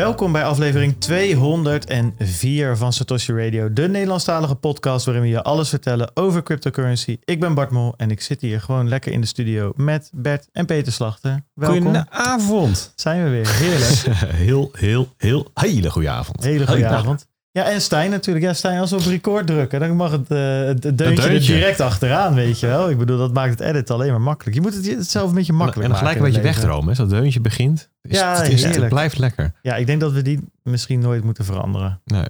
[0.00, 6.10] Welkom bij aflevering 204 van Satoshi Radio, de Nederlandstalige podcast waarin we je alles vertellen
[6.14, 7.18] over cryptocurrency.
[7.24, 10.48] Ik ben Bart Mol en ik zit hier gewoon lekker in de studio met Bert
[10.52, 11.44] en Peter Slachter.
[11.54, 11.82] Welkom.
[11.82, 12.92] Goedenavond.
[12.96, 13.48] Zijn we weer.
[13.48, 14.18] Heerlijk.
[14.46, 16.44] heel, heel, heel, hele goede avond.
[16.44, 17.26] Hele goede avond.
[17.52, 18.46] Ja, en Stijn natuurlijk.
[18.46, 21.80] Ja, Stijn, als we op record drukken, dan mag het, uh, het deuntje, er direct
[21.80, 22.90] achteraan, weet je wel.
[22.90, 24.56] Ik bedoel, dat maakt het edit alleen maar makkelijk.
[24.56, 25.82] Je moet het zelf een beetje makkelijk maken.
[25.82, 26.88] En dan gelijk een beetje wegdromen.
[26.88, 29.52] Als dat deuntje begint, is, ja, het, is, het blijft lekker.
[29.62, 32.00] Ja, ik denk dat we die misschien nooit moeten veranderen.
[32.04, 32.26] Nee.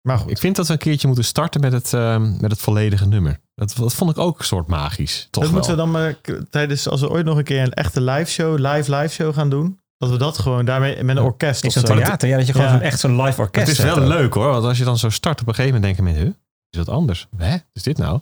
[0.00, 0.30] Maar goed.
[0.30, 3.38] Ik vind dat we een keertje moeten starten met het, uh, met het volledige nummer.
[3.54, 5.28] Dat, dat, vond ik ook een soort magisch.
[5.30, 5.52] Toch dat wel.
[5.52, 6.14] moeten we dan maar
[6.50, 9.50] tijdens, als we ooit nog een keer een echte live show, live live show gaan
[9.50, 9.80] doen.
[10.00, 11.80] Dat we dat gewoon daarmee met een orkest of zo.
[11.80, 14.64] theater, ja, dat je gewoon echt zo'n live orkest Het is wel leuk hoor, want
[14.64, 16.40] als je dan zo start op een gegeven moment denken mensen,
[16.70, 17.28] is dat anders?
[17.36, 17.56] Hè?
[17.72, 18.20] Is dit nou?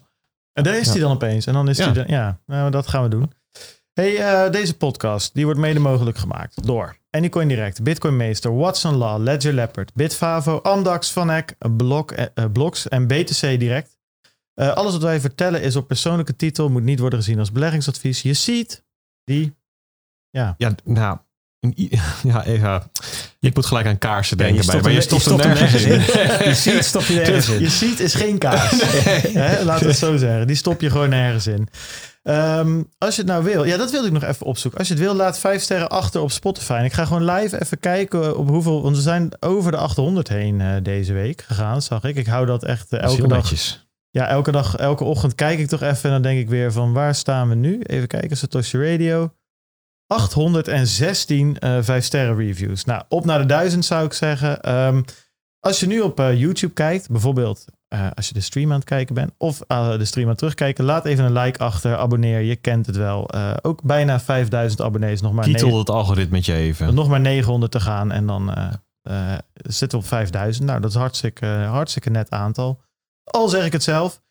[0.52, 1.46] En daar is hij dan opeens.
[1.46, 3.32] En dan is hij, ja, nou, dat gaan we doen.
[3.92, 8.94] Hey, uh, deze podcast die wordt mede mogelijk gemaakt door Anycoin Direct, Bitcoin Meester, Watson
[8.94, 13.98] Law, Ledger Leopard, Bitfavo, Amdax, Vanek, Blok, uh, Blocks en BTC Direct.
[14.54, 18.22] Uh, alles wat wij vertellen is op persoonlijke titel, moet niet worden gezien als beleggingsadvies.
[18.22, 18.84] Je ziet
[19.24, 19.56] die,
[20.30, 20.54] ja.
[20.58, 21.18] Ja, nou,
[22.22, 22.82] ja, even.
[23.40, 26.00] Ik moet gelijk aan kaarsen denken bij, maar je stopt, je er nergens in.
[26.48, 27.60] je ziet, stop je nergens in.
[27.60, 28.72] Je ziet is geen kaars.
[29.64, 30.46] Laten we het zo zeggen.
[30.46, 31.68] Die stop je gewoon nergens in.
[32.22, 34.78] Um, als je het nou wil, ja, dat wilde ik nog even opzoeken.
[34.78, 36.72] Als je het wil, laat vijf sterren achter op Spotify.
[36.72, 40.28] En ik ga gewoon live even kijken op hoeveel, want we zijn over de 800
[40.28, 42.16] heen uh, deze week gegaan, zag ik.
[42.16, 43.38] Ik hou dat echt uh, elke dag.
[43.38, 43.86] Netjes.
[44.10, 46.92] Ja, elke dag, elke ochtend kijk ik toch even en dan denk ik weer van
[46.92, 47.80] waar staan we nu?
[47.82, 49.32] Even kijken, Satoshi Radio.
[50.08, 52.84] 816 uh, 5 sterren reviews.
[52.84, 54.74] Nou, op naar de 1000 zou ik zeggen.
[54.74, 55.04] Um,
[55.60, 57.64] als je nu op uh, YouTube kijkt, bijvoorbeeld
[57.94, 60.38] uh, als je de stream aan het kijken bent of uh, de stream aan het
[60.38, 63.30] terugkijken, laat even een like achter, abonneer, je kent het wel.
[63.62, 66.94] ook bijna 5000 abonnees, nog maar Kietel het algoritme even.
[66.94, 68.52] Nog maar 900 te gaan en dan
[69.52, 70.66] zitten we op 5000.
[70.66, 72.80] Nou, dat is hartstikke, hartstikke net aantal.
[73.24, 74.22] Al zeg ik het zelf.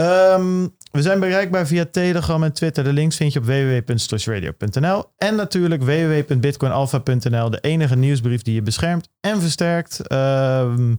[0.00, 2.84] Um, we zijn bereikbaar via Telegram en Twitter.
[2.84, 7.50] De links vind je op www.stoshradio.nl en natuurlijk www.bitcoinalpha.nl.
[7.50, 10.12] De enige nieuwsbrief die je beschermt en versterkt.
[10.12, 10.98] Um,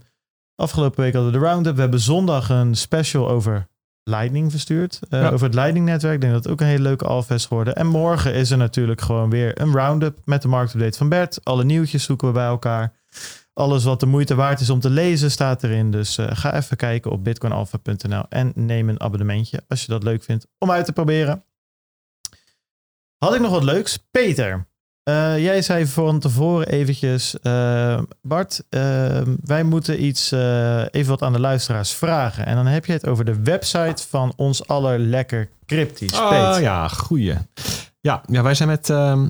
[0.56, 1.75] afgelopen week hadden we de roundup.
[1.75, 3.67] We hebben zondag een special over
[4.03, 5.00] Lightning verstuurd.
[5.09, 6.16] Uh, Over het Lightning-netwerk.
[6.16, 7.75] Ik denk dat het ook een hele leuke alpha is geworden.
[7.75, 11.39] En morgen is er natuurlijk gewoon weer een roundup met de marktupdate van Bert.
[11.44, 12.94] Alle nieuwtjes zoeken we bij elkaar.
[13.53, 15.91] Alles wat de moeite waard is om te lezen staat erin.
[15.91, 20.23] Dus uh, ga even kijken op bitcoinalpha.nl en neem een abonnementje als je dat leuk
[20.23, 21.44] vindt om uit te proberen.
[23.17, 23.97] Had ik nog wat leuks?
[24.12, 24.67] Peter,
[25.09, 28.63] uh, jij zei van tevoren eventjes, uh, Bart,
[29.44, 30.31] wij moeten iets,
[30.91, 32.45] even wat aan de luisteraars vragen.
[32.45, 36.13] En dan heb je het over de website van ons aller lekker cryptisch.
[36.13, 37.38] Ah ja, goeie.
[38.01, 39.28] Ja, ja, wij zijn met ehm,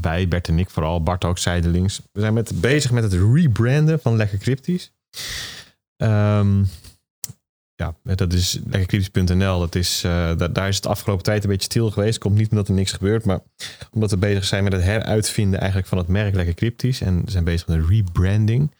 [0.00, 2.00] wij, Bert en ik vooral, Bart ook zijdelings.
[2.12, 4.92] We zijn met, bezig met het rebranden van Lekker Cryptisch.
[5.96, 6.68] Um,
[7.74, 9.58] ja, dat is lekkercryptisch.nl.
[9.58, 12.18] Dat is, uh, daar is het afgelopen tijd een beetje stil geweest.
[12.18, 13.40] Komt niet omdat er niks gebeurt, maar
[13.90, 17.00] omdat we bezig zijn met het heruitvinden eigenlijk van het merk Lekker Cryptisch.
[17.00, 18.74] En we zijn bezig met een rebranding.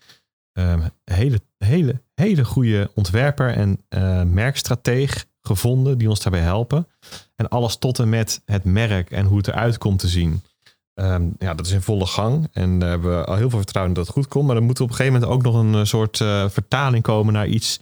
[0.59, 6.89] Um, hele, hele, hele goede ontwerper en uh, merkstrateeg gevonden die ons daarbij helpen.
[7.37, 10.43] En alles tot en met het merk en hoe het eruit komt te zien.
[10.95, 12.49] Um, ja, dat is in volle gang.
[12.53, 14.47] En daar hebben we al heel veel vertrouwen dat het goed komt.
[14.47, 17.03] Maar dan moet er op een gegeven moment ook nog een eh, soort uh, vertaling
[17.03, 17.81] komen naar iets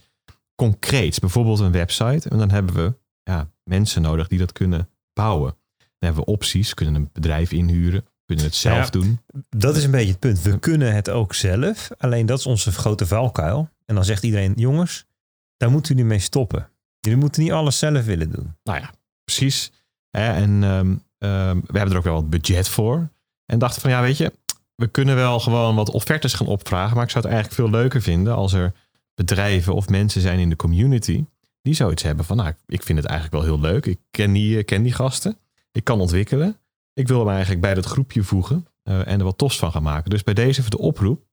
[0.55, 1.19] concreets.
[1.19, 2.29] Bijvoorbeeld een website.
[2.29, 2.93] En dan hebben we
[3.23, 5.55] ja, mensen nodig die dat kunnen bouwen.
[5.77, 6.73] Dan hebben we opties.
[6.73, 8.05] kunnen een bedrijf inhuren.
[8.25, 9.19] kunnen het zelf ja, doen.
[9.49, 10.41] Dat is een beetje het punt.
[10.41, 11.89] We kunnen het ook zelf.
[11.97, 13.69] Alleen dat is onze grote valkuil.
[13.85, 15.05] En dan zegt iedereen, jongens,
[15.57, 16.69] daar moeten jullie mee stoppen.
[16.99, 18.55] Jullie moeten niet alles zelf willen doen.
[18.63, 18.91] Nou ja,
[19.23, 19.71] precies.
[20.11, 23.09] En um, Um, we hebben er ook wel wat budget voor.
[23.45, 24.33] En dachten van ja, weet je,
[24.75, 26.95] we kunnen wel gewoon wat offertes gaan opvragen.
[26.95, 28.73] Maar ik zou het eigenlijk veel leuker vinden als er
[29.15, 31.25] bedrijven of mensen zijn in de community
[31.63, 33.85] die zoiets hebben van nou, ik vind het eigenlijk wel heel leuk.
[33.85, 35.37] Ik ken die, eh, ken die gasten.
[35.71, 36.57] Ik kan ontwikkelen.
[36.93, 39.83] Ik wil hem eigenlijk bij dat groepje voegen uh, en er wat tofs van gaan
[39.83, 40.09] maken.
[40.09, 41.25] Dus bij deze voor de oproep.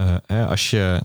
[0.00, 1.02] Uh, als je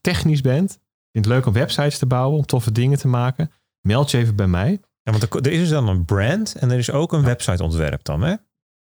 [0.00, 0.70] technisch bent,
[1.12, 4.36] vindt het leuk om websites te bouwen, om toffe dingen te maken, meld je even
[4.36, 4.80] bij mij.
[5.02, 8.22] Ja, want er, is dus dan een brand en er is ook een websiteontwerp dan,
[8.22, 8.34] hè?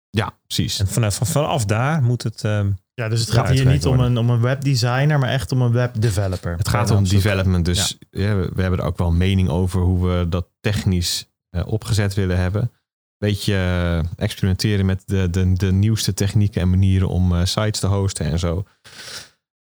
[0.10, 0.80] Ja, precies.
[0.80, 2.44] En vanaf, vanaf daar moet het.
[2.44, 5.62] Um, ja, dus het gaat hier niet om een, om een webdesigner, maar echt om
[5.62, 6.58] een webdeveloper.
[6.58, 7.66] Het gaat om development.
[7.66, 8.36] Dus ja.
[8.36, 12.38] we, we, hebben er ook wel mening over hoe we dat technisch uh, opgezet willen
[12.38, 12.72] hebben.
[13.18, 17.88] Beetje uh, experimenteren met de, de, de nieuwste technieken en manieren om uh, sites te
[17.88, 18.66] hosten en zo.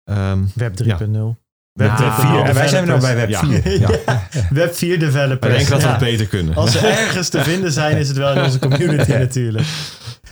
[0.10, 0.86] Um, Web 3.0.
[0.88, 1.38] Ja.
[1.74, 2.42] Web, web 4.
[2.44, 3.80] En wij zijn nu bij Web 4.
[3.80, 3.90] Ja.
[4.06, 4.28] Ja.
[4.50, 5.52] Web 4 developers.
[5.52, 6.56] Ik denk dat we het beter kunnen.
[6.56, 9.68] Als ze ergens te vinden zijn, is het wel in onze community natuurlijk.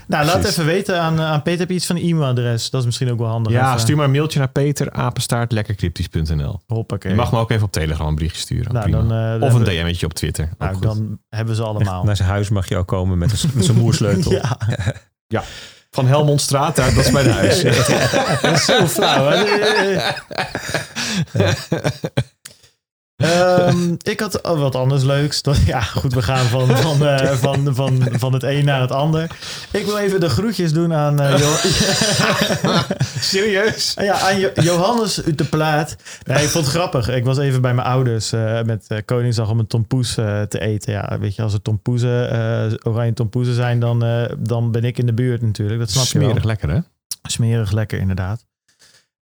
[0.07, 0.57] Nou, laat Precies.
[0.57, 1.59] even weten aan, aan Peter.
[1.59, 2.69] Heb je iets van een e-mailadres?
[2.69, 3.53] Dat is misschien ook wel handig.
[3.53, 6.62] Ja, Even- stuur maar een mailtje naar peterapenstaartlekkercryptisch.nl.
[6.68, 7.12] Hoppakee.
[7.12, 8.74] Je mag me ook even op Telegram een berichtje sturen.
[8.74, 10.45] Nou, dan, eh, of een DM'tje op Twitter.
[10.51, 10.83] ook Nou, goed.
[10.83, 12.03] dan hebben ze allemaal.
[12.03, 14.31] Naar zijn huis mag je ook komen met zijn moersleutel.
[15.27, 15.44] Ja,
[15.91, 17.62] Van Helmondstraat, daar, dat is de huis.
[18.41, 19.30] dat is zo flauw.
[19.30, 19.44] Hè?
[23.19, 25.42] Ehm, ik had oh, wat anders leuks.
[25.42, 28.92] Dat- Ja, goed, we gaan van, van, eh, van, van, van het een naar het
[28.92, 29.24] ander.
[29.71, 31.56] Ik wil even de groetjes doen aan, Jo-
[33.19, 33.94] Serieus?
[34.01, 35.95] ja, aan Jo- Johannes uit de Plaat.
[36.25, 37.10] Nee, ik vond het grappig.
[37.10, 40.94] Ik was even bij mijn ouders eh, met Koningsdag om een tompoes te eten.
[40.94, 42.30] Ja, weet je, als er tompoezen,
[42.83, 44.00] oranje tompoezen zijn, dan,
[44.39, 45.80] dan ben ik in de buurt natuurlijk.
[45.80, 46.27] Dat snap je wel.
[46.27, 46.80] Smerig lekker, hè?
[47.24, 48.45] Smerig lekker, inderdaad.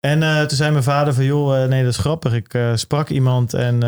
[0.06, 2.34] En eh, toen zei mijn vader van, joh, eh, nee, dat is grappig.
[2.34, 3.80] Ik eh, sprak iemand en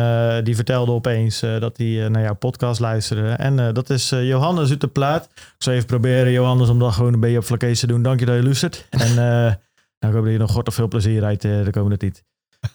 [0.44, 3.30] die vertelde opeens dat hij naar jouw podcast luisterde.
[3.30, 5.28] En dat is Johannes uit de Plaat.
[5.34, 8.02] Ik zal even proberen, Johannes, om dat gewoon een beetje op vlakkees te doen.
[8.02, 8.86] Dank je dat je luistert.
[9.04, 12.24] En nou, ik hoop dat je nog god of veel plezier uit de komende tijd.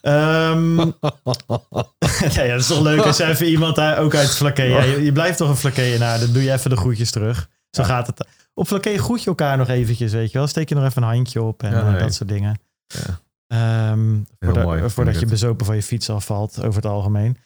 [0.02, 0.78] Ehm,
[2.36, 4.64] ja, ja, dat is toch leuk als even iemand daar ook uit Vlakke.
[4.64, 7.50] Ja, je, je blijft toch een Vlakke Dan doe je even de groetjes terug.
[7.70, 7.88] Zo Ja.
[7.88, 8.28] gaat het.
[8.54, 10.48] Op Vlakke groet je elkaar nog eventjes, weet je wel.
[10.48, 12.02] Steek je nog even een handje op en nee.
[12.02, 12.60] dat soort dingen.
[12.88, 13.22] Ja.
[13.54, 14.00] Ehm,
[14.40, 17.38] voordat, mooi, vind voordat je bezopen van je fiets afvalt, over het algemeen.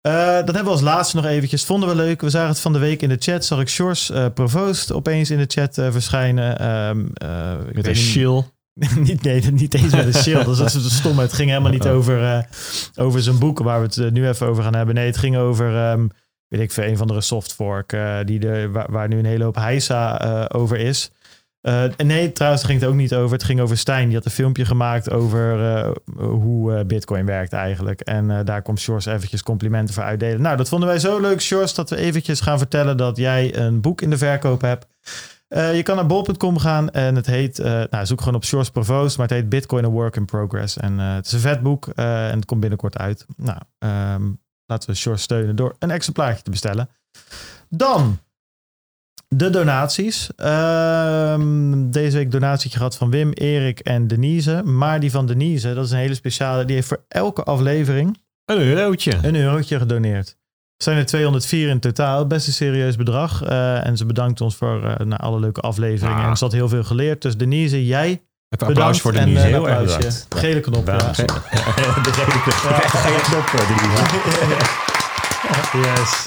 [0.00, 1.64] Eh, dat hebben we als laatste nog eventjes.
[1.64, 2.20] Vonden we leuk.
[2.20, 3.44] We zagen het van de week in de chat.
[3.44, 6.58] Zag ik Sjors eh Provoost opeens in de chat eh, verschijnen.
[6.58, 8.54] Ehm, eh, ik Met een niet- shield.
[8.96, 10.44] niet, nee, niet eens met een shield.
[10.58, 11.18] Dat is is stom.
[11.18, 11.92] Het ging helemaal niet Oh.
[11.94, 12.42] over, eh,
[12.96, 14.94] over zijn boek waar we het eh, nu even over gaan hebben.
[14.94, 16.06] Nee, het ging over, ehm,
[16.48, 19.44] weet ik veel, een van de softfork eh, die er, waar, waar nu een hele
[19.44, 21.10] hoop heisa eh, over is.
[21.66, 23.32] En nee, trouwens ging het ook niet over.
[23.32, 24.06] Het ging over Stijn.
[24.06, 28.00] Die had een filmpje gemaakt over eh, hoe eh, Bitcoin werkt eigenlijk.
[28.00, 30.42] En daar komt Shores eventjes complimenten voor uitdelen.
[30.42, 33.80] Nou, dat vonden wij zo leuk, Shores, dat we eventjes gaan vertellen dat jij een
[33.80, 34.86] boek in de verkoop hebt.
[35.48, 37.58] Je kan naar bol.com gaan en het heet,
[37.90, 40.76] nou zoek gewoon op Shores Provoost, maar het heet Bitcoin a Work in Progress.
[40.76, 42.04] En het is een vet boek en
[42.36, 43.26] het komt binnenkort uit.
[43.36, 44.22] Nou, ehm,
[44.66, 46.88] laten we Shores steunen door een exemplaartje te bestellen.
[47.68, 48.18] Dan
[49.28, 50.28] de donaties.
[50.36, 54.62] Ehm, deze week donatietje gehad van Wim, Erik en Denise.
[54.64, 58.58] Maar die van Denise, dat is een hele speciale, die heeft voor elke aflevering Een
[58.60, 59.12] eurotje.
[59.22, 60.28] een eurotje gedoneerd.
[60.76, 62.26] Er zijn er 204 in totaal.
[62.26, 63.42] Best een serieus bedrag.
[63.42, 66.22] Eh, en ze bedankt ons voor eh, nou, alle leuke afleveringen.
[66.22, 66.28] Ah.
[66.28, 67.22] En ze had heel veel geleerd.
[67.22, 69.40] Dus Denise, jij Even applaus voor de en, nieuws.
[69.42, 70.26] eh, Heel erg bedankt.
[70.36, 70.86] Gele knop.
[70.86, 70.96] Ja.
[70.96, 71.26] Waanzin.
[72.06, 72.80] De gele knop.
[72.82, 73.50] De gele knop,
[75.72, 76.24] die- Yes.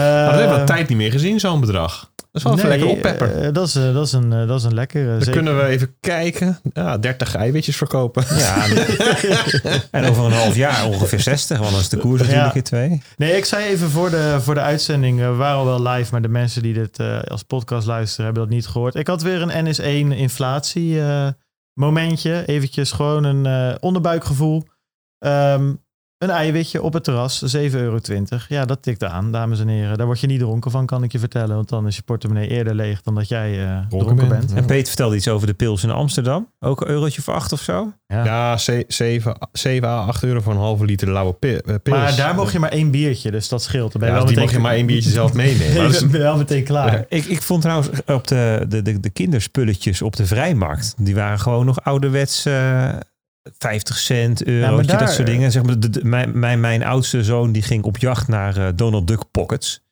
[0.00, 2.12] Maar dat hebben we Eh, een tijd niet meer gezien, zo'n bedrag.
[2.16, 3.42] Dat is wel even nee, lekker oppepper.
[3.46, 5.06] eh, dat, is, eh, dat, is een, eh, dat is een lekkere.
[5.06, 5.32] Dan zeker.
[5.32, 6.58] kunnen we even kijken.
[6.72, 8.24] Ja, 30 eiwitjes verkopen.
[8.36, 8.64] Ja,
[9.90, 12.52] en over een half jaar ongeveer 60, want dan is de koers natuurlijk Ja.
[12.52, 13.02] keer twee.
[13.16, 16.22] Nee, ik zei even voor de, voor de uitzending, we waren al wel live, maar
[16.22, 16.98] de mensen die dit
[17.28, 18.94] als podcast luisteren hebben dat niet gehoord.
[18.94, 21.28] Ik had weer een NS1 inflatie eh,
[21.72, 24.62] momentje, eventjes gewoon een eh, onderbuikgevoel.
[25.18, 25.72] Ehm,
[26.24, 27.98] een eiwitje op het terras, 7,20 euro.
[28.48, 29.96] Ja, dat tikt aan, dames en heren.
[29.96, 31.54] Daar word je niet dronken van, kan ik je vertellen.
[31.54, 34.50] Want dan is je portemonnee eerder leeg dan dat jij eh, dronken, bent, bent.
[34.50, 34.56] ja.
[34.56, 36.48] En Peter vertelde iets over de pils in Amsterdam.
[36.60, 37.92] Ook een eurotje voor acht of zo.
[38.06, 39.32] Ja, 7
[39.84, 41.96] à 8 euro voor een halve liter lauwe eh, pils.
[41.96, 43.92] Maar daar mocht je maar één biertje, dus dat scheelt.
[43.92, 45.74] Dan ben je Ja, wel die meteen mag je maar één biertje zelf meenemen.
[45.76, 47.04] Maar dat is- wel meteen klaar.
[47.08, 50.94] Ik, ik vond trouwens op de, de, de, de kinderspulletjes op de vrijmarkt.
[50.98, 52.88] Die waren gewoon nog ouderwets eh
[53.58, 55.52] 50 cent, eurotje, daar- dat soort dingen.
[55.52, 58.68] Zeg maar, de, de- mijn, mijn, mijn oudste zoon die ging op jacht naar eh,
[58.74, 59.82] Donald Duck Pockets.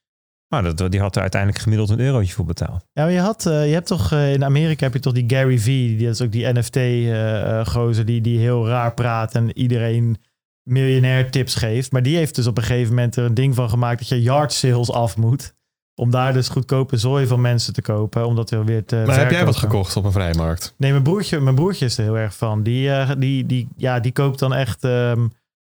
[0.49, 2.85] Maar dat, die had er uiteindelijk gemiddeld een eurotje voor betaald.
[2.93, 5.25] Ja, maar je, had, eh, je hebt toch eh, in Amerika heb je toch die
[5.27, 10.17] Gary Vee, die dat is ook die NFT-gozer die, die heel raar praat en iedereen
[10.63, 11.93] miljonair tips geeft.
[11.93, 14.23] Maar die heeft dus op een gegeven moment er een ding van gemaakt dat je
[14.23, 15.55] yard sales af moet.
[15.95, 19.19] Om daar dus goedkope zooi van mensen te kopen, om dat weer weer te maar
[19.19, 20.75] heb jij wat gekocht op een vrijmarkt?
[20.77, 22.63] Nee, mijn broertje, mijn broertje is er heel erg van.
[22.63, 24.85] Die, eh, die, die, ja, die koopt dan echt.
[24.85, 25.27] ehm,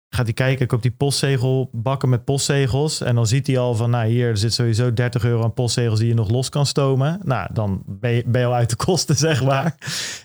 [0.08, 3.00] gaat hij kijken, koopt die postzegel, bakken met postzegels.
[3.00, 5.98] En dan ziet hij al van, nou hier er zit sowieso 30 euro aan postzegels
[5.98, 7.20] die je nog los kan stomen.
[7.24, 9.74] Nou, dan ben je, ben je al uit de kosten, zeg maar.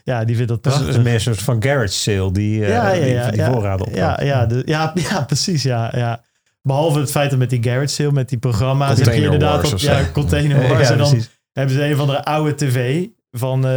[0.04, 1.04] Ja, die vindt dat Dat is prachtig.
[1.04, 3.94] meer een soort van garage sale, die, eh, die, die voorraden op.
[3.96, 6.22] ja, ja, de- ja, ja, precies, ja, ja.
[6.62, 9.80] Behalve het feit dat met die garage sale, met die programma's, heb je inderdaad op,
[9.80, 10.88] ja, container wars.
[10.88, 11.40] Ja, en dan precies.
[11.52, 13.72] hebben ze een van de oude tv van eh,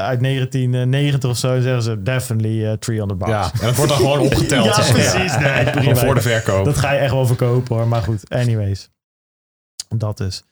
[0.00, 1.54] uit 1990 of zo.
[1.54, 3.30] En zeggen ze definitely eh 300 bucks.
[3.32, 4.64] Ja, en dat wordt dan gewoon opgeteld.
[4.64, 5.38] Ja, precies.
[5.38, 5.94] Nee, prima.
[5.96, 6.64] Voor de verkoop.
[6.64, 7.88] Dat ga je echt wel verkopen hoor.
[7.88, 8.90] Maar goed, anyways.
[9.88, 10.44] Dat is.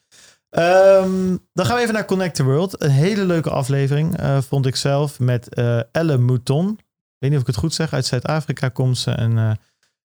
[0.50, 2.82] Ehm, dan gaan we even naar Connect the World.
[2.82, 6.68] Een hele leuke aflevering, eh, vond ik zelf, met eh Elle Mouton.
[6.68, 7.92] Ik weet niet of ik het goed zeg.
[7.92, 9.10] Uit Zuid-Afrika komt ze.
[9.10, 9.58] En,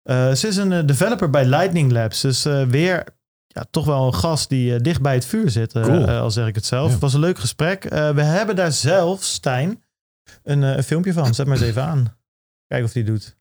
[0.06, 2.20] eh, ze is een eh, developer bij Lightning Labs.
[2.20, 3.04] Dus eh, weer
[3.46, 6.08] ja, toch wel een gast die dicht bij het vuur zit, eh, Cool.
[6.08, 6.86] al zeg ik het zelf.
[6.86, 6.92] Ja.
[6.92, 7.84] Het was een leuk gesprek.
[7.84, 9.82] Eh, we hebben daar zelf, Stijn,
[10.42, 11.34] een, eh, een filmpje van.
[11.34, 12.16] Zet maar eens even aan.
[12.66, 13.36] Kijk of die doet.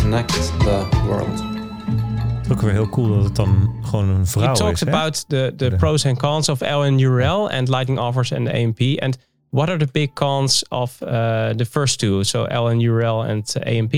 [0.00, 1.42] connect the world.
[2.36, 4.58] Het is ook weer heel cool dat het dan gewoon een vrouw He is.
[4.58, 4.86] talks hè?
[4.88, 5.76] about the, the Ja.
[5.76, 8.80] pros and cons of LNURL and Lightning Offers and AMP.
[9.02, 9.18] And
[9.50, 11.08] what are the big cons of uh,
[11.48, 12.22] the first two?
[12.22, 13.94] So LNURL and AMP.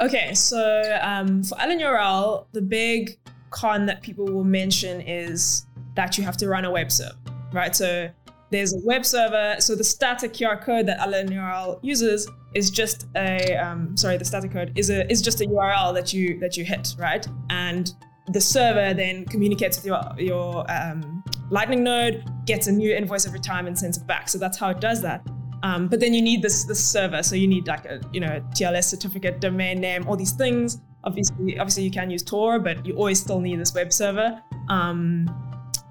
[0.00, 3.16] Okay, so um, for LNURL, the big
[3.50, 7.16] con that people will mention is that you have to run a web server,
[7.52, 7.74] right?
[7.76, 8.10] So
[8.50, 9.56] there's a web server.
[9.60, 14.52] So the static QR code that LNURL uses is just a um, sorry, the static
[14.52, 17.26] code is a is just a URL that you that you hit, right?
[17.50, 17.92] And
[18.28, 23.40] the server then communicates with your your um, Lightning node, gets a new invoice every
[23.40, 24.28] time, and sends it back.
[24.28, 25.24] So that's how it does that.
[25.64, 28.38] Um, but then you need this this server, so you need like a you know
[28.52, 30.78] TLS certificate, domain name, all these things.
[31.04, 34.42] Obviously, obviously you can use Tor, but you always still need this web server.
[34.68, 35.26] Um,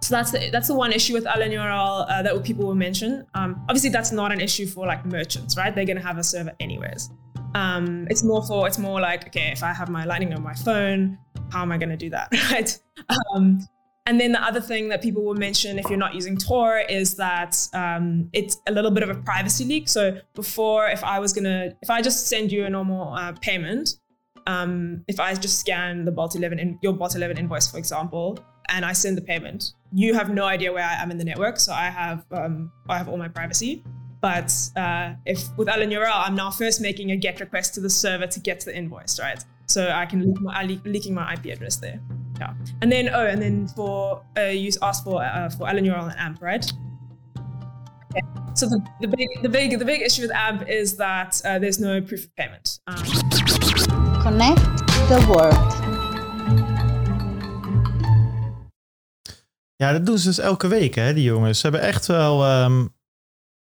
[0.02, 3.26] so that's the, that's the one issue with LNURL uh, that people will mention.
[3.34, 5.74] Um, obviously, that's not an issue for like merchants, right?
[5.74, 7.10] They're gonna have a server anyways.
[7.56, 10.54] Um, it's more for it's more like okay, if I have my Lightning on my
[10.54, 11.18] phone,
[11.52, 12.78] how am I gonna do that, right?
[13.34, 13.68] Um,
[14.06, 17.16] and then the other thing that people will mention if you're not using Tor is
[17.16, 19.88] that um, it's a little bit of a privacy leak.
[19.88, 23.98] So before, if I was gonna, if I just send you a normal uh, payment,
[24.46, 28.38] um, if I just scan the Bolt 11, in, your Bolt 11 invoice, for example,
[28.68, 31.58] and I send the payment, you have no idea where I am in the network.
[31.58, 33.86] So I have, um, I have all my privacy.
[34.20, 37.90] But uh, if with Alan URL, I'm now first making a GET request to the
[37.90, 39.44] server to get to the invoice, right?
[39.68, 42.02] So I can leak my, I leak, leaking my IP address there.
[42.40, 42.54] Yeah.
[42.82, 46.20] And then oh, and then for uh, you asked for uh, for Alan URL and
[46.20, 46.66] AMP, right?
[48.12, 48.22] Okay.
[48.56, 51.80] So the, the big the big the big issue with AMP is that uh, there's
[51.80, 52.80] no proof of payment.
[52.88, 52.96] Um,
[54.22, 54.78] Connect
[55.10, 55.82] the world.
[59.76, 61.60] Ja, dat doen ze dus elke week, hè, die jongens.
[61.60, 62.86] Ze hebben echt wel, ehm,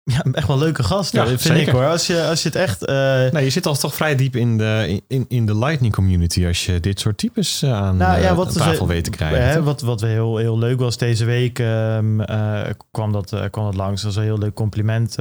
[0.03, 1.61] ja, echt wel leuke gasten, Ja, vind zeker.
[1.61, 1.85] ik hoor.
[1.85, 2.85] Als je, als je het echt...
[2.85, 2.95] eh,
[3.31, 6.65] Nee, je zit al toch vrij diep in de, in, in de Lightning community als
[6.65, 9.47] je dit soort types eh, aan, Nou ja, eh, wat tafel weet te krijgen.
[9.47, 13.75] Hè, wat, wat heel, heel leuk was deze week, ehm, eh, kwam, dat, kwam dat
[13.75, 14.01] langs.
[14.01, 15.15] Dat was een heel leuk compliment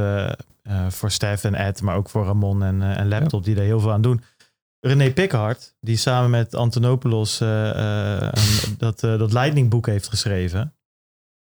[0.89, 3.93] voor Stef en Ed, maar ook voor Ramon en, en Laptop, die daar heel veel
[3.93, 4.23] aan doen.
[4.81, 7.39] René Pickard, die samen met Antonopoulos
[8.79, 10.75] dat, dat Lightning boek heeft geschreven.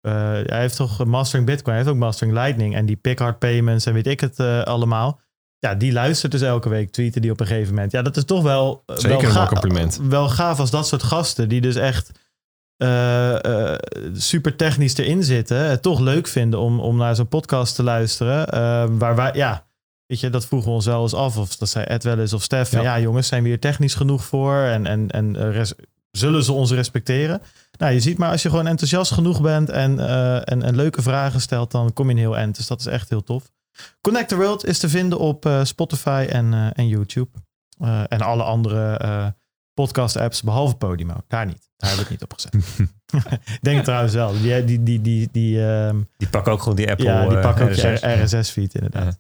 [0.01, 3.87] Eh, hij heeft toch Mastering Bitcoin, hij heeft ook Mastering Lightning en die Pickard Payments
[3.87, 5.21] en weet ik het eh, allemaal.
[5.59, 7.93] Ja, die luistert dus elke week, tweeten die op een gegeven moment.
[7.93, 10.01] Ja, dat is toch wel, eh, Zeker wel, een mooi ga- compliment.
[10.03, 12.11] wel gaaf als dat soort gasten, die dus echt
[14.15, 18.47] super technisch erin zitten, het toch leuk vinden om, om naar zo'n podcast te luisteren.
[18.49, 19.67] eh, waar wij, ja,
[20.07, 21.37] weet je, dat vroegen we ons wel eens af.
[21.37, 22.71] Of dat zei Ed wel eens of Stef.
[22.71, 22.81] Ja.
[22.83, 24.55] Ja, jongens, zijn we hier technisch genoeg voor?
[24.63, 25.37] En, en, en
[26.11, 27.41] zullen ze ons respecteren?
[27.79, 31.03] Nou, je ziet maar als je gewoon enthousiast genoeg bent en, eh, en, en leuke
[31.03, 32.57] vragen stelt, dan kom je een heel eind.
[32.57, 33.51] Dus dat is echt heel tof.
[34.01, 37.31] Connect the World is te vinden op eh, Spotify en, eh, en YouTube.
[38.09, 39.37] En alle andere
[39.75, 41.15] podcast-apps, behalve Podimo.
[41.29, 41.71] Daar niet.
[41.77, 42.55] Daar we het niet op gezet.
[43.57, 44.33] Ik denk trouwens wel.
[44.33, 47.65] Die, die, die, die, die, ehm, Die pakken ook gewoon die Apple ja, die pakken
[47.65, 48.35] ook RSS.
[48.35, 49.19] RSS-feed inderdaad.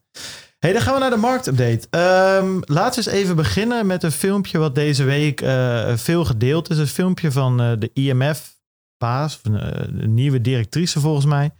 [0.58, 1.86] Hey, dan gaan we naar de marktupdate.
[1.90, 6.70] Ehm laten we eens even beginnen met een filmpje wat deze week eh, veel gedeeld
[6.70, 6.78] is.
[6.78, 9.52] Een filmpje van eh, de IMF-baas, eh,
[9.90, 11.50] de nieuwe directrice volgens mij.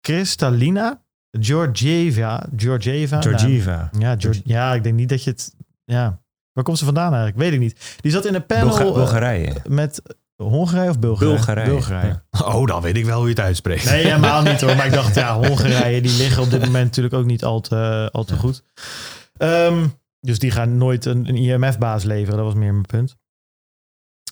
[0.00, 1.04] Kristalina
[1.40, 2.46] Georgieva.
[2.56, 3.18] Georgieva.
[3.20, 3.90] Nou, Georgieva.
[3.98, 5.54] ja, Georg- ja, ik denk niet dat je het...
[5.84, 6.20] Ja.
[6.52, 7.36] Waar komt ze vandaan eigenlijk?
[7.38, 7.96] Weet ik niet.
[8.00, 9.54] Die zat in een panel Bulga- Bulgarije.
[9.68, 10.02] met
[10.36, 11.36] Hongarije of Bulgarije?
[11.36, 11.68] Bulgarije.
[11.68, 12.22] Bulgarije.
[12.44, 13.84] Oh, dan weet ik wel hoe je het uitspreekt.
[13.84, 14.76] Nee, helemaal niet hoor.
[14.76, 18.08] Maar ik dacht, ja, Hongarije, die liggen op dit moment natuurlijk ook niet al te,
[18.12, 18.62] al te goed.
[19.36, 19.86] Ehm,
[20.20, 22.36] dus die gaan nooit een, een IMF-baas leveren.
[22.36, 23.16] Dat was meer mijn punt.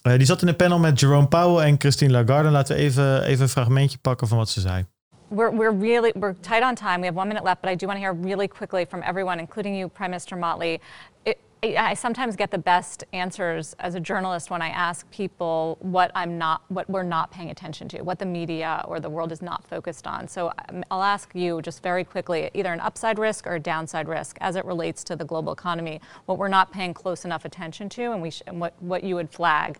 [0.02, 2.50] Eh, die zat in een panel met Jerome Powell en Christine Lagarde.
[2.50, 4.86] Laten we even, even een fragmentje pakken van wat ze zei.
[5.28, 6.98] We're, we're really we're tight on time.
[6.98, 9.38] We have one minute left, but I do want to hear really quickly from everyone,
[9.38, 10.80] including you, Prime Minister Motley.
[11.22, 16.10] It, I sometimes get the best answers as a journalist when I ask people what
[16.14, 19.40] I'm not, what we're not paying attention to, what the media or the world is
[19.40, 20.28] not focused on.
[20.28, 24.08] So um, I'll ask you just very quickly, either an upside risk or a downside
[24.08, 27.88] risk as it relates to the global economy, what we're not paying close enough attention
[27.90, 29.78] to, and we sh- and what what you would flag.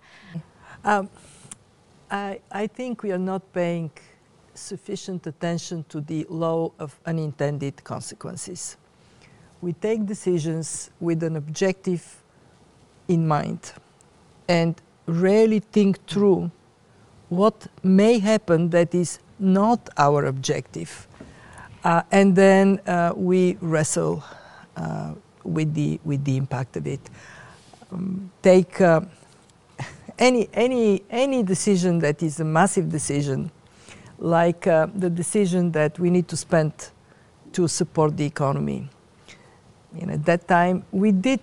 [0.85, 1.11] Um,
[2.11, 3.91] I, I think we are not paying
[4.55, 8.77] sufficient attention to the law of unintended consequences.
[9.65, 12.23] We take decisions with an objective
[13.09, 13.73] in mind
[14.47, 14.75] and
[15.07, 16.51] rarely think through
[17.31, 21.09] what may happen that is not our objective.
[21.83, 24.23] Uh, and then uh, we wrestle
[24.77, 27.01] uh, with, the, with the impact of it.
[27.91, 29.01] Um, take uh,
[30.19, 33.51] any any any decision that is a massive decision,
[34.19, 36.73] like uh, the decision that we need to spend
[37.53, 38.91] to support the economy.
[40.03, 41.41] At that time, we did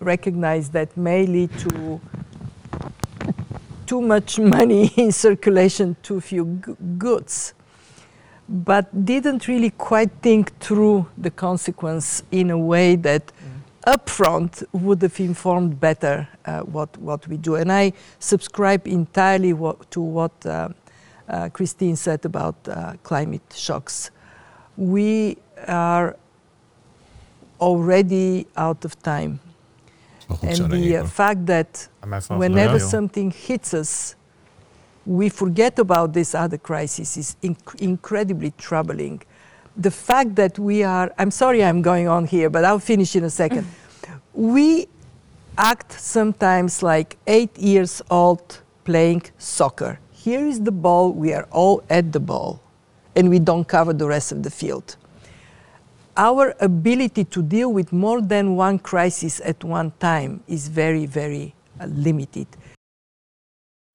[0.00, 2.00] recognize that may lead to
[3.86, 7.54] too much money in circulation, too few g- goods,
[8.48, 13.32] but didn't really quite think through the consequence in a way that
[13.86, 17.54] upfront would have informed better uh, what, what we do.
[17.54, 20.68] And I subscribe entirely what, to what uh,
[21.28, 24.10] uh, Christine said about uh, climate shocks.
[24.76, 26.16] We are
[27.60, 29.40] already out of time.
[30.28, 34.14] Wel goed zo, and the uh, fact that Ja, mijn favoriete whenever something hits us,
[35.02, 39.22] we forget about this other crisis is inc- incredibly troubling.
[39.80, 43.24] The fact that we are, I'm sorry I'm going on here, but I'll finish in
[43.24, 43.66] a second.
[44.32, 44.86] we
[45.56, 49.98] act sometimes like eight years old playing soccer.
[50.12, 52.60] Here is the ball, we are all at the ball,
[53.16, 54.96] and we don't cover the rest of the field.
[56.12, 61.54] Our ability to deal with more than one crisis at one time is very, very
[61.80, 62.46] uh, limited.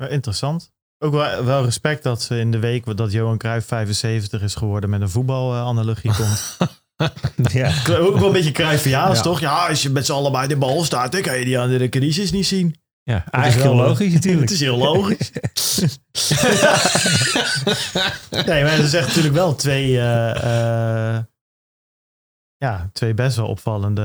[0.10, 0.72] Interessant.
[0.98, 4.90] Ook wel, wel respect dat ze in de week dat Johan Cruijff 75 is geworden
[4.90, 6.58] met een voetbalanalogie komt.
[7.52, 7.72] Ja.
[7.90, 9.24] ook wel een beetje Cruyffiaans, Ja.
[9.24, 9.40] toch?
[9.40, 11.78] Ja, als je met z'n allen bij de bal staat, dan kan je die aan
[11.78, 12.76] de crisis niet zien.
[13.04, 14.42] Ja, eigenlijk heel logisch natuurlijk.
[14.42, 15.32] Het is heel logisch.
[18.46, 21.24] nee, maar ze zegt natuurlijk wel twee, eh, eh,
[22.58, 24.02] ja, twee best wel opvallende.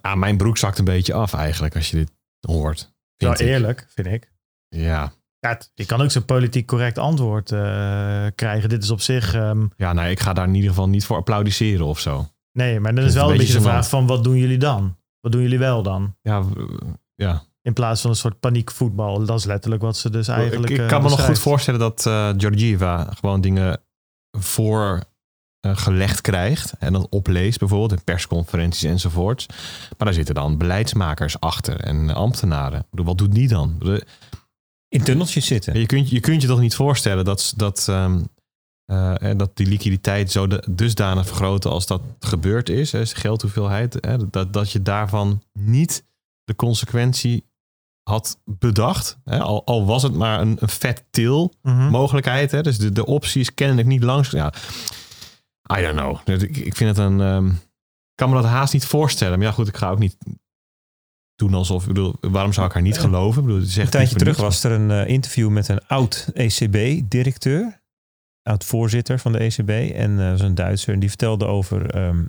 [0.00, 2.92] Ah, mijn broek zakt een beetje af eigenlijk als je dit hoort.
[3.16, 3.38] Wel ik.
[3.38, 4.32] eerlijk, vind ik.
[4.68, 5.12] Ja.
[5.38, 8.68] Ja, je kan ook zo'n politiek correct antwoord eh, krijgen.
[8.68, 9.34] Dit is op zich.
[9.34, 12.28] ehm, ja, nou, ik ga daar in ieder geval niet voor applaudisseren of zo.
[12.52, 14.96] nee, maar dan is wel een beetje de vraag van wat doen jullie dan?
[15.20, 16.16] Wat doen jullie wel dan?
[16.22, 16.42] Ja,
[17.14, 17.42] ja.
[17.62, 19.24] In plaats van een soort paniekvoetbal.
[19.24, 20.72] Dat is letterlijk wat ze dus eigenlijk.
[20.72, 23.80] ik, ik eh, kan me nog goed voorstellen dat eh Georgieva gewoon dingen
[24.38, 25.00] voor eh,
[25.72, 29.46] gelegd krijgt en dat opleest, bijvoorbeeld in persconferenties enzovoorts.
[29.48, 32.78] Maar daar zitten dan beleidsmakers achter en ambtenaren.
[32.78, 34.00] Ik bedoel, Wat doet die dan?
[34.88, 35.78] In tunneltjes zitten.
[35.78, 38.14] Je kunt je, kunt je toch niet voorstellen dat, dat, eh,
[38.84, 44.30] eh, dat die liquiditeit zo de, dusdanig vergroten als dat gebeurd is, hè, geldhoeveelheid, hè,
[44.30, 46.04] dat, dat je daarvan niet
[46.44, 47.44] de consequentie
[48.02, 49.18] had bedacht.
[49.24, 51.90] Hè, al, al was het maar een, een vet til Mhm.
[51.90, 52.50] mogelijkheid.
[52.50, 54.30] Hè, dus de, de opties kennelijk niet langs.
[54.30, 54.52] Ja,
[55.78, 56.42] I don't know.
[56.42, 57.46] Ik, ik vind het een.
[57.46, 59.38] ik kan me dat haast niet voorstellen.
[59.38, 60.16] Maar ja, goed, ik ga ook niet
[61.36, 61.82] doen alsof.
[61.82, 63.40] Ik bedoel, waarom zou ik haar niet geloven?
[63.40, 66.30] Ik bedoel, het is Een tijdje terug was er een eh, interview met een oud
[66.34, 67.82] ECB-directeur.
[68.42, 69.94] Oud voorzitter van de ECB.
[69.94, 70.94] En dat was een Duitser.
[70.94, 72.24] En die vertelde over ehm,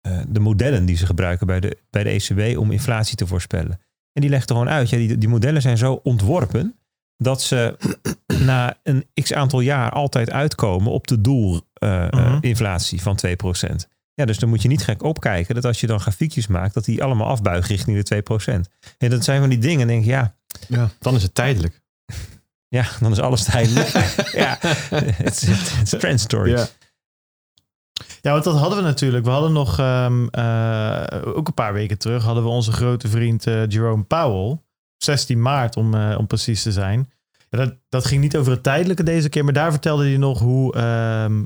[0.00, 3.80] eh, de modellen die ze gebruiken bij de, bij de ECB om inflatie te voorspellen.
[4.12, 6.76] En die legde gewoon uit, ja, die, die modellen zijn zo ontworpen
[7.22, 7.76] dat ze
[8.44, 13.30] na een x aantal jaar altijd uitkomen op de doelinflatie van 2%.
[14.14, 16.84] Ja, dus dan moet je niet gek opkijken dat als je dan grafiekjes maakt, dat
[16.84, 18.22] die allemaal afbuigen richting de
[18.66, 18.70] 2%.
[18.98, 20.34] En dat zijn van die dingen, denk ik, ja,
[20.68, 21.82] Ja, dan is het tijdelijk.
[22.78, 23.88] ja, dan is alles tijdelijk.
[24.42, 25.48] ja, het
[25.82, 26.50] is transitory.
[26.50, 26.68] Ja.
[28.20, 29.24] Ja, want dat hadden we natuurlijk.
[29.24, 33.46] We hadden nog, ehm, eh, ook een paar weken terug, hadden we onze grote vriend
[33.46, 34.58] eh, Jerome Powell.
[35.02, 37.10] 16 maart om, eh, om precies te zijn.
[37.50, 40.38] Ja, dat, dat ging niet over het tijdelijke deze keer, maar daar vertelde hij nog
[40.38, 41.44] hoe, ehm,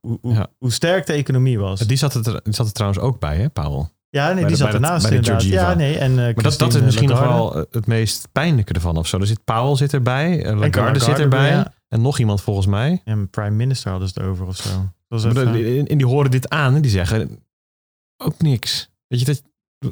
[0.00, 0.46] hoe, hoe, Ja.
[0.58, 1.80] hoe sterk de economie was.
[1.80, 3.88] Die zat, er, die zat er trouwens ook bij, hè, Powell?
[4.10, 5.42] ja, nee, bij die zat ernaast inderdaad.
[5.44, 9.06] Ja, nee, en, Maar dat, dat is misschien nog wel het meest pijnlijke ervan of
[9.06, 9.18] zo.
[9.18, 11.72] Er zit Powell zit erbij, eh, Lagarde, zit erbij ja.
[11.88, 13.00] en nog iemand volgens mij.
[13.04, 14.68] En prime minister hadden ze het over of zo.
[15.08, 17.42] Dat was En die horen dit aan en die zeggen
[18.16, 18.90] ook niks.
[19.06, 19.42] Weet je, dat,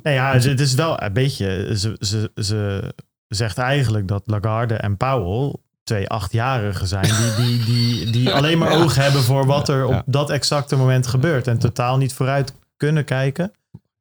[0.02, 1.76] Nee, ja, het is wel een beetje.
[1.76, 2.94] Ze, ze, ze
[3.28, 7.04] zegt eigenlijk dat Lagarde en Powell twee achtjarigen zijn.
[7.04, 11.06] Die, die, die, die alleen maar oog hebben voor wat er op dat exacte moment
[11.06, 11.46] gebeurt.
[11.46, 13.52] En totaal niet vooruit kunnen kijken.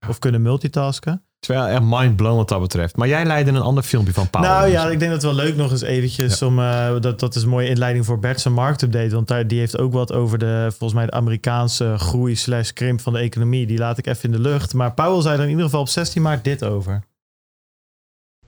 [0.07, 1.23] Of kunnen multitasken.
[1.45, 2.95] Terwijl echt mindblown wat dat betreft.
[2.95, 4.49] Maar jij leidde een ander filmpje van Powell.
[4.49, 6.59] nou ja, ik denk dat het wel leuk nog eens eventjes om...
[6.59, 9.15] eh, dat, dat is een mooie inleiding voor Bert zijn marktupdate.
[9.15, 13.01] Want daar, die heeft ook wat over de, volgens mij, de Amerikaanse groei slash krimp
[13.01, 13.65] van de economie.
[13.65, 14.73] Die laat ik even in de lucht.
[14.73, 17.03] Maar Powell zei er in ieder geval op 16 maart dit over.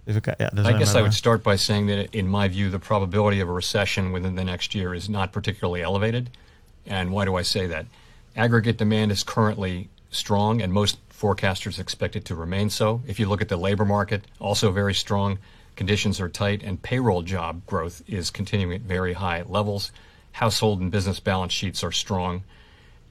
[0.05, 0.45] Even kijken.
[0.45, 3.41] Ja, daar I guess I would start by saying that, in my view, the probability
[3.41, 6.29] of a recession within the next year is not particularly elevated.
[6.89, 7.83] And why do I say that?
[8.33, 13.01] Aggregate demand is currently strong, and most forecasters expect it to remain so.
[13.07, 15.39] If you look at the labor market, also very strong.
[15.75, 19.91] Conditions are tight, and payroll job growth is continuing at very high levels.
[20.33, 22.43] Household and business balance sheets are strong.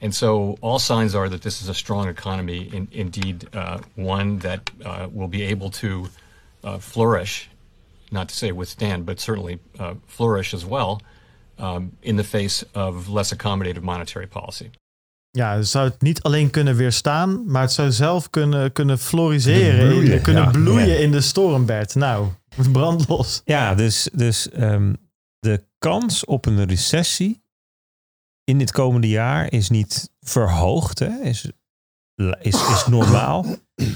[0.00, 4.38] And so all signs are that this is a strong economy, in, indeed, uh, one
[4.40, 6.08] that uh, will be able to
[6.62, 7.48] uh, flourish
[8.10, 11.02] not to say withstand, but certainly uh, flourish as well
[11.58, 14.70] um, in the face of less accommodative monetary policy.
[15.36, 19.76] Ja, het zou het niet alleen kunnen weerstaan, maar het zou zelf kunnen, kunnen floriseren,
[19.78, 20.50] Kunnen bloeien, in- kunnen ja.
[20.50, 20.94] bloeien Ja.
[20.94, 21.94] in de stormbed.
[21.94, 22.28] Nou,
[22.72, 23.40] brandlos.
[23.44, 24.94] Ja, dus, dus ehm,
[25.38, 27.42] de kans op een recessie
[28.44, 31.20] in dit komende jaar is niet verhoogd, hè?
[31.22, 31.50] Is,
[32.40, 33.46] is, is normaal.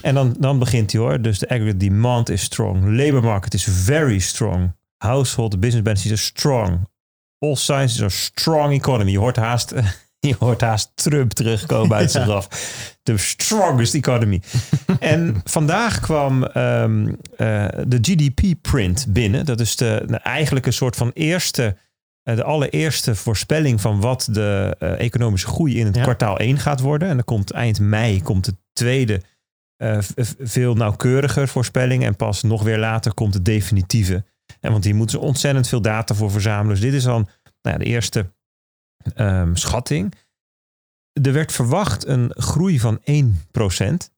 [0.03, 1.21] En dan, dan begint hij hoor.
[1.21, 2.85] Dus de aggregate demand is strong.
[2.97, 4.77] Labor market is very strong.
[4.97, 6.89] Household business balances are strong.
[7.39, 9.11] All signs are strong economy.
[9.11, 9.75] Je hoort haast,
[10.29, 12.49] je hoort haast Trump terugkomen uit zijn graf.
[13.03, 14.43] The strongest economy.
[15.01, 17.07] en vandaag kwam ehm,
[17.37, 19.45] eh, de GDP-print binnen.
[19.45, 21.77] Dat is de, nou, eigenlijk een soort van eerste,
[22.23, 26.03] eh, de allereerste voorspelling van wat de eh, economische groei in het Ja.
[26.03, 27.09] kwartaal 1 gaat worden.
[27.09, 29.23] En dan komt eind mei komt de tweede
[30.39, 32.05] veel nauwkeuriger voorspelling.
[32.05, 34.25] En pas nog weer later komt de definitieve.
[34.61, 36.71] En want hier moeten ze ontzettend veel data voor verzamelen.
[36.71, 37.29] Dus dit is dan
[37.63, 38.31] nou ja, de eerste
[39.15, 40.15] ehm, schatting.
[41.13, 44.11] Er werd verwacht een groei van 1%.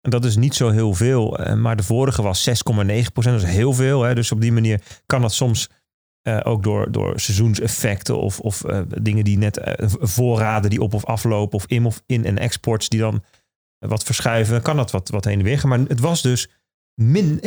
[0.00, 1.38] En dat is niet zo heel veel.
[1.38, 3.34] eh, Maar de vorige was 6,9%.
[3.34, 4.02] Dat is heel veel.
[4.02, 4.14] Hè?
[4.14, 5.70] Dus op die manier kan dat soms
[6.22, 9.60] eh, ook door, door seizoenseffecten of, of eh, dingen die net
[10.00, 13.22] voorraden die op of aflopen of in of in en exports die dan
[13.78, 15.68] wat verschuiven, kan dat wat, wat heen en weer gaan.
[15.68, 16.48] Maar het was dus
[16.94, 17.40] min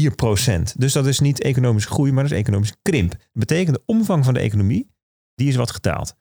[0.00, 0.80] 1,4 procent.
[0.80, 3.10] Dus dat is niet economische groei, maar dat is economische krimp.
[3.10, 4.90] Dat betekent de omvang van de economie,
[5.38, 6.16] die is wat gedaald.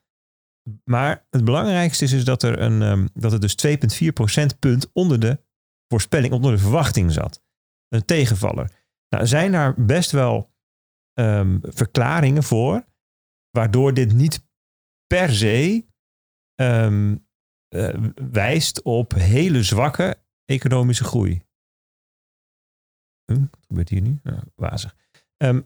[0.84, 5.20] Maar het belangrijkste is, dus dat, er een, ehm, dat het dus 2,4 procentpunt onder
[5.20, 5.40] de
[5.88, 7.44] voorspelling, onder de verwachting zat.
[7.88, 8.72] Een tegenvaller.
[9.10, 10.56] Nou, zijn daar best wel
[11.14, 12.86] ehm, verklaringen voor,
[13.50, 14.46] waardoor dit niet
[15.08, 15.86] per se
[16.56, 17.16] ehm,
[17.68, 17.96] eh,
[18.32, 21.42] wijst op hele zwakke economische groei.
[23.32, 24.20] Hm, wat gebeurt hier nu?
[24.24, 24.96] Ja, wazig.
[25.38, 25.62] Ehm,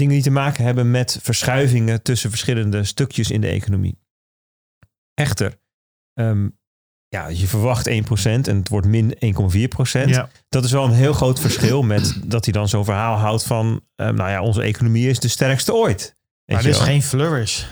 [0.00, 3.98] dingen die te maken hebben met verschuivingen tussen verschillende stukjes in de economie.
[5.14, 5.60] Echter,
[6.14, 6.48] ehm,
[7.08, 10.08] ja, je verwacht 1% en het wordt min 1,4%.
[10.08, 10.28] Ja.
[10.48, 13.80] Dat is wel een heel groot verschil met dat hij dan zo'n verhaal houdt van,
[13.96, 16.16] ehm, nou ja, onze economie is de sterkste ooit.
[16.44, 17.64] Maar dit is geen flourish.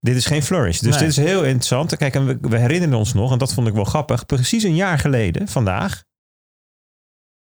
[0.00, 0.78] Dit is geen flourish.
[0.78, 0.98] Dus Nee.
[0.98, 1.96] dit is heel interessant.
[1.96, 4.26] Kijk, en we, we herinneren ons nog, en dat vond ik wel grappig.
[4.26, 6.04] Precies een jaar geleden, vandaag,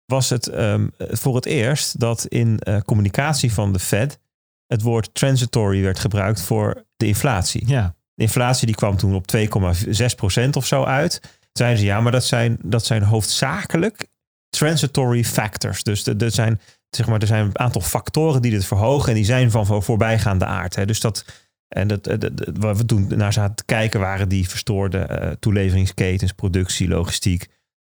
[0.05, 4.20] was het ehm, voor het eerst dat in eh, communicatie van de Fed
[4.68, 7.62] het woord transitory werd gebruikt voor de inflatie.
[7.66, 7.94] Ja.
[8.14, 11.18] De inflatie die kwam toen op 2,6% of zo uit.
[11.22, 14.07] Toen zeiden ze ja, maar dat zijn, dat zijn hoofdzakelijk
[14.48, 15.83] transitory factors.
[15.83, 19.24] Dus er zijn, zeg maar, er zijn een aantal factoren die dit verhogen en die
[19.24, 20.76] zijn van voor- voorbijgaande aard.
[20.76, 20.87] Hè.
[20.87, 21.24] Dus dat,
[21.68, 25.31] en dat, dat, dat- waar we toen naar zaten te kijken waren die verstoorde eh,
[25.40, 27.46] toeleveringsketens, productie, logistiek.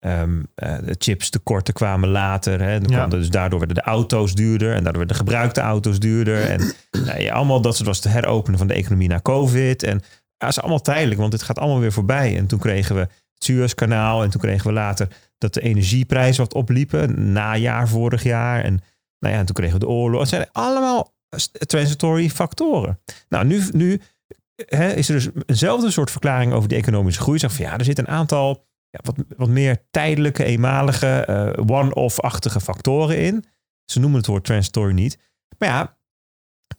[0.02, 2.60] Ehm, eh, de chips tekorten kwamen later.
[2.60, 2.80] Hè.
[2.80, 3.06] Dan Ja.
[3.06, 4.68] dus daardoor werden de auto's duurder.
[4.68, 6.44] En daardoor werden de gebruikte auto's duurder.
[6.50, 6.60] En
[7.06, 9.82] nou ja, allemaal dat soort was het heropenen van de economie na COVID.
[9.82, 10.02] En ja,
[10.36, 12.36] dat is allemaal tijdelijk, want dit gaat allemaal weer voorbij.
[12.36, 13.10] En toen kregen we het
[13.44, 14.22] Suezkanaal.
[14.22, 17.32] En toen kregen we later dat de energieprijzen wat opliepen.
[17.32, 18.64] Najaar vorig jaar.
[18.64, 18.80] En,
[19.18, 20.20] nou ja, en toen kregen we de oorlog.
[20.20, 21.14] Het zijn allemaal
[21.66, 23.00] transitory factoren.
[23.28, 24.00] Nou, nu, nu
[24.66, 27.38] hè, is er dus eenzelfde soort verklaring over die economische groei.
[27.38, 32.60] Zeg van ja, er zit een aantal ja, wat, wat meer tijdelijke, eenmalige, eh, one-off-achtige
[32.60, 33.44] factoren in.
[33.84, 35.18] Ze noemen het woord transitory niet.
[35.58, 35.96] Maar ja,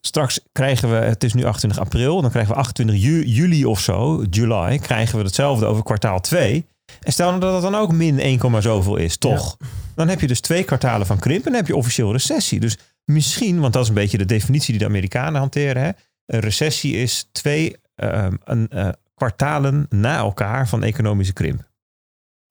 [0.01, 3.79] straks krijgen we, het is nu 28 april, dan krijgen we 28 ju- juli of
[3.79, 6.65] zo, juli, krijgen we hetzelfde over kwartaal 2.
[7.01, 9.57] En stel nou dat het dan ook min 1, zoveel is, toch?
[9.95, 12.59] Dan heb je dus twee kwartalen van krimp en dan heb je officieel recessie.
[12.59, 15.83] Dus misschien, want dat is een beetje de definitie die de Amerikanen hanteren.
[15.83, 15.89] Hè?
[16.25, 21.71] Een recessie is twee ehm, een, eh, kwartalen na elkaar van economische krimp.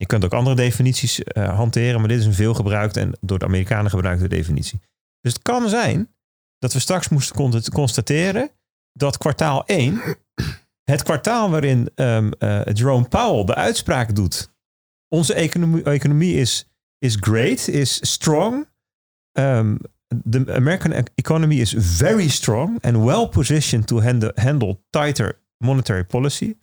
[0.03, 3.45] Je kunt ook andere definities eh, hanteren, maar dit is een veelgebruikte en door de
[3.45, 4.81] Amerikanen gebruikte definitie.
[5.21, 6.15] Dus het kan zijn
[6.59, 8.51] dat we straks moesten con- constateren
[8.93, 10.03] dat kwartaal 1,
[10.91, 14.55] het kwartaal waarin ehm, eh, Jerome Powell de uitspraak doet.
[15.09, 18.69] Onze economie, economie is, is great, is strong.
[19.39, 19.79] Um,
[20.31, 26.57] the American economy is very strong and well positioned to handle, handle tighter monetary policy.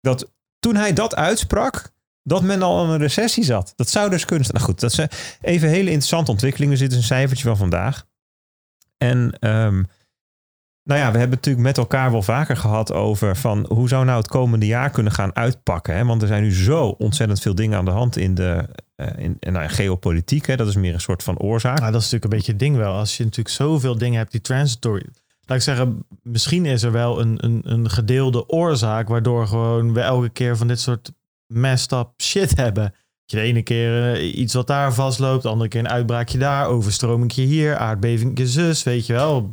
[0.00, 1.93] Dat toen hij dat uitsprak,
[2.24, 3.72] dat men al in een recessie zat.
[3.76, 4.48] Dat zou dus kunnen.
[4.52, 5.08] Nou goed, dat zijn
[5.40, 6.78] even hele interessante ontwikkelingen.
[6.78, 8.06] Dit is een cijfertje van vandaag.
[8.96, 9.82] En ehm,
[10.82, 14.18] nou ja, we hebben natuurlijk met elkaar wel vaker gehad over van hoe zou nou
[14.18, 15.96] het komende jaar kunnen gaan uitpakken.
[15.96, 16.04] Hè?
[16.04, 19.36] Want er zijn nu zo ontzettend veel dingen aan de hand in de eh, in,
[19.40, 20.46] nou geopolitiek.
[20.46, 20.56] Hè?
[20.56, 21.78] Dat is meer een soort van oorzaak.
[21.78, 22.94] Nou, dat is natuurlijk een beetje het ding wel.
[22.94, 25.06] Als je natuurlijk zoveel dingen hebt die transitory.
[25.46, 30.00] Laat ik zeggen, misschien is er wel een, een, een gedeelde oorzaak waardoor gewoon we
[30.00, 31.12] elke keer van dit soort
[31.46, 32.94] messed up shit hebben.
[33.24, 36.66] Je de ene keer eh, iets wat daar vastloopt, de andere keer een uitbraakje daar,
[36.66, 39.52] overstromingje hier, aardbevingje zus, weet je wel.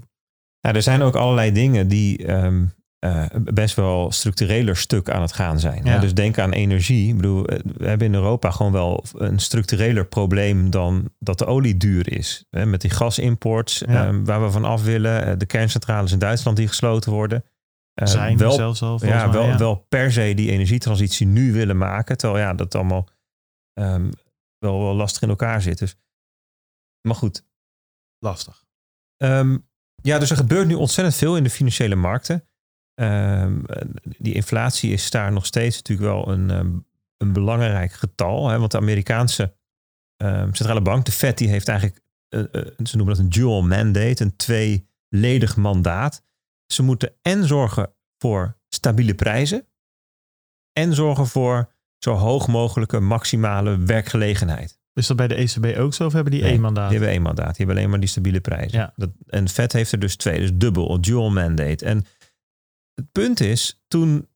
[0.60, 2.66] Ja, er zijn ook allerlei dingen die ehm,
[3.00, 5.84] eh, best wel structureler stuk aan het gaan zijn.
[5.84, 6.00] Ja.
[6.00, 7.10] Dus denk aan energie.
[7.10, 11.46] Ik bedoel, eh, we hebben in Europa gewoon wel een structureler probleem dan dat de
[11.46, 12.46] olie duur is.
[12.50, 14.06] Met die gasimports Ja.
[14.06, 15.40] ehm, waar we van af willen.
[15.40, 17.44] De kerncentrales in Duitsland die gesloten worden.
[18.02, 19.06] Eh, Zijn wel, zelfs al.
[19.06, 19.58] ja, wel, ja.
[19.58, 22.18] wel per se die energietransitie nu willen maken.
[22.18, 23.08] Terwijl ja, dat allemaal
[23.74, 24.12] ehm,
[24.58, 25.78] wel, wel lastig in elkaar zit.
[25.78, 25.96] Dus.
[27.08, 27.46] Maar goed,
[28.20, 28.66] lastig.
[29.18, 29.58] Ehm,
[29.96, 32.48] ja, dus er gebeurt nu ontzettend veel in de financiële markten.
[32.94, 33.60] Ehm,
[34.18, 36.50] die inflatie is daar nog steeds natuurlijk wel een,
[37.18, 38.50] een belangrijk getal.
[38.50, 39.56] Hè, want de Amerikaanse
[40.52, 44.24] centrale bank, de Fed, die heeft eigenlijk, eh, eh, ze noemen dat een dual mandate,
[44.24, 46.24] een tweeledig mandaat.
[46.72, 49.68] Ze moeten en zorgen voor stabiele prijzen
[50.74, 54.80] en zorgen voor zo hoog mogelijke maximale werkgelegenheid.
[54.94, 56.90] Is dat bij de ECB ook zo of hebben die Nee, één mandaat?
[56.90, 57.48] Die hebben één mandaat.
[57.48, 58.80] Die hebben alleen maar die stabiele prijzen.
[58.80, 58.94] Ja.
[58.96, 60.40] Dat, en Fed heeft er dus twee.
[60.40, 61.86] Dus dubbel, dual mandate.
[61.86, 62.06] En
[62.94, 64.30] het punt is, toen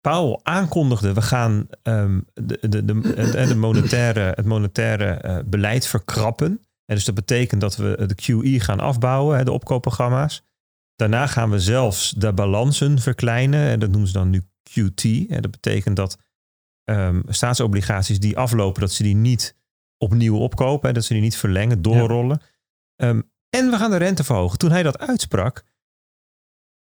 [0.00, 1.12] Powell aankondigde...
[1.12, 6.60] we gaan ehm, de, de, de, de, de monetaire, het monetaire eh, beleid verkrappen.
[6.84, 10.47] En dus dat betekent dat we de QE gaan afbouwen, hè, de opkoopprogramma's.
[10.98, 13.68] Daarna gaan we zelfs de balansen verkleinen.
[13.68, 15.04] En dat noemen ze dan nu QT.
[15.04, 16.18] En dat betekent dat
[16.84, 18.80] ehm, staatsobligaties die aflopen...
[18.80, 19.56] dat ze die niet
[19.98, 20.88] opnieuw opkopen.
[20.88, 22.40] Hè, dat ze die niet verlengen, doorrollen.
[22.96, 24.58] Ehm, en we gaan de rente verhogen.
[24.58, 25.64] Toen hij dat uitsprak,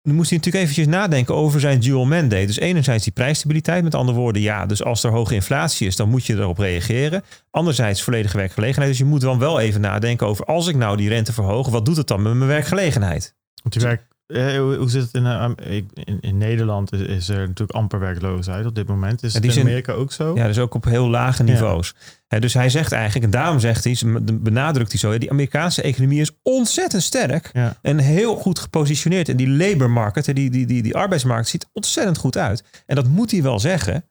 [0.02, 2.46] moest hij natuurlijk eventjes nadenken over zijn dual mandate.
[2.46, 3.84] Dus enerzijds die prijsstabiliteit.
[3.84, 7.22] Met andere woorden, ja, dus als er hoge inflatie is, dan moet je erop reageren.
[7.50, 8.90] Anderzijds volledige werkgelegenheid.
[8.90, 11.84] Dus je moet dan wel even nadenken over, als ik nou die rente verhoog, wat
[11.84, 13.34] doet het dan met mijn werkgelegenheid?
[13.62, 16.92] Want die werk, eh, hoe, hoe zit het in, eh, in, in Nederland?
[16.92, 19.22] Is, is er natuurlijk amper werkloosheid op dit moment.
[19.22, 20.34] Is Ja, het in Amerika ook zo?
[20.34, 21.52] Ja, dus ook op heel lage Ja.
[21.52, 21.94] niveaus.
[22.26, 23.96] Hè, dus hij zegt eigenlijk, en daarom zegt hij,
[24.34, 27.76] benadrukt hij zo, die Amerikaanse economie is ontzettend sterk Ja.
[27.82, 29.28] en heel goed gepositioneerd.
[29.28, 32.64] En die labor market, die, die, die, die arbeidsmarkt ziet ontzettend goed uit.
[32.86, 34.04] En dat moet hij wel zeggen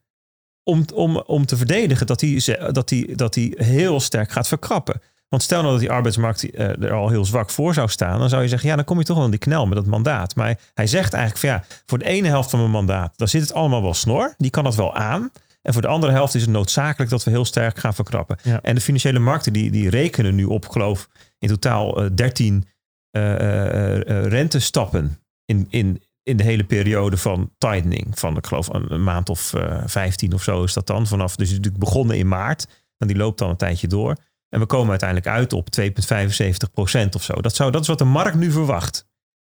[0.62, 5.00] om, om, om te verdedigen dat hij, dat, hij, dat hij heel sterk gaat verkrappen.
[5.28, 8.28] Want stel nou dat die arbeidsmarkt eh, er al heel zwak voor zou staan, dan
[8.28, 10.34] zou je zeggen, ja, dan kom je toch wel in die knel met dat mandaat.
[10.34, 13.28] Maar hij, hij zegt eigenlijk van ja, voor de ene helft van mijn mandaat, daar
[13.28, 14.34] zit het allemaal wel snor.
[14.36, 15.30] Die kan dat wel aan.
[15.66, 18.36] En voor de andere helft is het noodzakelijk dat we heel sterk gaan verkrappen.
[18.42, 18.60] Ja.
[18.62, 21.08] En de financiële markten die, die rekenen nu op, geloof
[21.38, 22.64] in totaal eh, 13
[23.10, 28.18] eh, eh, rentestappen in, in, in de hele periode van tightening.
[28.18, 31.06] Van, ik geloof, een, een maand of eh 15 of zo is dat dan.
[31.06, 32.66] Vanaf, dus die is natuurlijk begonnen in maart.
[32.98, 34.16] En die loopt dan een tijdje door.
[34.56, 37.34] En we komen uiteindelijk uit op 2,75 procent of zo.
[37.40, 38.94] Dat, zou, dat is wat de markt nu verwacht.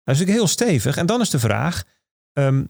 [0.03, 0.97] Dat is natuurlijk heel stevig.
[0.97, 1.83] En dan is de vraag,
[2.33, 2.63] ehm,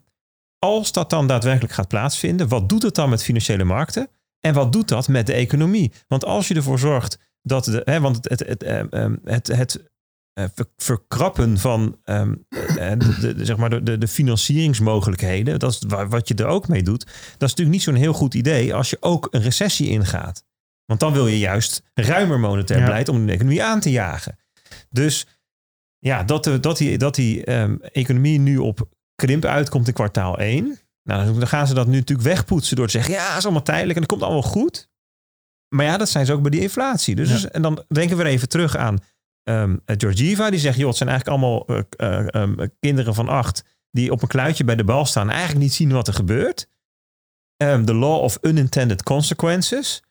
[0.59, 4.07] als dat dan daadwerkelijk gaat plaatsvinden, wat doet het dan met financiële markten?
[4.39, 5.91] En wat doet dat met de economie?
[6.07, 9.89] Want als je ervoor zorgt dat de, hè, want het, het, het, ehm, ehm, het,
[10.33, 15.83] eh, ver- verkrappen van ehm, eh, de, zeg maar de, de, de financieringsmogelijkheden, dat is
[15.87, 17.05] wa- wat je er ook mee doet.
[17.05, 20.47] Dat is natuurlijk niet zo'n heel goed idee als je ook een recessie ingaat.
[20.89, 22.85] Want dan wil je juist ruimer monetair Ja.
[22.85, 24.37] beleid om de economie aan te jagen.
[24.89, 25.27] Dus
[25.97, 30.37] ja, dat, de, dat die, dat die ehm, economie nu op krimp uitkomt in kwartaal
[30.37, 30.79] 1.
[31.03, 33.63] Nou, dan gaan ze dat nu natuurlijk wegpoetsen door te zeggen: ja, het is allemaal
[33.63, 34.89] tijdelijk en het komt allemaal goed.
[35.75, 37.15] Maar ja, dat zijn ze ook bij die inflatie.
[37.15, 37.33] Dus, Ja.
[37.33, 38.97] dus- en dan denken we weer even terug aan
[39.43, 40.49] ehm Georgieva.
[40.49, 41.81] Die zegt: joh, het zijn eigenlijk allemaal eh,
[42.19, 45.61] eh, ehm, kinderen van acht die op een kluitje bij de bal staan en eigenlijk
[45.63, 46.67] niet zien wat er gebeurt.
[47.57, 50.03] The law of unintended consequences.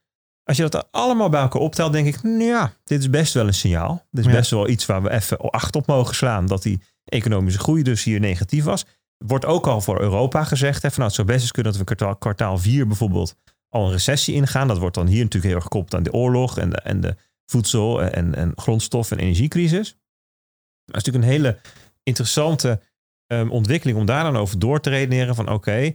[0.48, 3.46] Als je dat allemaal bij elkaar optelt, denk ik, nou ja, dit is best wel
[3.46, 4.06] een signaal.
[4.10, 4.36] Dit is Ja.
[4.36, 6.46] best wel iets waar we even acht op mogen slaan.
[6.46, 8.84] Dat die economische groei dus hier negatief was.
[9.16, 10.82] Wordt ook al voor Europa gezegd.
[10.82, 13.36] Hè, van, nou, het zou best eens kunnen dat we kwartaal, kwartaal 4 bijvoorbeeld
[13.68, 14.68] al een recessie ingaan.
[14.68, 17.16] Dat wordt dan hier natuurlijk heel erg gekoppeld aan de oorlog en de, en de
[17.46, 19.90] voedsel- en, en grondstof- en energiecrisis.
[19.92, 21.58] Maar het is natuurlijk een hele
[22.02, 22.80] interessante
[23.26, 25.34] ehm, ontwikkeling om daar dan over door te redeneren.
[25.34, 25.94] Van oké,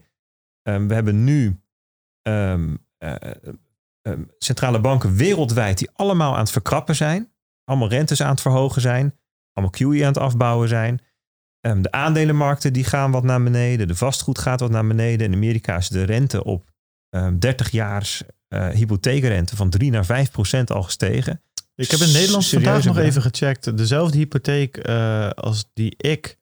[0.61, 1.59] ehm, we hebben nu
[2.21, 3.15] ehm, eh,
[4.03, 7.31] ehm, centrale banken wereldwijd die allemaal aan het verkrappen zijn.
[7.63, 9.19] Allemaal rentes aan het verhogen zijn.
[9.53, 11.01] Allemaal QE aan het afbouwen zijn.
[11.59, 13.87] Ehm, de aandelenmarkten die gaan wat naar beneden.
[13.87, 15.27] De vastgoed gaat wat naar beneden.
[15.27, 16.71] In Amerika is de rente op
[17.09, 21.41] ehm 30 jaars eh, hypotheekrente van 3 naar 5 procent al gestegen.
[21.75, 23.77] Ik heb in Nederland vandaag nog even gecheckt.
[23.77, 26.37] Dezelfde hypotheek eh, als die ik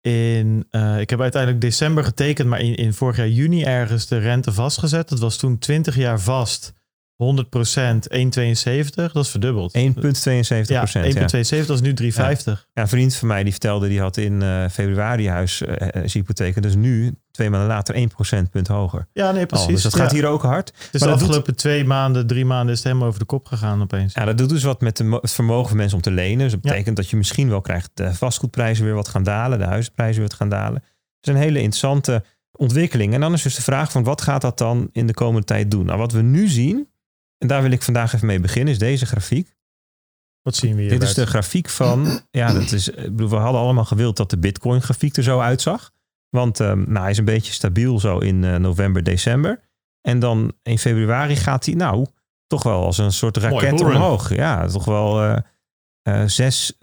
[0.00, 0.66] in...
[0.70, 4.52] eh, ik heb uiteindelijk december getekend, maar in, in vorig jaar juni ergens de rente
[4.52, 5.08] vastgezet.
[5.08, 6.72] Dat was toen 20 jaar vast
[7.16, 9.12] 100% 1,72.
[9.12, 9.76] Dat is verdubbeld.
[9.78, 9.82] 1,72
[10.66, 11.14] Ja, procent.
[11.16, 12.16] 1,72 dat is nu 3,50.
[12.16, 16.10] Ja, een vriend van mij die vertelde, die had in eh, februari huis eh, eh,
[16.10, 16.62] hypotheek.
[16.62, 19.06] Dus nu, twee maanden later, 1 procentpunt hoger.
[19.12, 19.66] Ja, nee, precies.
[19.66, 20.16] Dus dat gaat Ja.
[20.16, 20.72] hier ook hard.
[20.90, 23.46] Dus Maar de doet- afgelopen twee maanden, drie maanden is het helemaal over de kop
[23.46, 24.14] gegaan opeens.
[24.14, 26.38] Ja, dat doet dus wat met de, het vermogen van mensen om te lenen.
[26.38, 29.64] Dus dat betekent dat je misschien wel krijgt de vastgoedprijzen weer wat gaan dalen, de
[29.64, 30.82] huisprijzen weer wat gaan dalen.
[31.20, 33.14] Het is een hele interessante ontwikkeling.
[33.14, 35.70] En dan is dus de vraag van wat gaat dat dan in de komende tijd
[35.70, 35.86] doen?
[35.86, 36.88] Nou, wat we nu zien,
[37.38, 39.56] en daar wil ik vandaag even mee beginnen, is deze grafiek.
[40.42, 40.90] Wat zien we hier?
[40.90, 44.38] Dit is de grafiek van, ja, dat is, bedoel, we hadden allemaal gewild dat de
[44.38, 45.92] Bitcoin grafiek er zo uitzag.
[46.28, 49.60] Want ehm, nou, hij is een beetje stabiel zo in eh, november, december.
[50.00, 52.06] En dan in februari gaat hij, nou,
[52.46, 54.34] toch wel als een soort raket omhoog.
[54.34, 55.36] Ja, toch wel eh,
[56.02, 56.78] eh, zes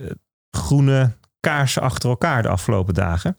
[0.57, 3.37] groene kaarsen achter elkaar de afgelopen dagen.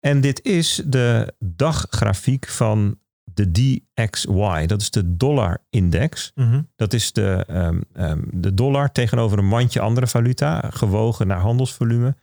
[0.00, 2.98] En dit is de daggrafiek van
[3.38, 4.66] de DXY.
[4.66, 6.32] Dat is de dollar-index.
[6.34, 6.62] Mhm.
[6.76, 12.16] Dat is de, ehm, ehm, de dollar tegenover een mandje andere valuta, gewogen naar handelsvolume.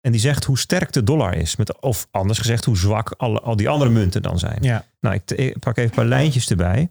[0.00, 1.56] En die zegt hoe sterk de dollar is.
[1.56, 4.62] Met, of anders gezegd, hoe zwak alle, al die andere munten dan zijn.
[4.62, 4.84] Ja.
[5.00, 6.90] Nou, ik, ik pak even een paar lijntjes erbij.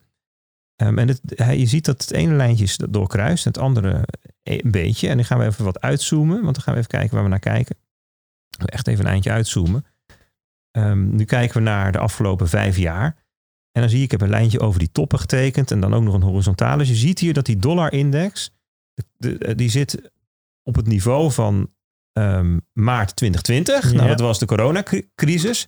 [0.76, 4.06] Ehm, en het, je ziet dat het ene lijntje is doorkruist en het andere
[4.44, 5.08] een beetje.
[5.08, 7.30] En dan gaan we even wat uitzoomen, want dan gaan we even kijken waar we
[7.30, 7.76] naar kijken.
[8.66, 9.86] Echt even een eindje uitzoomen.
[10.96, 13.21] Nu kijken we naar de afgelopen vijf jaar.
[13.72, 16.04] En dan zie je, ik heb een lijntje over die toppen getekend en dan ook
[16.04, 16.78] nog een horizontale.
[16.78, 18.52] Dus je ziet hier dat die dollar-index,
[19.18, 20.12] de- de- die zit
[20.64, 21.70] op het niveau van
[22.14, 23.94] ehm, maart 2020.
[23.94, 25.68] Nou, dat was de coronacrisis.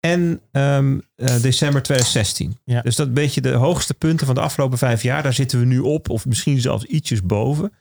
[0.00, 2.58] En ehm, eh, december 2016.
[2.64, 2.80] Ja.
[2.82, 5.22] Dus dat beetje de hoogste punten van de afgelopen vijf jaar.
[5.22, 7.72] Daar zitten we nu op, of misschien zelfs ietsjes boven.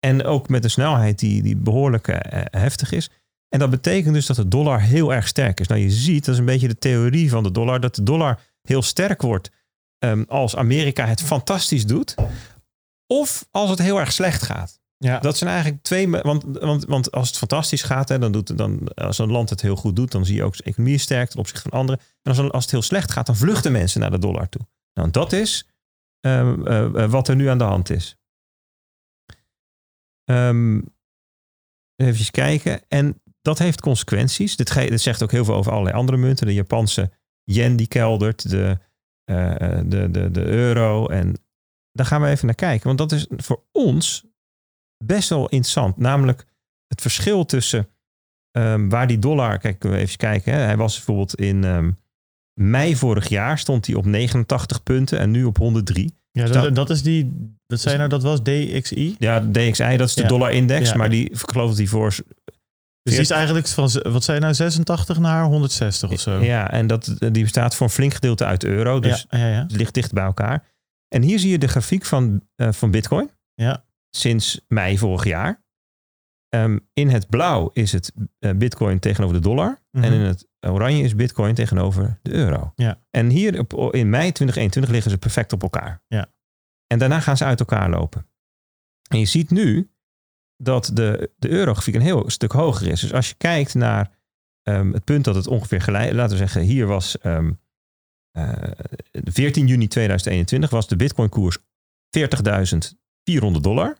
[0.00, 3.10] En ook met een snelheid die, die behoorlijk eh, heftig is.
[3.48, 5.66] En dat betekent dus dat de dollar heel erg sterk is.
[5.66, 8.40] Nou, je ziet, dat is een beetje de theorie van de dollar, dat de dollar
[8.68, 9.50] heel sterk wordt
[9.98, 12.14] ehm, als Amerika het fantastisch doet.
[13.06, 14.80] Of als het heel erg slecht gaat.
[14.98, 15.18] Ja.
[15.18, 16.10] Dat zijn eigenlijk twee.
[16.10, 19.60] Want, want, want als het fantastisch gaat, hè, dan doet, dan, als een land het
[19.60, 22.00] heel goed doet, dan zie je ook zijn economie sterk ten opzichte van anderen.
[22.22, 24.66] En als, als het heel slecht gaat, dan vluchten mensen naar de dollar toe.
[24.94, 25.68] Nou, dat is
[26.20, 28.16] ehm, eh, eh, wat er nu aan de hand is.
[30.24, 30.80] Ehm
[31.96, 32.80] even kijken.
[32.88, 34.56] En dat heeft consequenties.
[34.56, 36.46] Dit, dit zegt ook heel veel over allerlei andere munten.
[36.46, 37.10] De Japanse
[37.46, 38.78] yen die keldert, de,
[39.24, 41.06] eh, de, de, de euro.
[41.08, 41.34] En
[41.92, 42.86] daar gaan we even naar kijken.
[42.86, 44.24] Want dat is voor ons
[45.04, 45.96] best wel interessant.
[45.96, 46.46] Namelijk
[46.86, 47.88] het verschil tussen
[48.50, 49.58] ehm, waar die dollar...
[49.58, 50.52] Kijk, we even kijken.
[50.52, 50.58] Hè.
[50.58, 51.90] Hij was bijvoorbeeld in ehm,
[52.60, 56.14] mei vorig jaar stond hij op 89 punten en nu op 103.
[56.30, 59.14] Ja, Dus dat, is die, wat zei nou, dat was DXI?
[59.18, 60.28] Ja, DXI, dat is de Ja.
[60.28, 60.88] dollar-index.
[60.90, 60.96] Ja.
[60.96, 62.14] Maar die, ik geloof dat die voor...
[63.06, 66.40] Dus die is eigenlijk van, wat zei je nou, 86 naar 160 of zo?
[66.40, 69.00] Ja, en dat, die bestaat voor een flink gedeelte uit euro.
[69.00, 69.62] Dus ja, ja, ja.
[69.62, 70.64] het ligt dicht bij elkaar.
[71.08, 73.30] En hier zie je de grafiek van, eh, van Bitcoin.
[73.54, 73.84] Ja.
[74.10, 75.64] Sinds mei vorig jaar.
[76.48, 79.82] Ehm, in het blauw is het eh, Bitcoin tegenover de dollar.
[79.90, 80.04] Mhm.
[80.04, 82.72] En in het oranje is Bitcoin tegenover de euro.
[82.74, 83.00] Ja.
[83.10, 86.02] En hier op, in mei 2021 liggen ze perfect op elkaar.
[86.08, 86.26] Ja.
[86.86, 88.26] En daarna gaan ze uit elkaar lopen.
[89.08, 89.90] En je ziet nu
[90.56, 93.00] dat de, de eurografiek een heel stuk hoger is.
[93.00, 94.10] Dus als je kijkt naar
[94.62, 96.12] ehm, het punt dat het ongeveer gelijk...
[96.12, 97.18] Laten we zeggen, hier was...
[97.18, 97.52] ehm,
[98.30, 98.70] eh,
[99.12, 101.58] 14 juni 2021 was de Bitcoin koers
[102.18, 103.98] 40.400 dollar.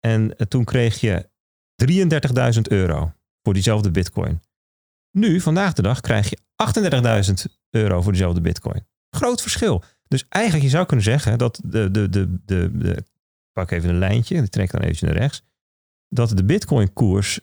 [0.00, 1.28] En eh, toen kreeg je
[2.54, 4.40] 33.000 euro voor diezelfde Bitcoin.
[5.10, 6.38] Nu, vandaag de dag, krijg je
[7.44, 8.86] 38.000 euro voor diezelfde Bitcoin.
[9.10, 9.82] Groot verschil.
[10.08, 13.04] Dus eigenlijk, je zou kunnen zeggen dat de, de, de, de,
[13.52, 15.42] pak even een lijntje, die trek dan even naar rechts,
[16.08, 17.40] dat de Bitcoin koers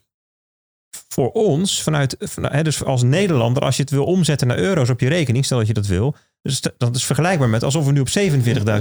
[1.08, 2.30] voor ons, vanuit,
[2.64, 5.68] dus als Nederlander, als je het wil omzetten naar euro's op je rekening, stel dat
[5.68, 8.10] je dat wil, dus dat is vergelijkbaar met alsof we nu op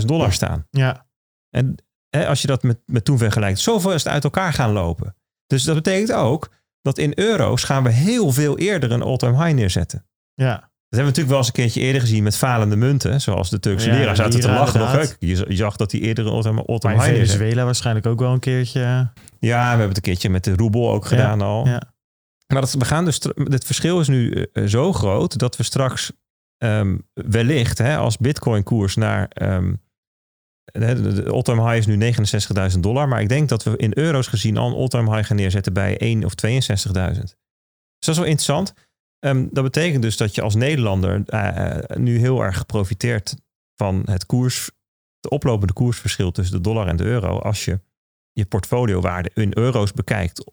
[0.00, 0.66] 47.000 dollar staan.
[0.70, 1.06] Ja.
[1.50, 1.74] En
[2.08, 5.16] hè, als je dat met, met toen vergelijkt, zoveel is het uit elkaar gaan lopen.
[5.46, 6.50] Dus dat betekent ook
[6.82, 10.06] dat in euro's gaan we heel veel eerder een all-time high neerzetten.
[10.34, 10.70] Ja.
[10.88, 13.20] Dat hebben we natuurlijk wel eens een keertje eerder gezien met falende munten.
[13.20, 14.88] Zoals de Turkse Ja, lira zaten te lachen.
[14.88, 15.04] Hè.
[15.18, 17.12] je, zag dat die eerder een all-time all high.
[17.12, 18.80] Venezuela waarschijnlijk ook wel een keertje.
[19.38, 21.66] Ja, we hebben het een keertje met de roebel ook gedaan al.
[21.66, 21.82] Ja.
[22.52, 26.12] Maar dat, we gaan dus, het verschil is nu eh, zo groot dat we straks
[26.58, 29.28] ehm, wellicht hè, als bitcoin koers naar...
[29.28, 29.82] de-
[30.72, 32.12] de all-time high is nu
[32.74, 33.08] 69.000 dollar.
[33.08, 35.98] Maar ik denk dat we in euro's gezien al een all-time high gaan neerzetten bij
[35.98, 36.60] 1 of 62.000.
[36.68, 37.34] Dus
[37.98, 38.72] dat is wel interessant.
[39.18, 43.36] Ehm, dat betekent dus dat je als Nederlander eh, eh, nu heel erg profiteert
[43.74, 44.70] van het koers,
[45.20, 47.38] de oplopende koersverschil tussen de dollar en de euro.
[47.38, 47.80] Als je
[48.32, 50.44] je portfoliowaarde in euro's bekijkt.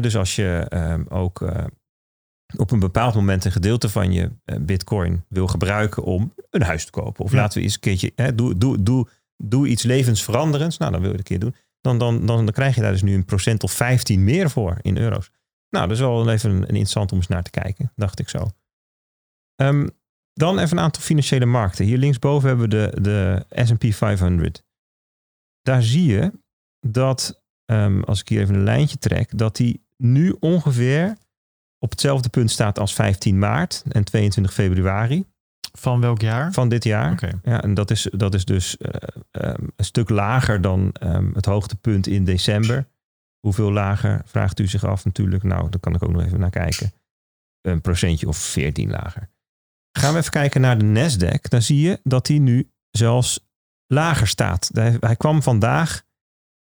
[0.00, 1.64] Dus als je ehm, ook eh,
[2.56, 4.30] op een bepaald moment een gedeelte van je
[4.60, 7.24] bitcoin wil gebruiken om een huis te kopen.
[7.24, 7.36] Of Ja.
[7.36, 10.78] laten we eens een keertje, doe, doe, doe, doe iets levensveranderends.
[10.78, 11.60] Nou, dan wil je het een keer doen.
[11.80, 14.78] Dan, dan, dan, dan krijg je daar dus nu een procent of 15 meer voor
[14.82, 15.30] in euro's.
[15.72, 18.28] Nou, dat is wel even een, een interessant om eens naar te kijken, dacht ik
[18.28, 18.50] zo.
[19.54, 19.88] Ehm,
[20.32, 21.84] dan even een aantal financiële markten.
[21.84, 24.64] Hier linksboven hebben we de, de S&P 500.
[25.62, 26.32] Daar zie je
[26.86, 31.16] dat, ehm, als ik hier even een lijntje trek, dat die nu ongeveer
[31.78, 35.24] op hetzelfde punt staat als 15 maart en 22 februari
[35.72, 36.52] Van welk jaar?
[36.52, 37.12] van dit jaar.
[37.12, 37.40] Oké.
[37.42, 38.90] Ja, en dat is, dat is dus eh,
[39.30, 40.94] ehm, een stuk lager dan
[41.34, 42.86] het hoogtepunt in december.
[43.46, 45.42] Hoeveel lager, vraagt u zich af natuurlijk.
[45.42, 46.92] Nou, daar kan ik ook nog even naar kijken.
[47.60, 49.30] Een procentje of 14 lager.
[49.98, 51.48] Gaan we even kijken naar de Nasdaq.
[51.48, 53.48] Dan zie je dat hij nu zelfs
[53.86, 54.70] lager staat.
[54.72, 56.02] Hij, kwam vandaag,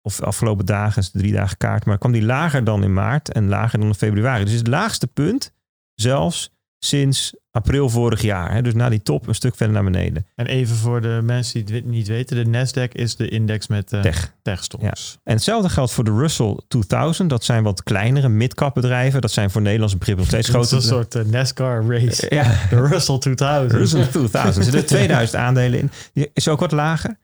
[0.01, 3.33] of de afgelopen dagen, is drie dagen kaart, maar kwam die lager dan in maart
[3.33, 4.45] en lager dan in februari.
[4.45, 5.55] Dus het laagste punt
[5.95, 6.52] zelfs
[6.85, 8.53] sinds april vorig jaar.
[8.53, 8.63] Hè?
[8.63, 10.27] Dus na die top een stuk verder naar beneden.
[10.35, 12.45] En even voor de mensen die het niet weten.
[12.53, 14.35] De Nasdaq is de index met eh Tech.
[14.43, 15.19] techstocks.
[15.25, 17.31] En hetzelfde geldt voor de Russell 2000.
[17.31, 19.21] Dat zijn wat kleinere mid-cap bedrijven.
[19.21, 22.27] Dat zijn voor Nederlandse begrippen nog steeds grote een soort eh, NASCAR race.
[22.29, 23.73] Ja, De Russell 2000.
[23.81, 24.57] Russell 2000.
[24.57, 25.91] Er zitten 2000 aandelen in.
[26.13, 27.19] Die is ook wat lager.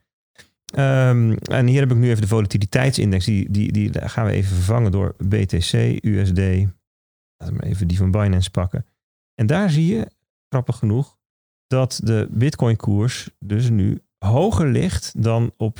[0.73, 3.25] Ehm, en hier heb ik nu even de volatiliteitsindex.
[3.25, 6.39] Die, die, die gaan we even vervangen door BTC, USD.
[7.37, 8.85] Laten we even die van Binance pakken.
[9.39, 10.11] En daar zie je,
[10.49, 11.17] grappig genoeg,
[11.67, 15.79] dat de Bitcoin koers dus nu hoger ligt dan op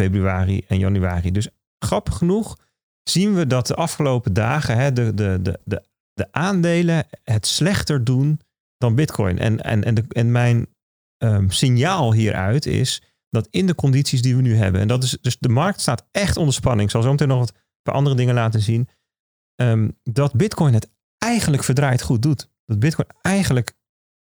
[0.00, 1.30] februari en januari.
[1.30, 1.48] Dus
[1.84, 2.58] grappig genoeg
[3.02, 8.04] zien we dat de afgelopen dagen hè, de, de, de, de, de aandelen het slechter
[8.04, 8.40] doen
[8.76, 9.38] dan Bitcoin.
[9.38, 10.66] En, en, en, de, en mijn
[11.16, 15.18] ehm, signaal hieruit is dat in de condities die we nu hebben, en dat is
[15.20, 16.84] dus de markt staat echt onder spanning.
[16.84, 17.52] Ik zal zo meteen nog wat
[17.82, 18.88] paar andere dingen laten zien.
[19.54, 22.48] ehm, dat Bitcoin het eigenlijk verdraaid goed doet.
[22.70, 23.72] Dat Bitcoin eigenlijk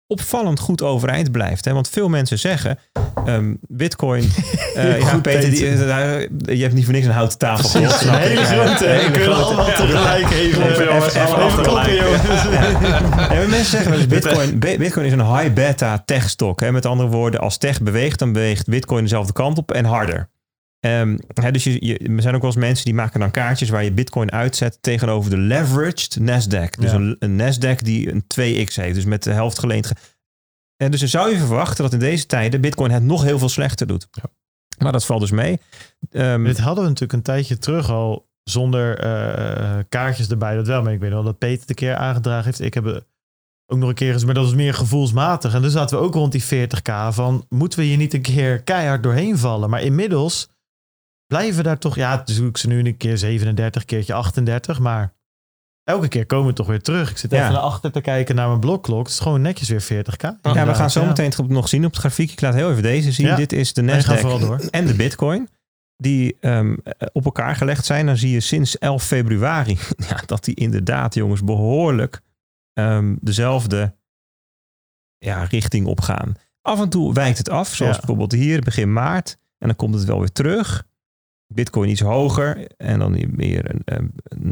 [0.07, 1.65] opvallend goed overeind blijft.
[1.65, 1.73] Hè?
[1.73, 2.79] Want veel mensen zeggen,
[3.25, 4.31] ehm, Bitcoin...
[4.75, 7.81] eh, ja, Goed, Peter, die, eh, je hebt niet voor niks een houten tafel.
[7.81, 8.85] Een hele grote.
[8.85, 12.23] We kunnen allemaal tegelijk even, Even, kloppen, jongens.
[13.49, 16.61] Mensen zeggen eens Bitcoin, Bi- Bitcoin is een high beta tech stock.
[16.61, 16.73] Hè?
[16.73, 20.29] Met andere woorden, als tech beweegt, dan beweegt Bitcoin dezelfde kant op en harder.
[20.81, 23.85] Hè, dus je, je, er zijn ook wel eens mensen die maken dan kaartjes waar
[23.85, 26.71] je Bitcoin uitzet tegenover de leveraged Nasdaq.
[26.81, 26.97] Dus Ja.
[26.97, 29.87] een, een Nasdaq die een 2x heeft, dus met de helft geleend.
[29.87, 29.95] ge-
[30.77, 33.49] En dus dan zou je verwachten dat in deze tijden Bitcoin het nog heel veel
[33.49, 34.09] slechter doet.
[34.79, 35.61] Maar dat valt dus mee.
[36.11, 40.55] Ehm, Dit hadden we natuurlijk een tijdje terug al zonder eh, kaartjes erbij.
[40.57, 42.61] Dat wel, maar ik weet wel dat Peter een keer aangedragen heeft.
[42.61, 43.05] Ik heb het
[43.67, 45.55] ook nog een keer eens, maar dat was meer gevoelsmatig.
[45.55, 48.63] En dus zaten we ook rond die 40k van, moeten we hier niet een keer
[48.63, 49.71] keihard doorheen vallen?
[49.71, 50.49] Maar inmiddels
[51.31, 55.13] blijven daar toch, ja, dus ik ze nu een keer 37, keertje 38, maar
[55.85, 57.11] elke keer komen we toch weer terug.
[57.11, 57.53] Ik zit even Ja.
[57.53, 59.03] naar achter te kijken naar mijn blokklok.
[59.05, 60.23] Het is gewoon netjes weer 40k.
[60.43, 62.31] ja, we gaan zo meteen het nog zien op het grafiek.
[62.31, 63.27] Ik laat heel even deze zien.
[63.27, 63.37] Ja.
[63.37, 64.61] Dit is de Nasdaq door.
[64.71, 65.49] en de Bitcoin.
[65.97, 66.77] Die ehm,
[67.13, 68.07] op elkaar gelegd zijn.
[68.07, 69.79] Dan zie je sinds 11 februari
[70.09, 72.21] ja, dat die inderdaad, jongens, behoorlijk
[72.73, 73.97] ehm, dezelfde
[75.19, 76.35] ja, richting opgaan.
[76.63, 79.39] Af en toe wijkt het af, zoals bijvoorbeeld hier begin maart.
[79.59, 80.89] En dan komt het wel weer terug.
[81.53, 84.07] Bitcoin iets hoger en dan weer een, ehm,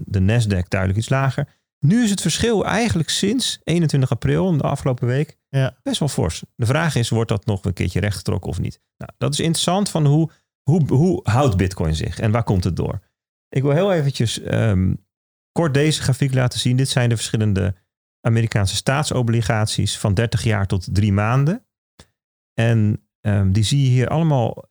[0.05, 1.57] de Nasdaq duidelijk iets lager.
[1.79, 5.77] Nu is het verschil eigenlijk sinds 21 april, de afgelopen week, Ja.
[5.83, 6.45] best wel fors.
[6.57, 8.81] De vraag is, wordt dat nog een keertje rechtgetrokken of niet?
[8.97, 10.31] Nou, dat is interessant van hoe,
[10.63, 13.01] hoe, hoe houdt Bitcoin zich en waar komt het door?
[13.49, 14.95] Ik wil heel eventjes ehm,
[15.53, 16.77] kort deze grafiek laten zien.
[16.77, 17.75] Dit zijn de verschillende
[18.21, 21.67] Amerikaanse staatsobligaties van 30 jaar tot drie maanden.
[22.55, 24.68] En ehm, die zie je hier allemaal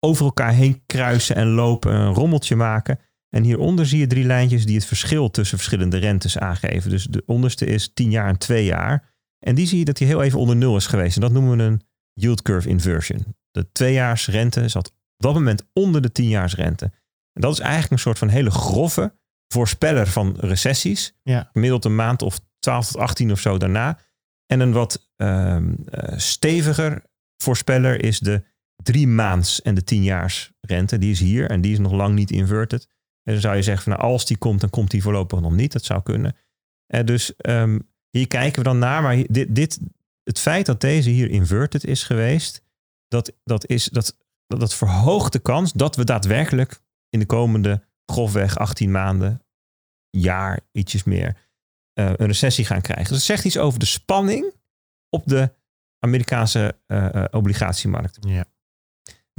[0.00, 2.98] over elkaar heen kruisen en lopen, een rommeltje maken.
[3.28, 6.90] En hieronder zie je drie lijntjes die het verschil tussen verschillende rentes aangeven.
[6.90, 9.14] Dus de onderste is 10 jaar en 2 jaar.
[9.38, 11.16] En die zie je dat die heel even onder nul is geweest.
[11.16, 11.82] En dat noemen we een
[12.12, 13.36] yield curve inversion.
[13.50, 16.84] De tweejaarsrente zat op dat moment onder de tienjaarsrente.
[17.32, 19.16] En dat is eigenlijk een soort van hele grove
[19.48, 21.14] voorspeller van recessies.
[21.22, 21.48] Ja.
[21.52, 23.98] Gemiddeld een maand of 12 tot 18 of zo daarna.
[24.46, 27.02] En een wat ehm, eh, steviger
[27.42, 28.44] voorspeller is de
[28.82, 30.98] drie maands en de tienjaarsrente.
[30.98, 32.88] Die is hier en die is nog lang niet inverted.
[33.22, 35.52] En dan zou je zeggen, van, nou, als die komt, dan komt die voorlopig nog
[35.52, 35.72] niet.
[35.72, 36.36] Dat zou kunnen.
[36.86, 37.78] En dus ehm,
[38.10, 39.02] hier kijken we dan naar.
[39.02, 39.80] Maar dit, dit,
[40.22, 42.62] het feit dat deze hier inverted is geweest,
[43.08, 44.16] dat, dat, is, dat,
[44.46, 49.42] dat, verhoogt de kans dat we daadwerkelijk in de komende grofweg 18 maanden,
[50.10, 51.36] jaar, ietsjes meer,
[51.92, 53.14] eh, een recessie gaan krijgen.
[53.14, 54.54] Dus zegt iets over de spanning
[55.08, 55.50] op de
[55.98, 58.18] Amerikaanse eh, eh, obligatiemarkt.
[58.20, 58.44] Ja.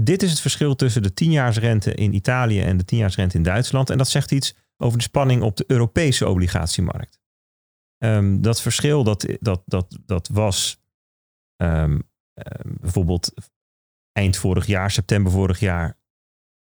[0.02, 3.89] Dit is het verschil tussen de 10-jaarsrente in Italië en de 10-jaarsrente in Duitsland.
[3.89, 7.20] En dat zegt iets over de spanning op de Europese obligatiemarkt.
[7.97, 10.82] Ehm, dat verschil, dat, dat, dat, dat was
[11.56, 12.00] ehm,
[12.34, 13.34] ehm, bijvoorbeeld
[14.12, 15.97] eind vorig jaar, september vorig jaar,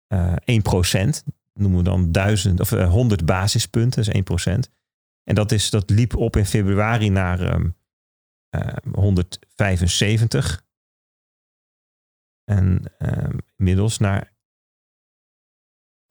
[0.07, 1.23] eh 1%.
[1.53, 4.71] Noemen we dan 1000 of eh, 100 basispunten, dat is 1%.
[5.23, 7.39] En dat, is, dat liep op in februari naar
[8.49, 10.69] eh, 175.
[12.51, 14.33] En ehm, inmiddels naar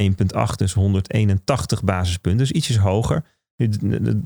[0.03, 2.39] 1,8, dus 181 basispunten.
[2.39, 3.25] Dus ietsjes hoger.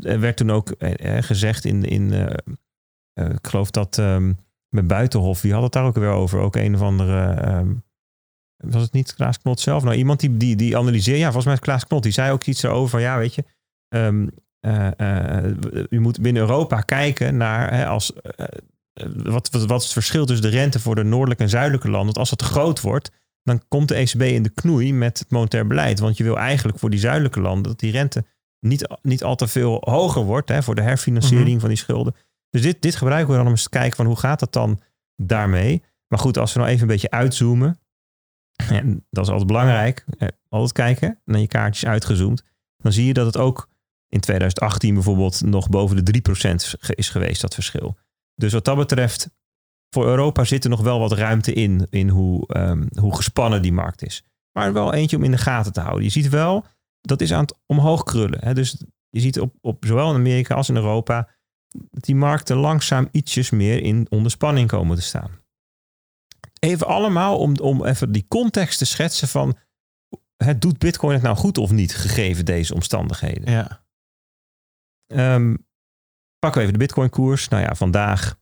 [0.01, 4.33] Er werd toen ook eh, eh, gezegd in, in eh, ik geloof dat ehm,
[4.69, 6.39] met Buitenhof, wie had het daar ook weer over?
[6.39, 7.75] Ook een of andere, ehm,
[8.57, 9.83] was het niet Klaas Knot zelf?
[9.83, 12.45] Nou, iemand die, die, die analyseert, ja, volgens mij is Klaas Knot, die zei ook
[12.45, 13.45] iets erover van, ja, weet je,
[13.89, 15.45] eh,
[15.89, 18.13] je moet binnen Europa kijken naar hè, als,
[19.17, 22.15] wat, wat, wat is het verschil tussen de rente voor de noordelijke en zuidelijke landen.
[22.15, 23.11] Want als te groot wordt,
[23.43, 25.99] dan komt de ECB in de knoei met het monetair beleid.
[25.99, 28.25] Want je wil eigenlijk voor die zuidelijke landen dat die rente
[28.61, 31.61] niet, niet al te veel hoger wordt hè, voor de herfinanciering Mhm.
[31.61, 32.15] van die schulden.
[32.51, 34.81] Dus dit, dit gebruiken we dan om eens te kijken van hoe gaat dat dan
[35.17, 35.83] daarmee.
[36.09, 37.79] Maar goed, als we nou even een beetje uitzoomen.
[38.69, 40.05] En dat is altijd belangrijk.
[40.19, 42.43] eh, Altijd kijken naar je kaartjes uitgezoomd.
[42.77, 43.69] Dan zie je dat het ook
[44.09, 47.97] in 2018 bijvoorbeeld nog boven de 3% ge- is geweest, dat verschil.
[48.35, 49.31] Dus wat dat betreft,
[49.91, 53.73] voor Europa zit er nog wel wat ruimte in, in hoe, ehm, hoe gespannen die
[53.73, 54.25] markt is.
[54.53, 56.05] Maar wel eentje om in de gaten te houden.
[56.05, 56.65] Je ziet wel,
[57.01, 58.45] dat is aan het omhoog krullen.
[58.45, 58.55] Hè?
[58.55, 61.29] Dus je ziet op, op zowel in Amerika als in Europa
[61.91, 65.31] dat die markten langzaam ietsjes meer in onder spanning komen te staan.
[66.59, 69.59] Even allemaal om, om even die context te schetsen van
[70.37, 73.53] het doet Bitcoin het nou goed of niet, gegeven deze omstandigheden.
[73.53, 73.85] Ja.
[75.07, 75.57] Ehm,
[76.45, 77.49] pakken we even de Bitcoin koers.
[77.49, 78.37] Nou ja, vandaag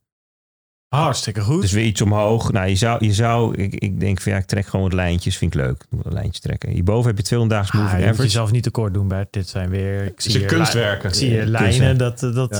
[0.88, 1.60] Hartstikke goed.
[1.60, 2.52] dus weer iets omhoog.
[2.52, 5.36] Nou, je zou, je zou ik, ik denk van ja, ik trek gewoon wat lijntjes,
[5.38, 5.84] vind ik leuk.
[5.90, 6.70] Doe Een lijntje trekken.
[6.70, 8.28] Hierboven heb je 200 daags Ah, moving je moet average.
[8.30, 9.32] jezelf niet tekort doen, Bert.
[9.32, 10.04] Dit zijn weer...
[10.04, 11.08] Ik zie kunstwerken.
[11.08, 11.98] Ik zie Ja, lijnen.
[11.98, 12.50] Dat, dat,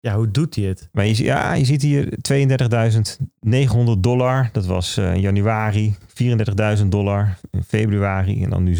[0.00, 0.10] Ja.
[0.10, 0.16] ja.
[0.16, 0.88] hoe doet hij het?
[0.92, 4.48] Maar je, ja, je ziet hier 32.900 dollar.
[4.52, 5.94] Dat was eh, in januari.
[6.78, 8.44] 34.000 dollar in februari.
[8.44, 8.76] En dan nu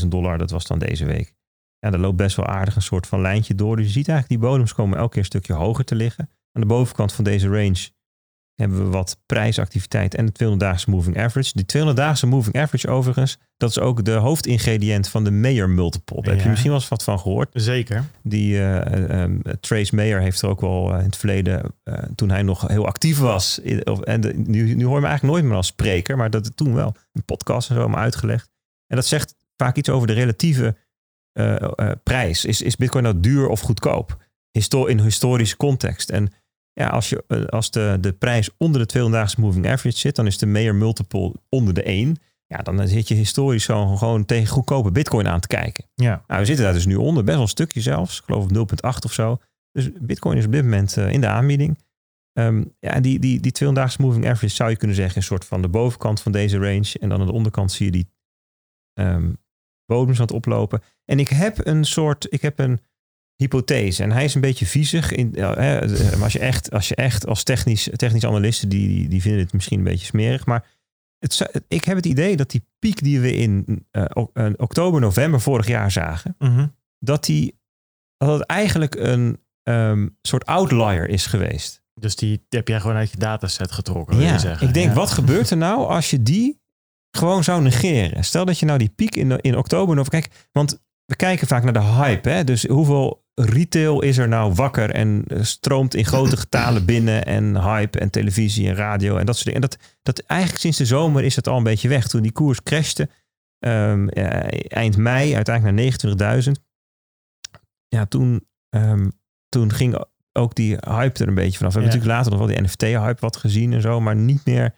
[0.00, 0.38] 37.000 dollar.
[0.38, 1.34] Dat was dan deze week.
[1.84, 3.76] Ja, daar loopt best wel aardig een soort van lijntje door.
[3.76, 6.28] Dus je ziet eigenlijk die bodems komen elke keer een stukje hoger te liggen.
[6.52, 7.88] Aan de bovenkant van deze range
[8.54, 11.52] hebben we wat prijsactiviteit en de 200-daagse moving average.
[11.54, 16.22] Die 200-daagse moving average overigens, dat is ook de hoofdingrediënt van de Mayer multiple.
[16.22, 17.48] Daar heb je misschien wel eens wat van gehoord.
[17.52, 18.04] Zeker.
[18.22, 22.30] Die eh, ehm, Trace Mayer heeft er ook wel eh, in het verleden, eh, toen
[22.30, 23.58] hij nog heel actief was.
[23.58, 26.30] in- of, en de- nu, nu hoor je me eigenlijk nooit meer als spreker, maar
[26.30, 26.94] dat toen wel.
[27.12, 28.50] Een podcast en zo maar uitgelegd.
[28.86, 30.76] En dat zegt vaak iets over de relatieve
[31.34, 32.44] eh, eh, prijs.
[32.44, 34.24] Is, is Bitcoin nou duur of goedkoop?
[34.50, 36.10] Histo in historische context.
[36.10, 36.32] En
[36.72, 40.26] ja, als, je, eh, als de, de prijs onder de 200-daagse moving average zit, dan
[40.26, 42.16] is de Mayer multiple onder de 1.
[42.46, 45.84] Ja, dan zit je historisch zo gewoon tegen goedkope Bitcoin aan te kijken.
[45.94, 46.24] Ja.
[46.26, 48.18] Nou, we zitten daar dus nu onder, best wel een stukje zelfs.
[48.18, 49.38] Ik geloof 0,8 of zo.
[49.72, 51.78] Dus Bitcoin is op dit moment in de aanbieding.
[52.32, 55.44] Ehm, ja, en die, die, die 200-daagse moving average zou je kunnen zeggen, een soort
[55.44, 56.94] van de bovenkant van deze range.
[57.00, 58.08] En dan aan de onderkant zie je die
[58.92, 59.30] ehm,
[59.86, 60.82] bodems aan het oplopen.
[61.04, 62.80] En ik heb een soort, ik heb een
[63.36, 64.02] hypothese.
[64.02, 65.12] En hij is een beetje viezig.
[65.12, 68.68] In, ja, hè, eh, maar als je echt, als je echt als technisch, technisch analisten,
[68.68, 70.46] die, die, die vinden het misschien een beetje smerig.
[70.46, 70.66] Maar
[71.18, 75.40] het, ik heb het idee dat die piek die we in eh, eh, oktober, november
[75.40, 76.66] vorig jaar zagen, Mhm.
[76.98, 77.58] dat, die,
[78.16, 81.82] dat het eigenlijk een ehm, soort outlier is geweest.
[82.00, 84.68] Dus die, heb jij gewoon uit je dataset getrokken, wil je zeggen.
[84.68, 84.94] ik denk, Ja.
[84.94, 86.62] wat gebeurt er nou als je die
[87.16, 88.24] gewoon zou negeren?
[88.24, 90.08] Stel dat je nou die piek in, in oktober nog...
[90.08, 92.28] Kijk, want we kijken vaak naar de hype.
[92.28, 92.44] Hè?
[92.44, 97.62] Dus hoeveel retail is er nou wakker en eh, stroomt in grote getalen binnen en
[97.62, 99.62] hype en televisie en radio en dat soort dingen.
[99.62, 102.06] En dat, dat eigenlijk sinds de zomer is het al een beetje weg.
[102.06, 103.08] Toen die koers crashte,
[103.58, 106.60] ehm, eh, eind mei, uiteindelijk naar 29.000.
[107.88, 109.08] Ja, toen, ehm,
[109.48, 111.72] toen ging ook die hype er een beetje vanaf.
[111.74, 111.86] We hebben Ja.
[111.86, 114.74] natuurlijk later nog wel die NFT-hype wat gezien en zo, maar niet meer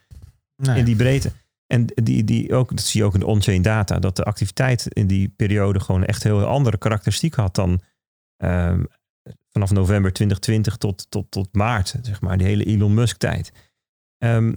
[0.57, 0.79] Nee.
[0.79, 1.33] in die breedte.
[1.67, 4.87] En die, die ook, dat zie je ook in de on-chain data, dat de activiteit
[4.89, 7.81] in die periode gewoon echt heel andere karakteristiek had dan
[8.37, 8.83] ehm,
[9.51, 13.53] vanaf november 2020 tot, tot, tot maart, zeg maar, die hele Elon Musk-tijd.
[14.19, 14.53] Ehm,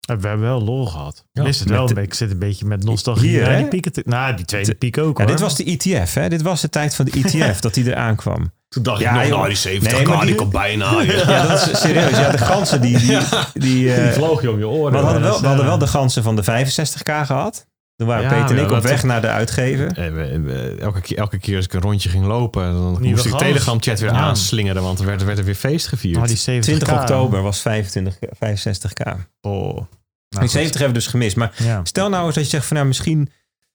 [0.00, 1.26] We hebben wel lol gehad.
[1.32, 1.44] Ja.
[1.44, 3.28] Is het wel de- ik zit een beetje met nostalgie.
[3.28, 6.28] Hier, die pieken nou, die tweede piek ook ja, dit was de ETF, hè?
[6.28, 8.52] Dit was de tijd van de ETF dat die eraan kwam.
[8.70, 9.36] Toen dacht Ja, ik nog, joh.
[9.36, 11.00] nou die 70 Nee, maar die, komt bijna.
[11.02, 11.12] Ja.
[11.12, 12.10] Ja, dat is serieus.
[12.10, 12.98] Ja, de ganzen die...
[12.98, 13.18] die,
[13.54, 14.92] die, eh, Die vloog je om je oren.
[14.92, 17.66] we, hadden wel, dat we hadden is, wel eh, de ganzen van de 65k gehad.
[17.96, 19.92] Toen waren Ja, Peter en ik op weg naar de uitgever.
[19.96, 23.32] Eh, elke, keer, elke keer als ik een rondje ging lopen, dan Nieuwe moest ik.
[23.38, 24.16] Telegram-chat weer Ja.
[24.18, 26.16] aanslingeren, want er werd, er werd er weer feest gevierd.
[26.16, 26.62] Oh, die 70k.
[26.62, 29.10] 20 oktober was 25, 65k.
[29.40, 29.52] Oh.
[29.72, 29.86] Nou,
[30.28, 31.36] die 70 hebben we dus gemist.
[31.36, 31.80] Maar Ja.
[31.82, 33.30] stel nou eens dat je zegt van nou misschien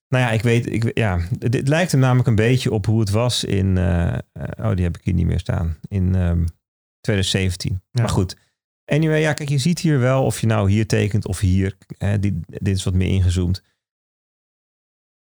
[0.07, 3.09] Nou ja, ik weet, ik, ja, dit lijkt er namelijk een beetje op hoe het
[3.09, 4.19] was in, eh, eh,
[4.57, 6.45] oh die heb ik hier niet meer staan, in ehm,
[7.01, 7.81] 2017.
[7.91, 8.01] Ja.
[8.01, 8.37] Maar goed,
[8.85, 11.77] anyway, ja, kijk, je ziet hier wel of je nou hier tekent of hier.
[11.97, 13.63] Hè, dit, dit is wat meer ingezoomd.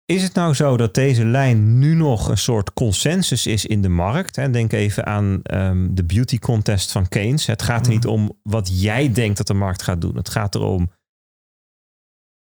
[0.06, 3.90] Is het nou zo dat deze lijn nu nog een soort consensus is in de
[3.90, 4.36] markt?
[4.36, 4.50] Hè?
[4.50, 7.46] Denk even aan ehm, de beauty contest van Keynes.
[7.46, 10.16] Het gaat er niet om wat jij denkt dat de markt gaat doen.
[10.16, 10.92] Het gaat erom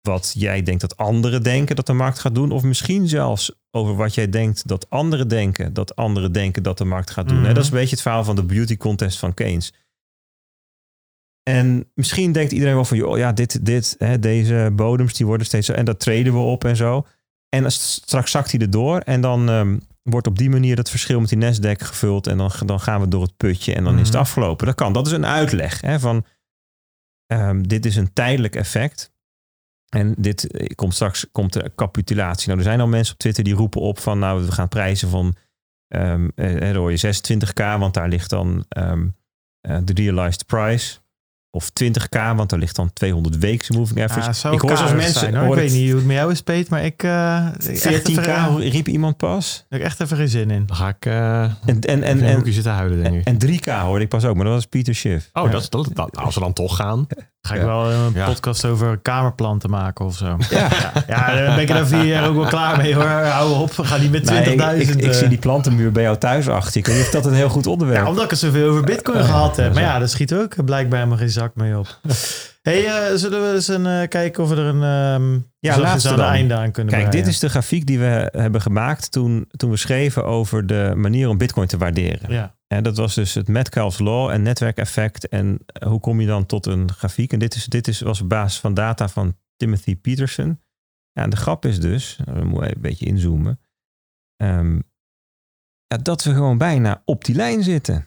[0.03, 2.51] wat jij denkt dat anderen denken dat de markt gaat doen.
[2.53, 6.85] Of misschien zelfs over wat jij denkt dat anderen denken dat anderen denken dat de
[6.85, 7.41] markt gaat doen.
[7.41, 7.55] Mhm.
[7.55, 9.73] Dat is een beetje het verhaal van de beauty contest van Keynes.
[11.51, 15.47] En misschien denkt iedereen wel van, joh, ja, dit, dit, hè, deze bodems die worden
[15.47, 17.07] steeds zo, en dat treden we op en zo.
[17.49, 21.21] En als- straks zakt hij erdoor en dan ehm, wordt op die manier het verschil
[21.21, 24.01] met die Nasdaq gevuld en dan, dan gaan we door het putje en dan is
[24.01, 24.19] het Mhm.
[24.23, 24.67] afgelopen.
[24.67, 24.93] Dat kan.
[24.93, 26.25] Dat is een uitleg hè, van,
[27.27, 29.13] ehm, dit is een tijdelijk effect.
[29.91, 32.47] En dit eh, komt straks komt de capitulatie.
[32.47, 35.09] Nou, er zijn al mensen op Twitter die roepen op van, nou, we gaan prijzen
[35.09, 35.35] van,
[35.89, 36.15] eh,
[36.75, 39.07] hoor je 26k, want daar ligt dan ehm,
[39.61, 40.99] eh, de realized price.
[41.53, 44.49] Of 20k, want daar ligt dan 200 weekse moving average.
[44.49, 45.13] Ja, ik hoor karig mensen.
[45.21, 45.45] zijn, hoor.
[45.45, 47.03] hoor Ik weet niet hoe het met jou is, Peet, maar ik...
[47.03, 49.57] eh, ik echt 14k even- riep iemand pas.
[49.57, 50.67] Daar heb ik echt even geen zin in.
[50.67, 53.25] Dan ga ik eh En, en, en, en, zitten huilen, denk ik.
[53.25, 55.31] en 3k hoorde ik pas ook, maar dat was Pieter Schiff.
[55.33, 57.07] oh, dat, is- dat, dat- als we dan toch gaan.
[57.43, 57.67] Ga ik Ja.
[57.67, 58.27] wel een Ja.
[58.27, 60.37] podcast over kamerplanten maken of zo.
[60.51, 60.69] Ja.
[61.07, 63.05] Ja, daar ben ik er vier jaar ook wel klaar mee hoor.
[63.05, 64.57] Hou op, we gaan niet met 20.000.
[64.57, 66.77] Nee, ik, ik, ik eh, zie die plantenmuur bij jou thuis achter.
[66.77, 68.85] Ik weet niet of dat een heel goed onderwerp Ja, omdat ik er zoveel over
[68.85, 69.75] bitcoin gehad heb.
[69.75, 71.99] Maar ja, daar schiet ook blijkbaar helemaal geen zak mee op.
[72.63, 76.09] hey, eh, zullen we eens een, eh, kijken of we er een ehm Ja, laatste
[76.11, 76.27] aan dan.
[76.27, 79.77] einde aan kunnen Kijk, dit is de grafiek die we hebben gemaakt toen, toen we
[79.77, 82.33] schreven over de manier om bitcoin te waarderen.
[82.33, 85.29] Ja, En dat was dus het Metcalfe's Law en netwerkeffect.
[85.29, 87.33] En eh, hoe kom je dan tot een grafiek?
[87.33, 90.61] En dit, is, dit is, was op basis van data van Timothy Peterson.
[91.13, 93.61] Ja, en de grap is dus, dan moeten we even een beetje inzoomen.
[94.37, 94.75] ehm,
[95.87, 98.07] ja, dat we gewoon bijna op die lijn zitten.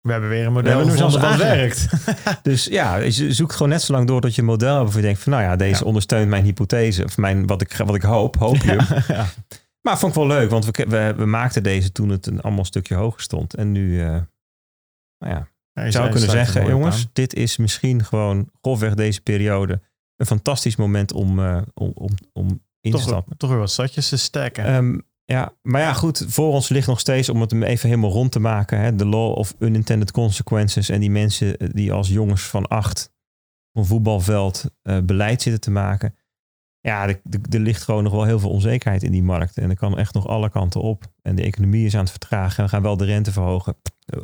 [0.00, 1.88] we hebben weer een We model hebben hem gevonden zelfs aange- werkt.
[2.42, 5.00] Dus ja, je zoekt gewoon net zo lang door dat je een model hebt waarvan
[5.00, 5.86] je denkt van nou ja, deze Ja.
[5.86, 7.04] ondersteunt mijn hypothese.
[7.04, 9.02] Of mijn, wat, ik, wat ik hoop, hoop je.
[9.08, 9.26] ja.
[9.86, 12.60] Maar vond ik wel leuk, want we, we, we maakten deze toen het een, allemaal
[12.60, 13.54] een stukje hoger stond.
[13.54, 14.08] En nu, eh,
[15.18, 15.48] nou ja,
[15.84, 19.80] ik zou kunnen zeggen, jongens, dit is misschien gewoon grofweg deze periode
[20.16, 22.48] een fantastisch moment om, eh, om, om, om
[22.80, 23.36] in te Toch, stappen.
[23.36, 24.64] toch weer wat zatjes te stacken.
[24.64, 28.10] Ehm, ja, maar ja, goed, voor ons ligt nog steeds om het hem even helemaal
[28.10, 28.80] rond te maken.
[28.80, 33.12] Hè, de law of unintended consequences en die mensen die als jongens van acht
[33.72, 36.14] op een voetbalveld eh, beleid zitten te maken.
[36.86, 37.20] Ja, er,
[37.60, 39.58] ligt gewoon nog wel heel veel onzekerheid in die markt.
[39.58, 41.04] En er kan echt nog alle kanten op.
[41.22, 42.56] En de economie is aan het vertragen.
[42.58, 43.76] En we gaan wel de rente verhogen.
[44.06, 44.20] Eh,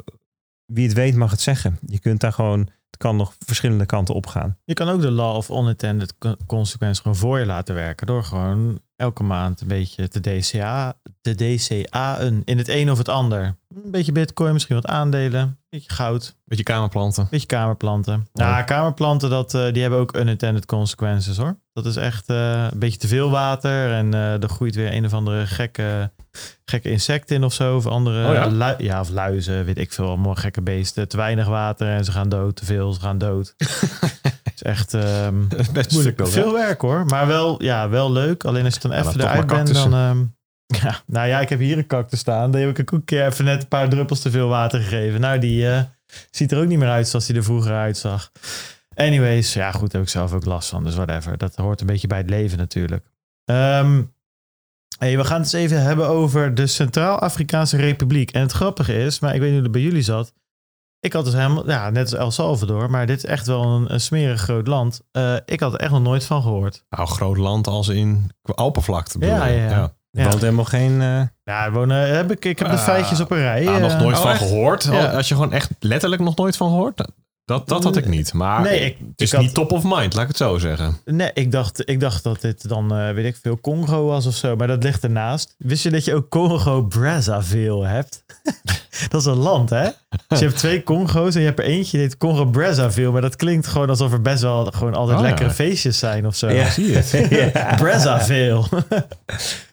[0.67, 1.79] Wie het weet mag het zeggen.
[1.87, 4.59] Je kunt daar gewoon, het kan nog verschillende kanten op gaan.
[4.65, 8.07] Je kan ook de law of unintended co- consequence gewoon voor je laten werken.
[8.07, 13.09] Door gewoon elke maand een beetje te DCA, te DCA'en in het een of het
[13.09, 13.57] ander.
[13.85, 17.27] Een beetje bitcoin, misschien wat aandelen, een beetje goud, Beetje kamerplanten.
[17.31, 18.27] beetje kamerplanten.
[18.33, 21.59] Ja, kamerplanten, dat, eh, die hebben ook unintended consequences hoor.
[21.73, 25.05] Dat is echt eh, een beetje te veel water en eh er groeit weer een
[25.05, 26.11] of andere gekke,
[26.65, 27.77] gekke insecten in of zo.
[27.77, 28.51] Of andere, Oh ja?
[28.51, 31.09] lui- ja, of luizen, weet ik veel, allemaal gekke beesten.
[31.09, 33.55] Te weinig water en ze gaan dood, te veel, ze gaan dood.
[34.61, 34.95] Is echt...
[34.95, 35.35] ehm,
[35.73, 38.45] Best moeilijk veel werk hoor, maar wel, ja, wel leuk.
[38.45, 39.95] Alleen als je dan even eruit bent, dan...
[39.95, 40.19] ehm,
[40.83, 42.51] ja, nou ja, ik heb hier een cactus staan.
[42.51, 45.21] Die heb ik ook een keer even net een paar druppels te veel water gegeven.
[45.21, 45.83] Nou, die eh,
[46.31, 48.31] ziet er ook niet meer uit zoals hij er vroeger uitzag.
[48.95, 50.85] Anyways, ja goed, daar heb ik zelf ook last van.
[50.85, 51.39] Dus whatever.
[51.39, 53.07] Dat hoort een beetje bij het leven natuurlijk.
[53.45, 54.03] Ehm,
[54.99, 58.31] hey, we gaan het eens even hebben over de Centraal-Afrikaanse Republiek.
[58.31, 60.33] En het grappige is, maar ik weet niet hoe het bij jullie zat.
[61.01, 63.93] Ik had dus helemaal, ja, net als El Salvador, maar dit is echt wel een,
[63.93, 65.01] een smerig groot land.
[65.13, 66.85] Eh, ik had er echt nog nooit van gehoord.
[66.91, 69.19] Nou, groot land als in Alpenvlakte.
[69.27, 69.93] Ja, ja, ja.
[70.11, 70.29] Er Ja.
[70.29, 71.01] woont helemaal geen...
[71.03, 73.65] eh, Ja, wonen, heb ik, ik heb de Ah, feitjes op een rij.
[73.65, 74.01] Nou, nog eh.
[74.01, 74.41] nooit Oh, van echt?
[74.41, 74.85] gehoord.
[74.85, 75.07] Ja.
[75.11, 77.05] Als je gewoon echt letterlijk nog nooit van gehoord.
[77.51, 78.33] Dat, dat had ik niet.
[78.33, 80.99] Maar Nee, ik- het is had- niet top of mind, laat ik het zo zeggen.
[81.05, 84.35] Nee, ik dacht, ik dacht dat dit dan, eh, weet ik veel, Congo was of
[84.35, 84.57] zo.
[84.57, 85.55] Maar dat ligt ernaast.
[85.59, 88.25] Wist je dat je ook Congo Brazzaville hebt?
[89.11, 89.89] dat is een land, hè?
[90.29, 93.11] Dus je hebt twee Congo's en je hebt er eentje die heet Congo Brazzaville.
[93.11, 95.29] Maar dat klinkt gewoon alsof er best wel gewoon altijd Oh, ja.
[95.31, 96.49] lekkere feestjes zijn of zo.
[96.49, 96.71] Ja.
[96.71, 96.97] Zie je
[97.53, 97.77] het?
[97.77, 98.63] Brazzaville.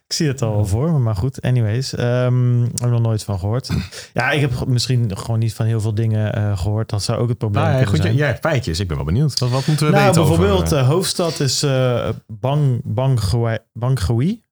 [0.07, 1.41] ik zie het al wel voor me, maar goed.
[1.41, 3.69] Anyways, ehm heb ik nog nooit van gehoord.
[4.13, 6.89] Ja, ik heb misschien gewoon niet van heel veel dingen eh, gehoord.
[6.89, 8.15] Dat zou ook het probleem Nou, ja, goed, zijn.
[8.15, 8.79] jij hebt feitjes.
[8.79, 9.39] Ik ben wel benieuwd.
[9.39, 10.77] Wat, wat moeten we nou, weten bijvoorbeeld, over...
[10.77, 14.43] de hoofdstad is eh Bang, Bangui, Bangui?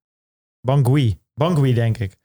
[0.62, 1.20] Bangui.
[1.34, 2.16] Bangui, denk ik.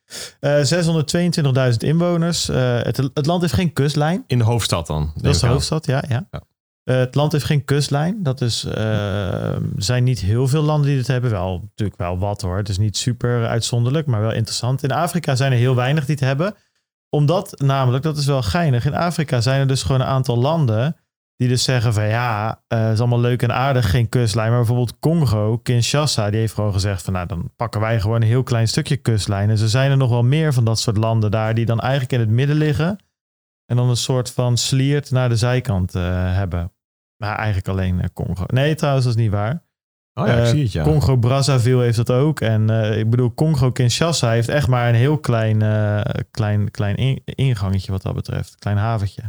[0.40, 2.48] Eh 622.000 inwoners.
[2.48, 4.24] Eh, het, het land heeft geen kustlijn.
[4.26, 5.12] in de hoofdstad dan?
[5.14, 6.04] Dat is de hoofdstad, ja.
[6.08, 6.28] ja.
[6.30, 6.42] Ja.
[6.84, 8.22] Eh, het land heeft geen kustlijn.
[8.22, 11.30] Dat is, eh, er zijn niet heel veel landen die dit hebben.
[11.30, 12.56] Wel, natuurlijk wel wat hoor.
[12.56, 14.82] Het is niet super uitzonderlijk, maar wel interessant.
[14.82, 16.54] In Afrika zijn er heel weinig die het hebben.
[17.08, 18.86] Omdat namelijk, dat is wel geinig.
[18.86, 20.96] In Afrika zijn er dus gewoon een aantal landen
[21.36, 24.48] die dus zeggen van ja, het is allemaal leuk en aardig, geen kustlijn.
[24.48, 28.28] Maar bijvoorbeeld Congo, Kinshasa, die heeft gewoon gezegd van nou, dan pakken wij gewoon een
[28.28, 29.50] heel klein stukje kustlijn.
[29.50, 32.12] En zo zijn er nog wel meer van dat soort landen daar die dan eigenlijk
[32.12, 32.98] in het midden liggen.
[33.70, 36.02] En dan een soort van sliert naar de zijkant eh,
[36.34, 36.72] hebben.
[37.16, 38.44] Maar eigenlijk alleen eh, Congo.
[38.46, 39.62] Nee, trouwens, dat is niet waar.
[40.14, 40.82] Oh ja, ik Eh, zie het, ja.
[40.82, 42.40] Congo Brazzaville heeft dat ook.
[42.40, 46.00] En eh, ik bedoel, Congo Kinshasa heeft echt maar een heel klein, eh,
[46.30, 48.56] klein, klein in- ingangetje wat dat betreft.
[48.58, 49.22] Klein haventje.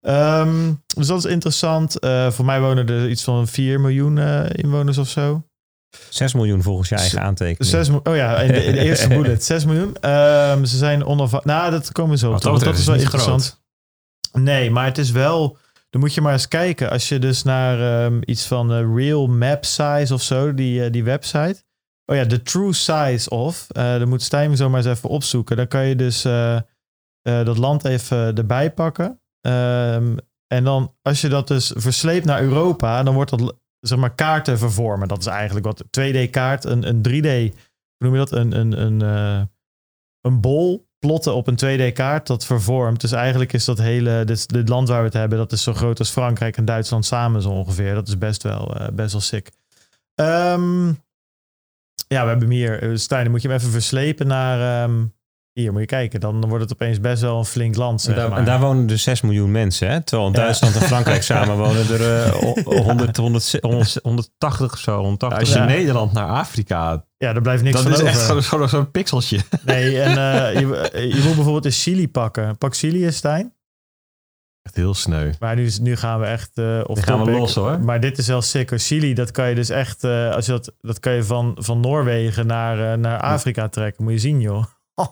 [0.00, 1.98] Ehm, dus dat is interessant.
[1.98, 5.42] Eh, voor mij wonen er iets van 4 miljoen eh, inwoners of zo.
[6.08, 7.70] 6 miljoen volgens je eigen aantekening.
[7.70, 9.96] Zes, mo- oh ja, in de, in de eerste bullet 6 miljoen.
[10.00, 11.58] Ehm, ze zijn onafhankelijk.
[11.58, 12.40] Nou, dat komen we zo op.
[12.40, 13.62] Dat dat is wel interessant.
[14.38, 15.56] Nee, maar het is wel.
[15.90, 16.90] Dan moet je maar eens kijken.
[16.90, 20.92] Als je dus naar ehm, iets van eh, Real Map Size of zo, die, eh,
[20.92, 21.64] die website.
[22.06, 23.66] Oh ja, the true size of.
[23.70, 25.56] eh dan moet Stijn zo maar eens even opzoeken.
[25.56, 26.22] Dan kan je dus
[27.22, 29.20] dat land even erbij pakken.
[29.40, 30.16] Ehm,
[30.46, 34.58] en dan, als je dat dus versleept naar Europa, dan wordt dat zeg maar kaarten
[34.58, 35.08] vervormen.
[35.08, 37.54] Dat is eigenlijk wat 2D-kaart, een, een 3D,
[37.96, 38.32] hoe noem je dat?
[38.32, 39.00] Een, een, een,
[40.20, 43.00] een bol plotten op een 2D-kaart dat vervormt.
[43.00, 45.98] Dus eigenlijk is dat hele, dit, land waar we het hebben, dat is zo groot
[45.98, 47.94] als Frankrijk en Duitsland samen zo ongeveer.
[47.94, 49.50] Dat is best wel, eh, best wel sick.
[50.14, 50.86] Ehm,
[52.08, 52.82] ja, we hebben hem hier.
[52.82, 54.84] Eh, Stijn, moet je hem even verslepen naar...
[54.84, 55.04] ehm,
[55.54, 56.20] hier, moet je kijken.
[56.20, 58.38] Dan wordt het opeens best wel een flink land, En zeg daar, maar.
[58.38, 59.88] en daar wonen dus 6 miljoen mensen.
[59.90, 60.02] Hè?
[60.02, 60.40] Terwijl in Ja.
[60.42, 65.00] Duitsland en Frankrijk samen wonen er eh, o- 100, 100, 100, 180 of zo.
[65.00, 65.38] 180.
[65.40, 65.64] Als je Ja.
[65.64, 68.12] Nederland naar Afrika, ja, daar blijft niks dat van is over.
[68.12, 69.38] echt zo'n zo, zo'n pixeltje.
[69.64, 70.10] Nee, en
[70.44, 70.66] eh, je,
[71.08, 72.58] je moet bijvoorbeeld in Chili pakken.
[72.58, 73.54] Pak Chili, eens, Stijn.
[74.62, 75.32] Echt heel sneu.
[75.40, 77.80] Maar nu, nu gaan we echt uh, of gaan we los, hoor.
[77.80, 78.70] Maar dit is wel sick.
[78.74, 81.80] Chili, dat kan je dus echt, eh, als je dat, dat kan je van, van
[81.80, 84.04] Noorwegen naar, eh, naar Afrika trekken.
[84.04, 84.64] Moet je zien, joh.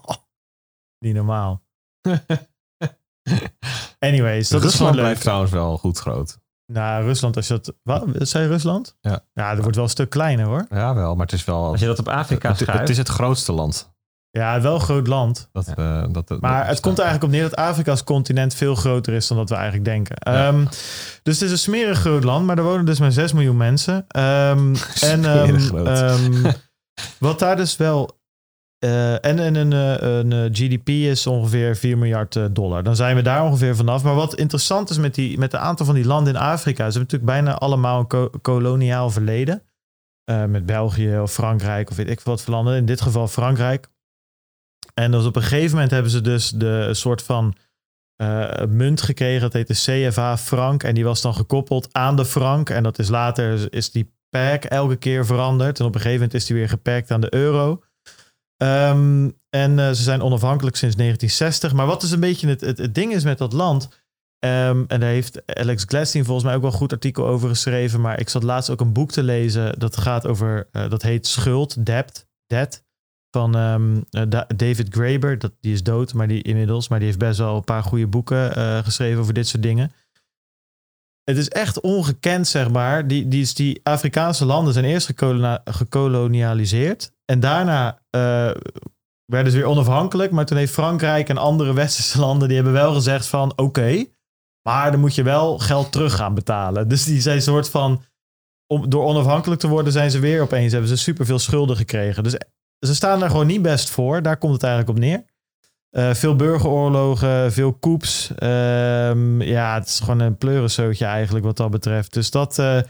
[1.02, 1.62] Niet normaal.
[3.98, 5.00] Anyways, dat is Rusland gewoon leuk.
[5.02, 6.38] blijft trouwens wel goed groot.
[6.66, 7.74] Nou, Rusland, als je dat...
[7.82, 8.04] Wat?
[8.14, 8.96] Zei Rusland?
[9.00, 9.20] Ja.
[9.32, 10.66] Ja, dat wordt wel een stuk kleiner, hoor.
[10.68, 11.64] Ja, wel, maar het is wel...
[11.66, 12.80] Als je dat op Afrika het, schuift.
[12.80, 13.90] het is het grootste land.
[14.30, 15.48] Ja, wel een groot land.
[15.52, 18.04] Dat, eh, dat, dat- Maar dat het komt er eigenlijk op neer dat Afrika als
[18.04, 20.16] continent veel groter is dan dat we eigenlijk denken.
[20.16, 20.64] Ehm,
[21.22, 24.04] dus het is een smerig groot land, maar er wonen dus maar 6 miljoen mensen.
[24.08, 24.68] Ehm,
[25.10, 25.86] en Smerig groot.
[25.86, 26.52] ehm,
[27.18, 28.20] wat daar dus wel.
[28.82, 32.82] Eh, en en een, eh, een eh, GDP is ongeveer 4 miljard dollar.
[32.82, 34.02] Dan zijn we daar ongeveer vanaf.
[34.02, 36.90] Maar wat interessant is met, die, met een aantal van die landen in Afrika.
[36.90, 39.62] Ze hebben natuurlijk bijna allemaal een ko- koloniaal verleden.
[40.48, 42.76] Met België of Frankrijk of weet ik wat voor landen.
[42.76, 43.88] In dit geval Frankrijk.
[44.94, 47.54] En dus op een gegeven moment hebben ze dus de soort van
[48.68, 49.40] munt gekregen.
[49.40, 50.82] Dat heet de CFA frank.
[50.82, 52.70] En die was dan gekoppeld aan de frank.
[52.70, 55.78] En dat is later is die pack elke keer veranderd.
[55.78, 57.82] En op een gegeven moment is die weer gepakt aan de euro.
[58.62, 61.72] Ehm, en eh, ze zijn onafhankelijk sinds 1960.
[61.72, 63.88] Maar wat dus een beetje het, het, ding is met dat land.
[64.38, 68.00] ehm, en daar heeft Alex Gladstein volgens mij ook wel een goed artikel over geschreven.
[68.00, 69.78] Maar ik zat laatst ook een boek te lezen.
[69.78, 72.84] Dat gaat over, eh, dat heet Schuld, Debt, Debt.
[73.30, 75.38] Van ehm, eh, Da- David Graeber.
[75.38, 76.88] Dat, die is dood, maar die inmiddels.
[76.88, 78.52] Maar die heeft best wel een paar goede boeken
[78.84, 79.92] geschreven over dit soort dingen.
[81.32, 83.06] Het is echt ongekend, zeg maar.
[83.06, 85.12] Die, die, die Afrikaanse landen zijn eerst
[85.64, 87.12] gekolonialiseerd.
[87.24, 88.50] En daarna eh,
[89.24, 90.30] werden ze weer onafhankelijk.
[90.30, 92.48] Maar toen heeft Frankrijk en andere westerse landen...
[92.48, 93.52] die hebben wel gezegd van...
[93.56, 94.04] oké,
[94.68, 96.88] maar dan moet je wel geld terug gaan betalen.
[96.88, 98.02] Dus die zijn soort van...
[98.66, 100.72] Om, door onafhankelijk te worden zijn ze weer opeens...
[100.72, 102.22] hebben ze superveel schulden gekregen.
[102.22, 102.36] Dus
[102.78, 104.22] ze staan daar gewoon niet best voor.
[104.22, 105.24] Daar komt het eigenlijk op neer.
[105.92, 108.30] Eh, veel burgeroorlogen, veel coups.
[108.36, 112.12] Ehm, ja, het is gewoon een pleurensootje eigenlijk wat dat betreft.
[112.12, 112.80] Dus dat, eh,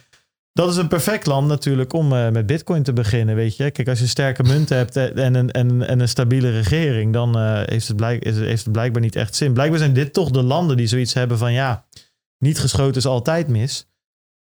[0.52, 3.70] dat is een perfect land natuurlijk om eh, met bitcoin te beginnen, weet je.
[3.70, 7.12] Kijk, als je sterke munt hebt en een, en, en een stabiele regering...
[7.12, 9.52] dan heeft, het blijk, heeft het blijkbaar niet echt zin.
[9.52, 11.52] Blijkbaar zijn dit toch de landen die zoiets hebben van...
[11.52, 11.84] ja,
[12.38, 13.86] niet geschoten is altijd mis.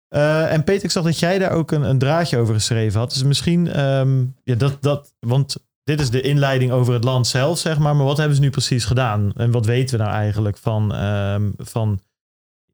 [0.10, 3.14] En Peter, ik zag dat jij daar ook een, een draadje over geschreven had.
[3.14, 5.56] Dus misschien, ehm, ja, dat, dat, want
[5.92, 7.96] dit is de inleiding over het land zelf, zeg maar.
[7.96, 9.34] Maar wat hebben ze nu precies gedaan?
[9.36, 12.02] En wat weten we nou eigenlijk van, ehm, van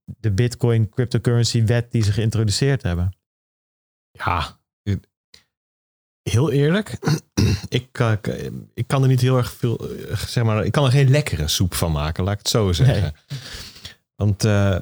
[0.05, 3.17] de Bitcoin cryptocurrency wet die ze geïntroduceerd hebben?
[4.11, 4.57] Ja,
[6.29, 6.97] heel eerlijk.
[7.69, 8.13] ik, eh,
[8.73, 11.47] ik kan er niet heel erg veel, eh, zeg maar, ik kan er geen lekkere
[11.47, 13.13] soep van maken, laat ik het zo zeggen.
[14.15, 14.79] Want eh,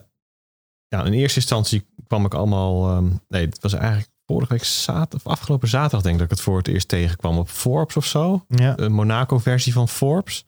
[0.87, 5.25] ja, in eerste instantie kwam ik allemaal, ehm, nee, het was eigenlijk vorige week zaterdag,
[5.25, 8.05] of afgelopen zaterdag denk ik dat ik het voor het eerst tegenkwam op Forbes of
[8.05, 8.45] zo.
[8.47, 10.45] Ja, De Monaco-versie van Forbes.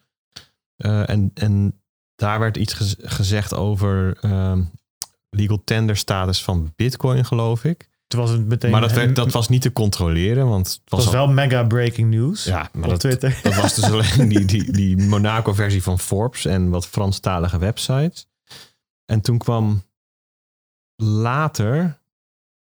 [0.76, 1.82] Eh, en, en
[2.16, 4.64] daar werd iets gez- gezegd over ehm,
[5.30, 7.90] legal tender status van Bitcoin, geloof ik.
[8.08, 8.72] Toen was het meteen...
[8.72, 11.34] Maar dat, werd, dat was niet te controleren, want het het was, was al- wel
[11.34, 13.40] mega breaking news Ja, maar op dat, Twitter.
[13.44, 18.28] dat was dus alleen die, die, die Monaco-versie van Forbes en wat Franstalige websites.
[19.06, 19.84] En toen kwam
[20.96, 22.00] later,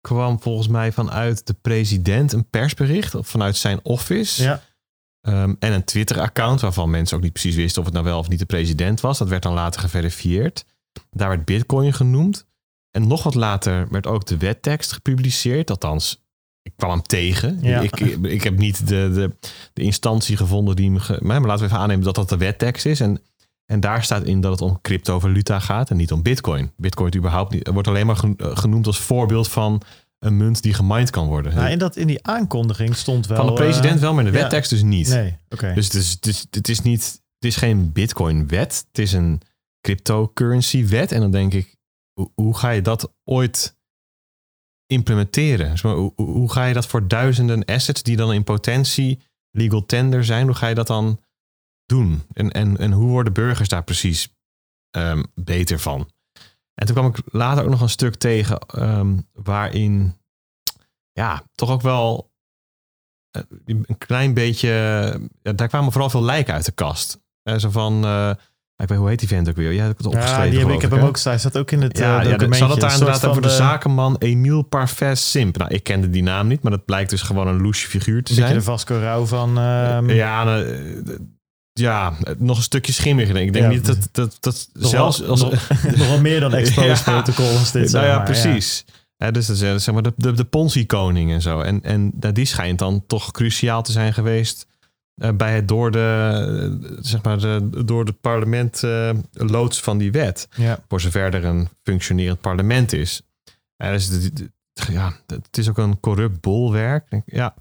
[0.06, 4.42] kwam volgens mij vanuit de president een persbericht, of vanuit zijn office.
[4.42, 4.62] Ja.
[5.20, 8.28] Ehm, en een Twitter-account waarvan mensen ook niet precies wisten of het nou wel of
[8.28, 9.18] niet de president was.
[9.18, 10.64] Dat werd dan later geverifieerd.
[11.10, 12.46] Daar werd Bitcoin genoemd.
[12.90, 15.70] En nog wat later werd ook de wettekst gepubliceerd.
[15.70, 16.24] Althans,
[16.62, 17.58] ik kwam hem tegen.
[17.62, 17.80] Ja.
[17.80, 19.36] Ik, ik, heb niet de, de,
[19.72, 21.00] de instantie gevonden die me...
[21.00, 23.00] Ge, maar laten we even aannemen dat dat de wettekst is.
[23.00, 23.20] En,
[23.66, 26.72] en daar staat in dat het om cryptovaluta gaat en niet om bitcoin.
[26.76, 29.82] Bitcoin wordt überhaupt niet, wordt alleen maar gen- genoemd als voorbeeld van
[30.18, 31.54] een munt die gemined kan worden.
[31.54, 33.36] Nou, in, dat, in die aankondiging stond wel...
[33.36, 34.42] Van de president eh, wel, maar in de ja.
[34.42, 35.08] wettekst dus niet.
[35.08, 35.72] Nee, oké.
[35.74, 37.02] Dus het is, het, is, het is niet,
[37.34, 38.84] het is geen Bitcoin-wet.
[38.88, 39.40] Het is een
[39.80, 41.12] cryptocurrency-wet.
[41.12, 41.76] En dan denk ik,
[42.12, 43.76] hoe, hoe ga je dat ooit
[44.86, 45.80] implementeren?
[45.82, 49.18] Hoe- hoe ga je dat voor duizenden assets die dan in potentie
[49.50, 51.20] legal tender zijn, hoe ga je dat dan
[51.86, 52.22] doen?
[52.32, 54.28] En, en, en hoe worden burgers daar precies
[54.90, 56.10] ehm, beter van?
[56.74, 60.16] En toen kwam ik later ook nog een stuk tegen ehm, waarin
[61.12, 62.30] ja, toch ook wel
[63.30, 64.68] eh, een klein beetje.
[65.42, 67.18] ja, daar kwamen vooral veel lijken uit de kast.
[67.42, 68.04] Eh, zo van.
[68.04, 68.30] eh,
[68.76, 69.74] ik weet hoe heet die vent ook weer?
[69.74, 70.44] Jij hebt het opgeschreven.
[70.44, 71.32] Ja, die heb, geloof ik heb hem ook staan.
[71.32, 72.46] Hij staat ook in het Ja, ja, documentje.
[72.58, 75.56] hadden het daar inderdaad over de zakenman Emile Parfait Simp.
[75.56, 78.30] Nou, ik kende die naam niet, maar dat blijkt dus gewoon een loesje figuur te
[78.30, 78.54] Een beetje zijn.
[78.54, 79.58] de Vasco Rauw van...
[79.58, 80.64] ehm, ja, nou,
[81.78, 83.34] ja, nog een stukje schimmiger.
[83.34, 83.70] denk Ik denk Ja.
[83.70, 85.18] niet dat, dat, dat nog zelfs...
[85.18, 87.12] wel- Als, nog, nog wel meer dan exposed Ja.
[87.22, 87.92] protocol als dit.
[87.92, 88.84] nou ja, maar, precies.
[89.16, 91.60] Hè, dus dat is zeg maar de, de, de Ponzi-koning en zo.
[91.60, 94.66] En, en nou, die schijnt dan toch cruciaal te zijn geweest
[95.14, 96.30] eh, bij het door de,
[96.90, 100.48] eh, zeg maar de, door het parlement eh, loods van die wet.
[100.56, 100.78] Ja.
[100.88, 103.22] Voor zover er een functionerend parlement is.
[103.76, 104.30] En dus,
[104.92, 107.22] ja, het is ook een corrupt bolwerk.
[107.26, 107.54] Ja.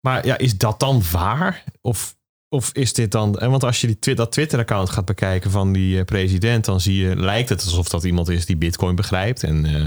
[0.00, 1.64] Maar ja, is dat dan waar?
[1.80, 2.16] Of,
[2.54, 3.38] of is dit dan...
[3.38, 6.64] En want als je die, twi- dat Twitter-account gaat bekijken van die eh, president...
[6.64, 9.42] dan zie je, lijkt het alsof dat iemand is die bitcoin begrijpt...
[9.42, 9.86] en eh,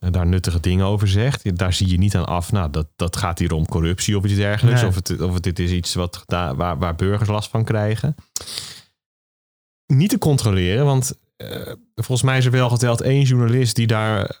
[0.00, 1.56] en daar nuttige dingen over zegt.
[1.58, 4.34] Daar zie je niet aan af, nou, dat, dat gaat hier om corruptie of iets
[4.34, 4.80] dergelijks.
[4.80, 4.88] Nee.
[4.90, 8.14] Of, het, of het, dit is iets wat, daar- waar, waar burgers last van krijgen.
[9.86, 14.38] Niet te controleren, want eh, volgens mij is er wel geteld één journalist die daar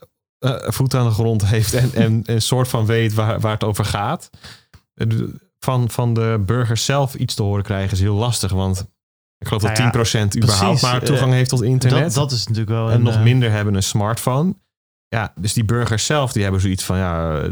[0.66, 3.84] voet aan de grond heeft en, en een soort van weet waar, waar het over
[3.84, 4.30] gaat.
[5.64, 8.90] Van, van de burgers zelf iets te horen krijgen is heel lastig, want
[9.38, 12.14] ik geloof Nou dat 10% überhaupt precies, maar toegang eh, heeft tot internet.
[12.14, 14.54] Dat, dat is natuurlijk wel en een, nog eh, minder hebben een smartphone.
[15.08, 17.42] Ja, dus die burgers zelf, die hebben zoiets van, ja,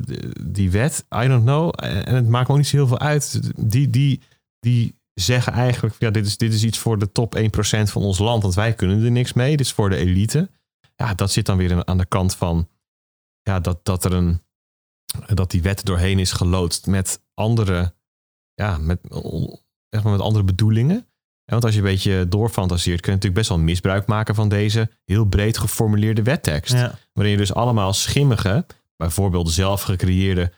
[0.42, 1.72] die wet, I don't know.
[1.76, 3.52] En en het maakt me ook niet zo heel veel uit.
[3.70, 4.20] Die, die,
[4.60, 7.40] die zeggen eigenlijk, ja, dit is, dit is iets voor de top 1%
[7.82, 9.56] van ons land, want wij kunnen er niks mee.
[9.56, 10.50] Dit is voor de elite.
[10.96, 12.68] Ja, dat zit dan weer aan de kant van,
[13.42, 14.42] ja, dat, dat er een,
[15.34, 17.94] dat die wet doorheen is geloodst met andere,
[18.58, 18.98] ja, met,
[19.88, 21.06] zeg maar met andere bedoelingen.
[21.44, 24.48] Ja, want als je een beetje doorfantaseert, kun je natuurlijk best wel misbruik maken van
[24.48, 26.72] deze heel breed geformuleerde wettekst.
[26.72, 26.98] Ja.
[27.12, 30.52] Waarin je dus allemaal schimmige, bijvoorbeeld zelf gecreëerde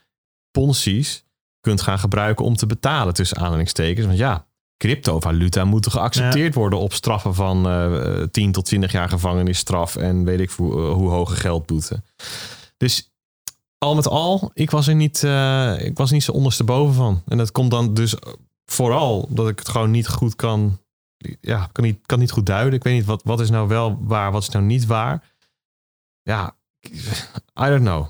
[0.51, 1.25] ponzi's,
[1.61, 4.07] kunt gaan gebruiken om te betalen tussen aanhalingstekens.
[4.07, 4.47] Want ja,
[4.77, 10.41] cryptovaluta moeten geaccepteerd worden op straffen van eh 10 tot 20 jaar gevangenisstraf en weet
[10.41, 12.03] ik hoe, eh, hoe hoge geldboete.
[12.77, 13.10] Dus
[13.85, 17.23] al met al, ik was er niet, eh, ik was niet zo ondersteboven van.
[17.27, 18.15] En dat komt dan dus
[18.65, 20.81] vooral dat ik het gewoon niet goed kan,
[21.41, 22.75] ja, kan niet, kan niet goed duiden.
[22.75, 25.33] Ik weet niet wat, wat is nou wel waar, wat is nou niet waar.
[26.23, 26.57] Ja,
[27.61, 28.07] I don't know.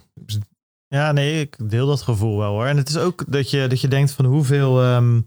[0.87, 2.67] Ja, nee, ik deel dat gevoel wel hoor.
[2.67, 5.21] En het is ook dat je, dat je denkt van hoeveel, ehm,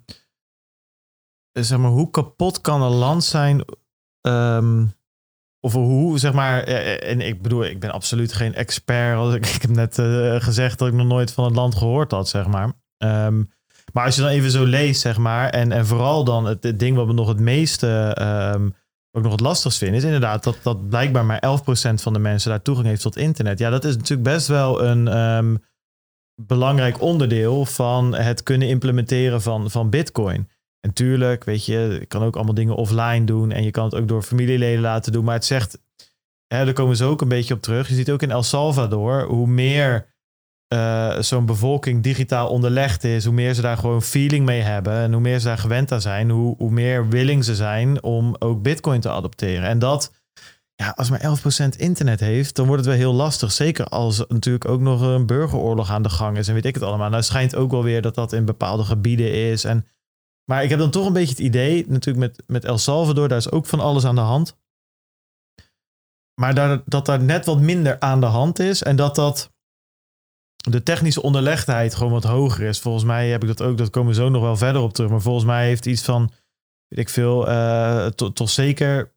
[1.52, 3.66] zeg maar, hoe kapot kan een land zijn?
[4.22, 4.86] ehm,
[5.66, 9.18] of hoe, zeg maar, eh, en ik bedoel, ik ben absoluut geen expert.
[9.18, 12.30] Als Ik, heb net eh, gezegd dat ik nog nooit van het land gehoord had,
[12.30, 12.72] zeg maar.
[12.98, 13.44] Ehm,
[13.94, 16.96] maar als je dan even zo leest, zeg maar, en, en vooral dan het, ding
[16.96, 18.64] wat me nog het meeste, ehm,
[19.10, 22.20] wat ik nog het lastigst vind, is inderdaad dat, dat blijkbaar maar 11% van de
[22.20, 23.60] mensen daar toegang heeft tot internet.
[23.60, 25.56] Ja, dat is natuurlijk best wel een ehm,
[26.36, 30.50] belangrijk onderdeel van het kunnen implementeren van, van Bitcoin.
[30.86, 33.96] En tuurlijk, weet je, je kan ook allemaal dingen offline doen en je kan het
[33.96, 35.24] ook door familieleden laten doen.
[35.24, 35.82] Maar het zegt,
[36.48, 37.88] hè, daar komen ze ook een beetje op terug.
[37.88, 40.14] Je ziet ook in El Salvador, hoe meer
[40.68, 45.12] eh, zo'n bevolking digitaal onderlegd is, hoe meer ze daar gewoon feeling mee hebben en
[45.12, 48.62] hoe meer ze daar gewend aan zijn, hoe, hoe meer willing ze zijn om ook
[48.62, 49.68] Bitcoin te adopteren.
[49.68, 50.12] En dat,
[50.76, 51.38] ja, als maar
[51.74, 53.52] 11% internet heeft, dan wordt het wel heel lastig.
[53.52, 56.84] Zeker als natuurlijk ook nog een burgeroorlog aan de gang is en weet ik het
[56.84, 57.08] allemaal.
[57.08, 59.64] Nou, het schijnt ook wel weer dat dat in bepaalde gebieden is.
[59.64, 59.88] En,
[60.46, 63.38] maar ik heb dan toch een beetje het idee, natuurlijk met, met El Salvador, daar
[63.38, 64.58] is ook van alles aan de hand.
[66.42, 68.84] maar dat daar net wat minder aan de hand is.
[68.84, 69.52] En dat dat
[70.56, 72.80] de technische onderlegdheid gewoon wat hoger is.
[72.80, 75.10] Volgens mij heb ik dat ook, dat komen we zo nog wel verder op terug.
[75.10, 76.32] Maar volgens mij heeft iets van,
[76.88, 79.13] weet ik veel, eh tot zeker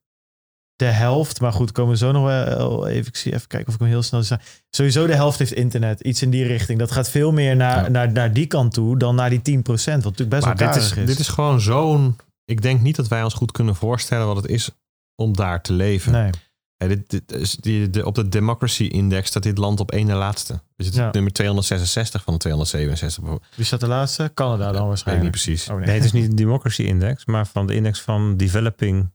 [0.77, 1.41] de helft.
[1.41, 3.07] Maar goed, komen we zo nog wel even.
[3.07, 4.41] Ik zie even kijken of ik hem heel snel sta.
[4.71, 6.01] Sowieso de helft heeft internet.
[6.01, 6.79] Iets in die richting.
[6.79, 7.89] Dat gaat veel meer naar, Ja.
[7.89, 9.63] naar, naar die kant toe dan naar die 10%.
[9.65, 12.17] Wat natuurlijk best Maar wel dit is, dit is gewoon zo'n...
[12.45, 14.71] Ik denk niet dat wij ons goed kunnen voorstellen wat het is
[15.15, 16.13] om daar te leven.
[16.13, 16.31] Nee.
[16.77, 20.07] Ja, dit, dit is die, de, op de Democracy Index staat dit land op één
[20.07, 20.53] na laatste.
[20.77, 21.09] Dus het is Ja.
[21.13, 23.23] nummer 266 van de 267.
[23.23, 23.53] bijvoorbeeld.
[23.57, 24.31] Wie staat de laatste?
[24.35, 25.23] Canada dan Weet ik waarschijnlijk.
[25.35, 25.69] niet precies.
[25.69, 25.87] Oh, nee.
[25.87, 29.11] Nee, het is niet de Democracy Index, maar van de index van Developing.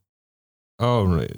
[0.82, 1.30] Oh, nee.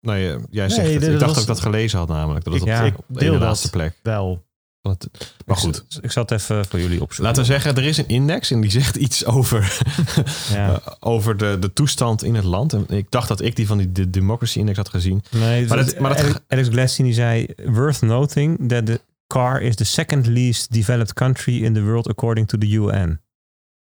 [0.00, 1.02] Nee, eh, jij zegt Nee, het.
[1.02, 2.44] Ik dacht was- dat ik dat gelezen had namelijk.
[2.44, 3.40] Dat Ik- op, ja, op ik de deel dat.
[3.40, 3.98] laatste plek.
[4.02, 4.44] Wel.
[4.82, 5.08] Het-
[5.46, 5.76] maar goed.
[5.88, 7.24] Ik, ik zal het even voor jullie opzoeken.
[7.24, 9.78] Laten we zeggen, er is een index en die zegt iets over,
[10.52, 10.80] Ja.
[11.00, 12.72] over de, de toestand in het land.
[12.72, 15.22] En ik dacht dat ik die van die de Democracy Index had gezien.
[15.30, 17.46] Nee, Maar maar dat- maar dat- Alex, Alex Gladstein die zei...
[17.64, 22.48] Worth noting that the car is the second least developed country in the world according
[22.48, 23.20] to the UN.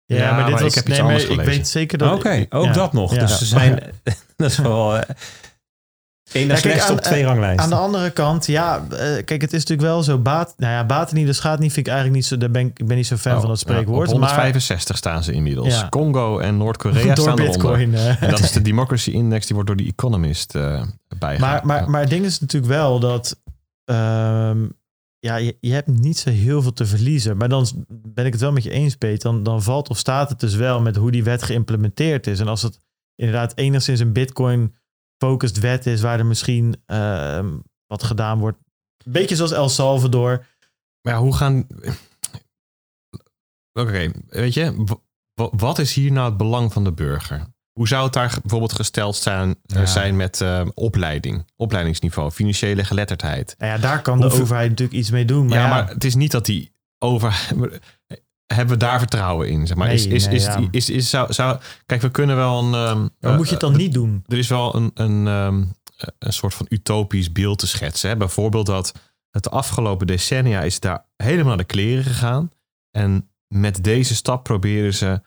[0.04, 2.12] Ja, Ja, maar dit maar was, ik heb nee, maar anders ik weet zeker dat...
[2.14, 2.72] Oké, ook ja.
[2.72, 3.14] dat nog.
[3.14, 3.20] Ja.
[3.20, 3.78] Dus ze zijn...
[4.42, 4.96] dat is wel...
[4.96, 5.02] eh
[6.32, 7.62] één na Ja, kijk, slechts aan- op twee ranglijsten.
[7.64, 10.18] Aan de andere kant, ja, eh, kijk, het is natuurlijk wel zo.
[10.18, 12.36] Baat, nou ja, baten niet, de schaadt niet, vind ik eigenlijk niet zo.
[12.38, 14.08] Daar ben ik, ik ben niet zo fan Oh, van dat ja, spreekwoord.
[14.08, 15.74] op maar 165 staan ze inmiddels.
[15.80, 15.88] Ja.
[15.88, 17.44] Congo en Noord-Korea staan eronder.
[17.46, 17.94] Bitcoin.
[17.94, 18.22] eh.
[18.22, 20.82] En dat is de Democracy Index, die wordt door die Economist eh
[21.18, 21.66] bijgehouden.
[21.66, 23.36] maar, maar, maar het ding is natuurlijk wel dat.
[23.84, 24.66] ehm,
[25.18, 27.36] ja, je, je hebt niet zo heel veel te verliezen.
[27.36, 29.30] Maar dan ben ik het wel met je eens, Peter.
[29.32, 32.40] Dan, dan valt of staat het dus wel met hoe die wet geïmplementeerd is.
[32.40, 32.78] En als het
[33.22, 38.58] inderdaad enigszins een Bitcoin-focused wet is, waar er misschien ehm, wat gedaan wordt.
[39.04, 40.46] Een beetje zoals El Salvador.
[41.02, 41.66] Maar ja, hoe gaan...
[43.72, 44.84] Oké, weet je,
[45.34, 47.46] wat is hier nou het belang van de burger?
[47.72, 49.86] Hoe zou het daar bijvoorbeeld gesteld zijn, eh, Ja.
[49.86, 53.54] zijn met eh, opleiding, opleidingsniveau, financiële geletterdheid?
[53.58, 55.46] Nou ja, daar kan de Hoeveel- overheid natuurlijk iets mee doen.
[55.46, 57.48] Maar ja, ja, maar het is niet dat die over...
[58.54, 59.66] Hebben we daar vertrouwen in?
[59.66, 59.86] Zeg maar.
[59.86, 60.68] Nee, is, is, nee, is, ja.
[60.70, 62.74] is, is, zou, zou, kijk, we kunnen wel een...
[62.74, 64.24] ehm, maar moet je het dan eh, niet doen?
[64.26, 65.64] er is wel een, een, ehm,
[66.18, 68.10] een soort van utopisch beeld te schetsen.
[68.10, 68.16] Hè?
[68.16, 68.92] Bijvoorbeeld dat
[69.30, 72.50] het de afgelopen decennia is daar helemaal naar de kleren gegaan.
[72.90, 75.20] En met deze stap proberen ze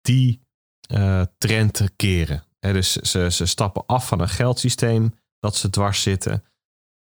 [0.00, 0.40] die
[0.80, 2.44] eh, trend te keren.
[2.58, 6.44] Hè, dus ze, ze stappen af van een geldsysteem dat ze dwars zitten.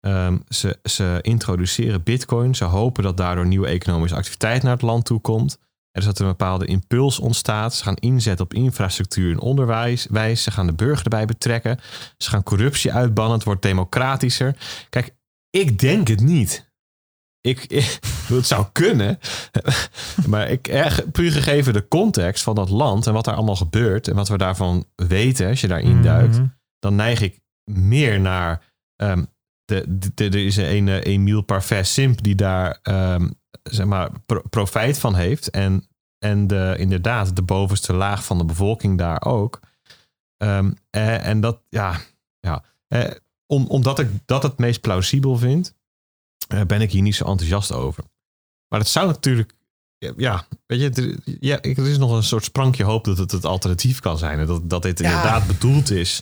[0.01, 2.55] Ehm, ze, ze introduceren bitcoin.
[2.55, 5.57] Ze hopen dat daardoor nieuwe economische activiteit naar het land toe komt.
[5.91, 7.75] Er is dat er een bepaalde impuls ontstaat.
[7.75, 10.07] Ze gaan inzetten op infrastructuur en onderwijs.
[10.09, 10.43] wijs.
[10.43, 11.79] Ze gaan de burger erbij betrekken.
[12.17, 13.35] Ze gaan corruptie uitbannen.
[13.35, 14.55] Het wordt democratischer.
[14.89, 15.15] Kijk,
[15.49, 16.69] ik denk het niet.
[17.41, 19.19] Ik, ik het zou kunnen.
[20.31, 20.61] maar ik,
[21.11, 24.37] puur gegeven de context van dat land en wat daar allemaal gebeurt en wat we
[24.37, 26.45] daarvan weten als je daarin duikt, Mhm.
[26.79, 27.39] dan neig ik
[27.71, 28.69] meer naar.
[28.95, 29.23] ehm,
[30.15, 33.29] er is een uh, Emile Parfait Simp die daar ehm,
[33.63, 35.49] zeg maar pro- profijt van heeft.
[35.49, 39.59] En, en de, inderdaad, de bovenste laag van de bevolking daar ook.
[40.37, 41.99] Ehm, eh, en dat, ja,
[42.39, 43.11] ja eh,
[43.45, 45.75] om, omdat ik dat het meest plausibel vind,
[46.47, 48.03] eh, ben ik hier niet zo enthousiast over.
[48.67, 49.53] Maar het zou natuurlijk,
[50.17, 53.31] ja, weet je, er, ja, ik- er is nog een soort sprankje hoop dat het
[53.31, 54.39] het alternatief kan zijn.
[54.39, 55.05] En dat, dat dit Ja.
[55.05, 56.21] inderdaad bedoeld is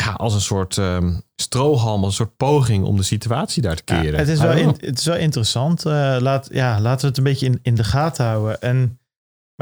[0.00, 4.00] ja, als een soort ehm strohalm, een soort poging om de situatie daar te Ja,
[4.00, 4.18] keren.
[4.18, 5.84] het, is wel in- het is wel interessant.
[5.86, 8.60] Eh, laat, ja, laten we het een beetje in, in de gaten houden.
[8.60, 8.98] En,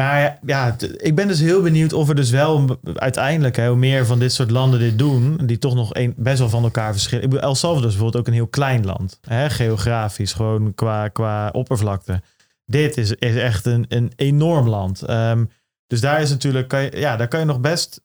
[0.01, 4.07] maar ja, ik ben dus heel benieuwd of er dus wel uiteindelijk, hè, hoe meer
[4.07, 7.25] van dit soort landen dit doen, die toch nog een, best wel van elkaar verschillen.
[7.25, 11.09] Ik bedoel, El Salvador is bijvoorbeeld ook een heel klein land, hè, geografisch, gewoon qua,
[11.09, 12.23] qua oppervlakte.
[12.67, 15.03] Dit is, is echt een, een enorm land.
[15.03, 15.45] Ehm,
[15.87, 18.01] dus daar is natuurlijk, kan je, ja, daar kan je nog best.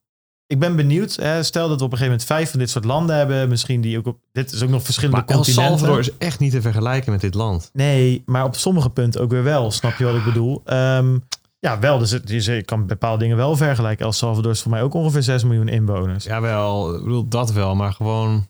[0.52, 1.16] Ik ben benieuwd.
[1.16, 3.50] Hè, stel dat we op een gegeven moment vijf van dit soort landen hebben.
[3.50, 4.20] Misschien die ook op.
[4.32, 5.70] Dit is ook nog verschillende Maar El continenten.
[5.78, 7.70] Salvador is echt niet te vergelijken met dit land.
[7.74, 9.72] Nee, maar op sommige punten ook weer wel.
[9.72, 10.62] Snap je wat ik bedoel?
[10.66, 11.18] Ehm,
[11.60, 11.98] ja, wel.
[11.98, 14.06] Dus het, je kan bepaalde dingen wel vergelijken.
[14.06, 16.24] El Salvador is voor mij ook ongeveer 6 miljoen inwoners.
[16.24, 18.48] Ja, Jawel, ik bedoel dat wel, maar gewoon...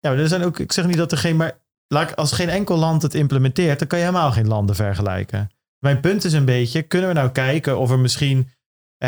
[0.00, 0.58] maar er zijn ook.
[0.58, 1.36] Ik zeg niet dat er geen.
[1.36, 1.58] Maar
[1.88, 5.50] ik- als geen enkel land het implementeert, dan kan je helemaal geen landen vergelijken.
[5.78, 8.48] Mijn punt is een beetje: kunnen we nou kijken of er misschien.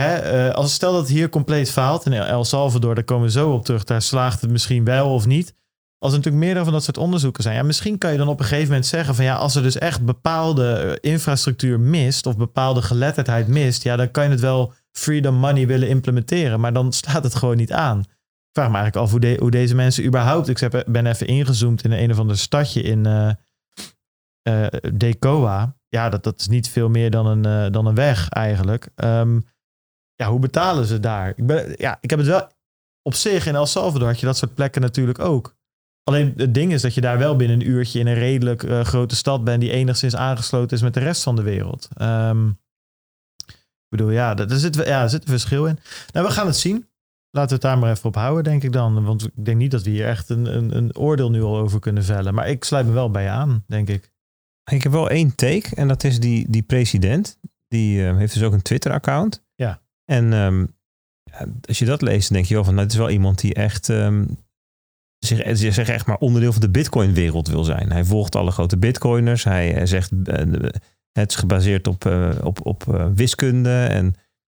[0.04, 3.52] Eh, als stel dat het hier compleet faalt in El Salvador, daar komen we zo
[3.52, 3.84] op terug.
[3.84, 5.54] Daar slaagt het misschien wel of niet.
[5.98, 8.38] Als er natuurlijk meerdere van dat soort onderzoeken zijn, ja, misschien kan je dan op
[8.38, 12.36] een gegeven moment zeggen van ja, als er dus echt bepaalde eh, infrastructuur mist of
[12.36, 16.92] bepaalde geletterdheid mist, ja, dan kan je het wel freedom money willen implementeren, maar dan
[16.92, 17.98] staat het gewoon niet aan.
[18.00, 20.48] Ik vraag me eigenlijk af hoe, de- hoe deze mensen überhaupt.
[20.48, 23.30] Ik heb- ben even ingezoomd in een of ander stadje in eh
[24.42, 25.76] eh, Decoa.
[25.88, 28.88] Ja, dat, dat is niet veel meer dan een, eh, dan een weg eigenlijk.
[28.94, 29.40] Ehm,
[30.16, 31.32] ja, hoe betalen ze daar?
[31.36, 32.48] Ik, ben, ja, ik heb het wel
[33.02, 35.56] op zich in El Salvador had je dat soort plekken natuurlijk ook.
[36.04, 38.84] Alleen het ding is dat je daar wel binnen een uurtje in een redelijk eh,
[38.84, 41.88] grote stad bent die enigszins aangesloten is met de rest van de wereld.
[41.96, 42.48] Ehm,
[43.46, 45.78] ik bedoel, ja, er zit, ja, er zit een verschil in.
[46.12, 46.88] Nou, we gaan het zien.
[47.30, 49.04] Laten we het daar maar even op houden, denk ik dan.
[49.04, 51.80] Want ik denk niet dat we hier echt een, een, een oordeel nu al over
[51.80, 52.34] kunnen vellen.
[52.34, 54.12] Maar ik sluit me wel bij je aan, denk ik.
[54.70, 57.38] Ik heb wel één take en dat is die, die president.
[57.68, 59.45] Die eh, heeft dus ook een Twitter-account.
[60.06, 60.60] En ehm,
[61.22, 63.40] ja, als je dat leest, dan denk je wel van, nou, het is wel iemand
[63.40, 64.24] die echt, ehm,
[65.18, 67.92] zich, echt maar onderdeel van de Bitcoin-wereld wil zijn.
[67.92, 69.44] Hij volgt alle grote Bitcoiners.
[69.44, 70.44] Hij eh, zegt, eh,
[71.12, 74.04] het is gebaseerd op, eh, op, op wiskunde en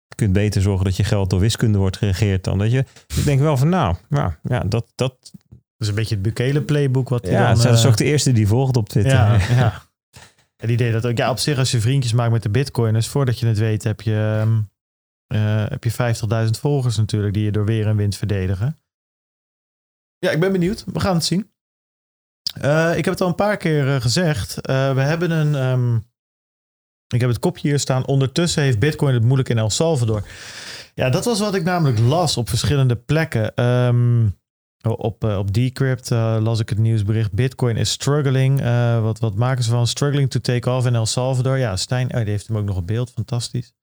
[0.07, 2.84] je kunt beter zorgen dat je geld door wiskunde wordt geregeerd dan dat je.
[3.16, 6.62] Ik denk wel van, nou, nou ja, dat, dat, Dat is een beetje het Bukele
[6.62, 7.62] playbook wat ja, dan...
[7.62, 9.12] dat is ook de eerste die volgt op Twitter.
[9.12, 9.82] Ja, ja.
[10.57, 11.16] En die deed dat ook.
[11.16, 14.01] Ja, op zich als je vriendjes maakt met de bitcoiners, voordat je het weet heb
[14.01, 14.59] je, ehm,
[15.27, 15.93] eh, heb je
[16.47, 18.79] 50.000 volgers natuurlijk die je door weer en wind verdedigen.
[20.18, 20.85] Ja, ik ben benieuwd.
[20.93, 21.51] We gaan het zien.
[22.61, 24.55] Eh, ik heb het al een paar keer eh, gezegd.
[24.62, 25.55] We hebben een...
[25.55, 25.97] ehm,
[27.14, 28.07] ik heb het kopje hier staan.
[28.07, 30.27] Ondertussen heeft bitcoin het moeilijk in El Salvador.
[30.95, 33.55] Ja, dat was wat ik namelijk las op verschillende plekken.
[33.55, 34.29] Ehm,
[34.83, 37.33] op, op Decrypt las ik het nieuwsbericht.
[37.33, 38.61] Bitcoin is struggling.
[39.01, 39.87] Wat, wat maken ze van?
[39.87, 41.59] Struggling to take off in El Salvador.
[41.59, 43.11] Ja, Stijn, oh, die heeft hem ook nog op beeld.
[43.11, 43.74] Fantastisch.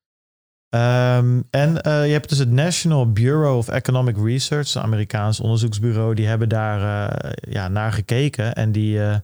[0.74, 6.14] Ehm, en eh, je hebt dus het National Bureau of Economic Research, een Amerikaans onderzoeksbureau.
[6.14, 8.54] Die hebben daar eh, ja, naar gekeken.
[8.54, 9.16] En die eh,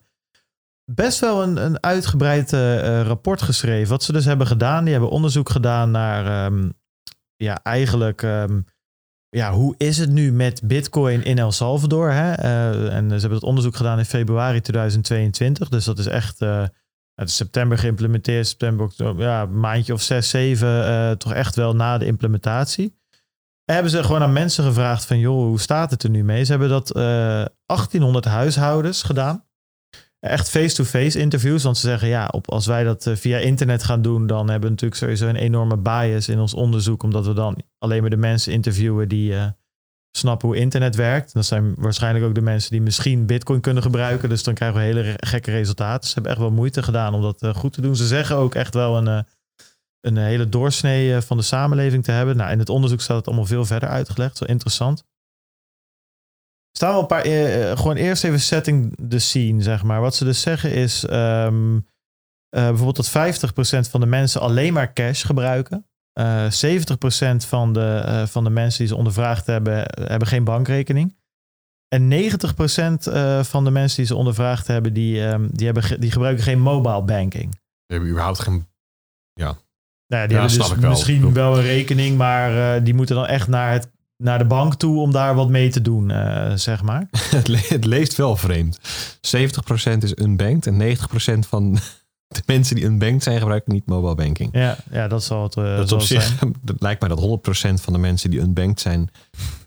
[0.84, 2.52] best wel een, een uitgebreid
[3.06, 3.88] rapport geschreven.
[3.88, 4.84] Wat ze dus hebben gedaan.
[4.84, 6.68] Die hebben onderzoek gedaan naar ehm,
[7.36, 8.60] ja, eigenlijk ehm,
[9.28, 12.12] ja, hoe is het nu met Bitcoin in El Salvador?
[12.12, 12.32] Hè?
[12.88, 15.68] En ze hebben dat onderzoek gedaan in februari 2022.
[15.68, 16.38] Dus dat is echt
[17.28, 18.46] september geïmplementeerd.
[18.46, 20.86] September, oktober, ja, maandje of zes, zeven.
[20.86, 22.98] eh, toch echt wel na de implementatie.
[23.64, 25.18] En hebben ze gewoon aan mensen gevraagd van...
[25.18, 26.44] joh, hoe staat het er nu mee?
[26.44, 27.02] Ze hebben dat eh
[27.66, 29.44] 1800 huishoudens gedaan.
[30.20, 31.62] Echt face-to-face interviews.
[31.62, 34.26] Want ze zeggen, ja, op, als wij dat eh, via internet gaan doen...
[34.26, 37.02] dan hebben we natuurlijk sowieso een enorme bias in ons onderzoek.
[37.02, 39.46] Omdat we dan alleen maar de mensen interviewen die eh,
[40.12, 41.32] snappen hoe internet werkt.
[41.32, 44.28] Dat zijn waarschijnlijk ook de mensen die misschien bitcoin kunnen gebruiken.
[44.28, 46.08] Dus dan krijgen we hele gekke resultaten.
[46.08, 47.96] Ze hebben echt wel moeite gedaan om dat eh, goed te doen.
[47.96, 49.22] Ze zeggen ook echt wel een, eh,
[50.00, 52.36] een hele doorsnee eh, van de samenleving te hebben.
[52.36, 54.36] Nou, in het onderzoek staat het allemaal veel verder uitgelegd.
[54.36, 55.04] Zo interessant.
[56.72, 57.26] Staan wel een paar,
[57.76, 60.00] gewoon eerst even setting the scene, zeg maar.
[60.00, 61.78] Wat ze dus zeggen is ehm,
[62.50, 65.89] eh, bijvoorbeeld dat 50% van de mensen alleen maar cash gebruiken.
[66.20, 70.44] Eh 70% van de, eh, van de mensen die ze ondervraagd hebben, eh, hebben geen
[70.44, 71.18] bankrekening.
[71.88, 75.98] En 90% eh, van de mensen die ze ondervraagd hebben, die, ehm, die, hebben ge-
[75.98, 77.50] die gebruiken geen mobile banking.
[77.86, 78.68] We hebben überhaupt geen...
[79.34, 80.90] Nou ja, die Ja, hebben dus wel.
[80.90, 84.74] misschien wel een rekening, maar eh, die moeten dan echt naar, het, naar de bank
[84.74, 87.06] toe om daar wat mee te doen, eh, zeg maar.
[87.36, 88.78] Het, le- het leest wel vreemd.
[89.20, 91.78] 70% is unbanked en 90% van
[92.30, 94.48] de mensen die unbanked zijn gebruiken niet mobile banking.
[94.52, 96.54] Ja, ja dat zal het, eh, dat zal op het zich zijn.
[96.62, 99.10] dat lijkt mij dat 100% van de mensen die unbanked zijn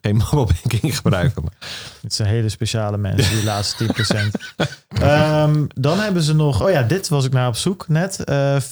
[0.02, 1.44] geen mobile banking gebruiken.
[1.44, 1.54] Maar
[2.02, 4.68] Het zijn hele speciale mensen, die laatste 10%.
[4.88, 8.24] Ehm, dan hebben ze nog, oh ja, dit was ik naar op zoek net.
[8.24, 8.64] Eh 65%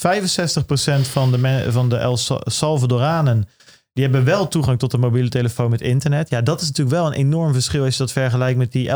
[1.01, 3.47] van de, van de El Sa- Salvadoranen,
[3.93, 6.29] die hebben wel toegang tot een mobiele telefoon met internet.
[6.29, 8.91] Ja, dat is natuurlijk wel een enorm verschil als je dat vergelijkt met die 11%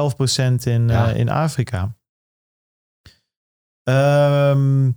[0.64, 1.10] in, Ja.
[1.12, 1.96] eh, in Afrika.
[3.86, 4.92] Ehm,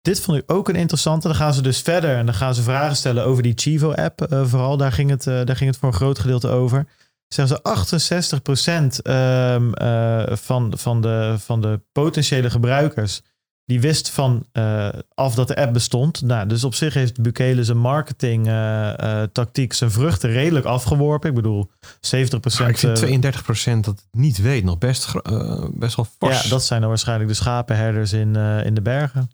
[0.00, 1.26] dit vond ik ook een interessante.
[1.26, 4.22] Dan gaan ze dus verder en dan gaan ze vragen stellen over die Chivo-app.
[4.22, 6.86] eh, vooral, daar ging, het, eh, daar ging het voor een groot gedeelte over.
[7.28, 13.22] Zeggen ze 68% ehm, eh, van, van, de, van de potentiële gebruikers...
[13.70, 16.22] die wist van eh, af dat de app bestond.
[16.22, 21.28] Nou, dus op zich heeft Bukele zijn marketing eh, eh, tactiek zijn vruchten redelijk afgeworpen.
[21.28, 21.88] Ik bedoel, 70%...
[22.68, 23.32] ik vind eh,
[23.76, 26.42] 32% dat het niet weet nog best, eh, best wel fors.
[26.42, 29.30] ja, dat zijn dan waarschijnlijk de schapenherders in, eh, in de bergen.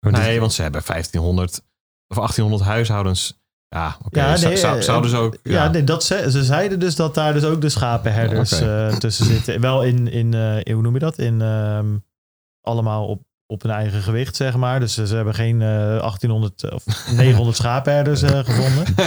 [0.00, 1.60] Nee, want ze hebben 1500
[2.08, 3.40] of 1800 huishoudens.
[3.68, 4.18] Ja, oké.
[4.20, 5.36] Ja, zou- nee, zou- zouden ze ook...
[5.42, 8.88] Ja, Ja, nee, dat ze, ze zeiden dus dat daar dus ook de schapenherders Ja,
[8.88, 9.60] eh, tussen zitten.
[9.60, 11.18] Wel in, in, eh, in, hoe noem je dat?
[11.18, 11.86] In ehm,
[12.60, 14.80] allemaal op, op hun eigen gewicht, zeg maar.
[14.80, 16.84] Dus ze hebben geen eh 1800 of
[17.16, 18.94] 900 schapenherders eh, gevonden.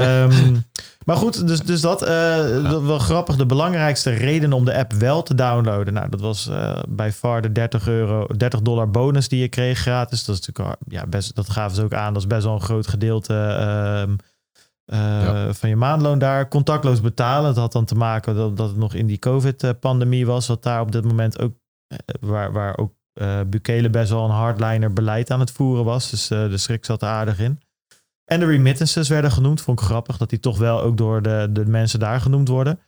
[0.00, 0.56] Ehm,
[1.04, 2.36] maar goed, dus, dus dat, eh,
[2.70, 3.36] dat wel grappig.
[3.36, 5.94] De belangrijkste reden om de app wel te downloaden.
[5.94, 9.78] Nou, dat was eh bij far de 30 euro, 30 dollar bonus die je kreeg
[9.78, 10.24] gratis.
[10.24, 12.12] Dat is natuurlijk, al- ja, best, dat gaven ze ook aan.
[12.12, 14.16] Dat is best wel een groot gedeelte ehm,
[14.84, 15.52] eh, Ja.
[15.52, 16.48] van je maandloon daar.
[16.48, 17.44] Contactloos betalen.
[17.54, 20.46] Dat had dan te maken dat, dat het nog in die COVID-pandemie was.
[20.46, 21.52] Wat daar op dit moment ook,
[21.86, 26.10] eh, waar, waar ook eh Bukele best wel een hardliner beleid aan het voeren was.
[26.10, 27.60] Dus eh, de schrik zat er aardig in.
[28.24, 29.60] En de remittances werden genoemd.
[29.60, 32.78] Vond ik grappig dat die toch wel ook door de, de mensen daar genoemd worden.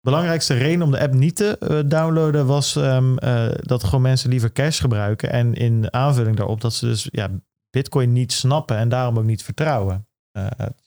[0.00, 4.30] belangrijkste reden om de app niet te eh, downloaden was ehm, eh, dat gewoon mensen
[4.30, 5.30] liever cash gebruiken.
[5.30, 7.28] En in aanvulling daarop dat ze dus ja,
[7.70, 10.04] Bitcoin niet snappen en daarom ook niet vertrouwen.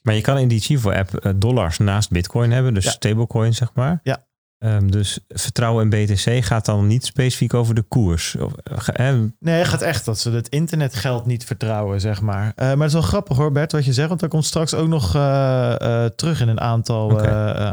[0.02, 2.90] Maar je kan in die Chivo-app dollars naast Bitcoin hebben, dus Ja.
[2.90, 4.00] stablecoin zeg maar.
[4.02, 4.26] Ja.
[4.64, 8.36] Ehm, dus vertrouwen in BTC gaat dan niet specifiek over de koers.
[8.36, 12.52] Of, eh, nee, het gaat echt dat ze het internetgeld niet vertrouwen, zeg maar.
[12.56, 14.08] Eh, maar het is wel grappig hoor, Bert, wat je zegt.
[14.08, 17.20] Want dat komt straks ook nog eh, eh, terug in een aantal,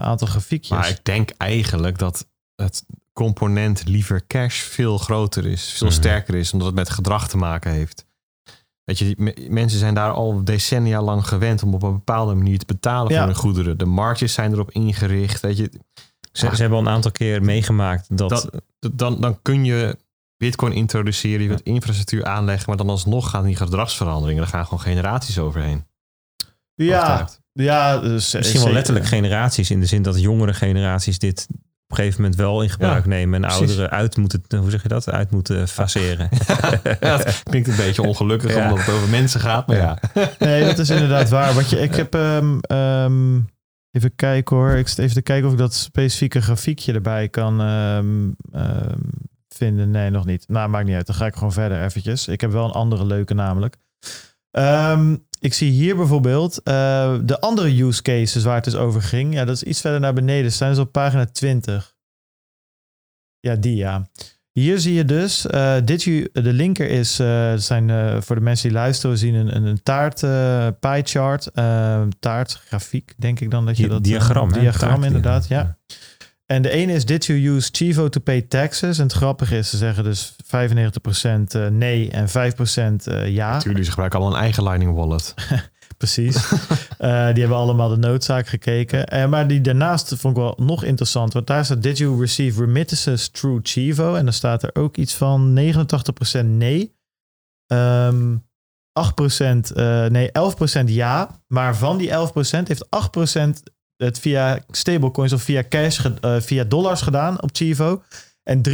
[0.01, 0.77] aantal grafiekjes.
[0.77, 5.95] Maar ik denk eigenlijk dat het component liever cash veel groter is, veel Mhm.
[5.95, 8.05] sterker is, omdat het met gedrag te maken heeft.
[8.83, 12.65] Weet je, mensen zijn daar al decennia lang gewend om op een bepaalde manier te
[12.65, 13.17] betalen Ja.
[13.17, 13.77] voor hun goederen.
[13.77, 15.41] De marges zijn erop ingericht.
[15.41, 15.71] Weet je,
[16.31, 16.53] ze, Ah.
[16.53, 18.29] ze hebben al een aantal keer meegemaakt dat...
[18.29, 18.49] Dat-
[18.93, 19.97] dan, dan kun je
[20.37, 24.79] Bitcoin introduceren, je kunt infrastructuur aanleggen, maar dan alsnog gaan die gedragsveranderingen, daar gaan gewoon
[24.79, 25.85] generaties overheen.
[26.75, 28.73] ja, ja dus, Misschien wel zeker.
[28.73, 32.69] letterlijk generaties in de zin dat jongere generaties dit op een gegeven moment wel in
[32.69, 33.59] gebruik Ja, nemen en precies.
[33.67, 36.29] ouderen uit moeten, hoe zeg je dat, uit moeten faceren.
[36.99, 38.63] Ja, het klinkt een beetje ongelukkig Ja.
[38.69, 39.97] omdat het over mensen gaat, maar ja.
[40.39, 41.53] Nee, dat is inderdaad waar.
[41.53, 43.39] Want je, ik heb ehm, ehm,
[43.91, 44.71] even kijken hoor.
[44.71, 48.99] Ik zit even te kijken of ik dat specifieke grafiekje erbij kan ehm, ehm,
[49.47, 49.91] vinden.
[49.91, 50.47] Nee, nog niet.
[50.47, 51.05] Nou, maakt niet uit.
[51.05, 52.27] Dan ga ik gewoon verder eventjes.
[52.27, 53.77] Ik heb wel een andere leuke namelijk.
[54.51, 59.33] Ehm, ik zie hier bijvoorbeeld eh, de andere use cases waar het dus over ging.
[59.33, 60.51] Ja, dat is iets verder naar beneden.
[60.51, 61.95] Staan dus op pagina 20.
[63.39, 64.09] Ja, die ja.
[64.53, 65.45] Hier zie je dus,
[65.85, 69.33] dit, ju- de linker is, eh, zijn eh, voor de mensen die luisteren, we zien
[69.33, 70.19] een, een, een taart
[70.79, 71.49] pie chart,
[72.19, 74.03] taartgrafiek, denk ik dan dat je dat...
[74.03, 74.53] diagram?
[74.53, 75.59] Diagram, Taart, inderdaad, ja.
[75.59, 75.77] ja.
[76.51, 78.97] En de ene is, did you use Chivo to pay taxes?
[78.97, 80.47] En het grappige is, ze zeggen dus 95%
[81.47, 83.51] eh, nee en 5% eh, ja.
[83.51, 85.33] Natuurlijk, ze gebruiken allemaal een eigen Lightning wallet.
[86.01, 86.37] Precies.
[87.01, 89.07] Eh, die hebben allemaal de noodzaak gekeken.
[89.07, 91.33] Eh, maar die daarnaast vond ik wel nog interessant.
[91.33, 94.15] Want daar staat, did you receive remittances through Chivo?
[94.15, 96.95] En dan staat er ook iets van 89% nee.
[97.67, 98.35] Ehm
[98.93, 101.41] 8%, eh, nee, 11% ja.
[101.47, 103.63] Maar van die 11% heeft 8%
[103.95, 108.03] het via stablecoins of via cash, via dollars gedaan op Chivo.
[108.43, 108.71] En 3%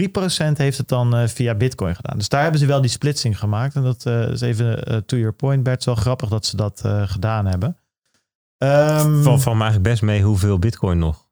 [0.57, 2.17] heeft het dan eh, via Bitcoin gedaan.
[2.17, 3.75] Dus daar hebben ze wel die splitsing gemaakt.
[3.75, 5.83] En dat eh, is even eh, to your point, Bert.
[5.85, 7.77] Wel grappig dat ze dat gedaan hebben.
[8.57, 11.25] Ehm, Val van me eigenlijk best mee hoeveel bitcoin nog.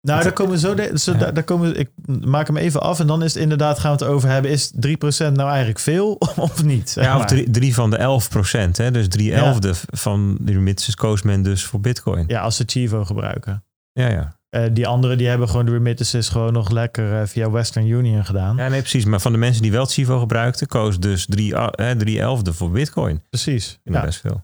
[0.00, 0.74] nou, daar komen zo.
[0.74, 1.30] De, zo Ja.
[1.30, 1.90] daar, komen, ik
[2.24, 3.00] maak hem even af.
[3.00, 4.50] En dan is het inderdaad, gaan we het over hebben.
[4.50, 6.90] Is 3% nou eigenlijk veel of niet?
[6.90, 7.26] zeg Ja, of maar?
[7.26, 8.76] drie, drie van de 11 procent.
[8.76, 8.90] Hè?
[8.90, 9.36] Dus drie Ja.
[9.36, 12.24] elfde van de remittances koos men dus voor bitcoin.
[12.26, 13.64] Ja, als ze Chivo gebruiken.
[13.92, 14.35] Ja, ja.
[14.56, 18.24] Eh, die anderen die hebben gewoon de remittances gewoon nog lekker eh, via Western Union
[18.24, 18.56] gedaan.
[18.56, 19.04] Ja, nee, precies.
[19.04, 22.52] Maar van de mensen die wel Chivo gebruikten, koos dus drie, a- hè, drie elfde
[22.52, 23.22] voor bitcoin.
[23.30, 23.78] Precies.
[23.84, 24.00] Dat Ja.
[24.00, 24.42] best veel.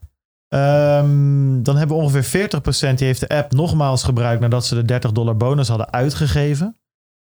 [0.48, 4.84] Ehm, dan hebben we ongeveer 40% die heeft de app nogmaals gebruikt nadat ze de
[4.84, 6.66] 30 dollar bonus hadden uitgegeven.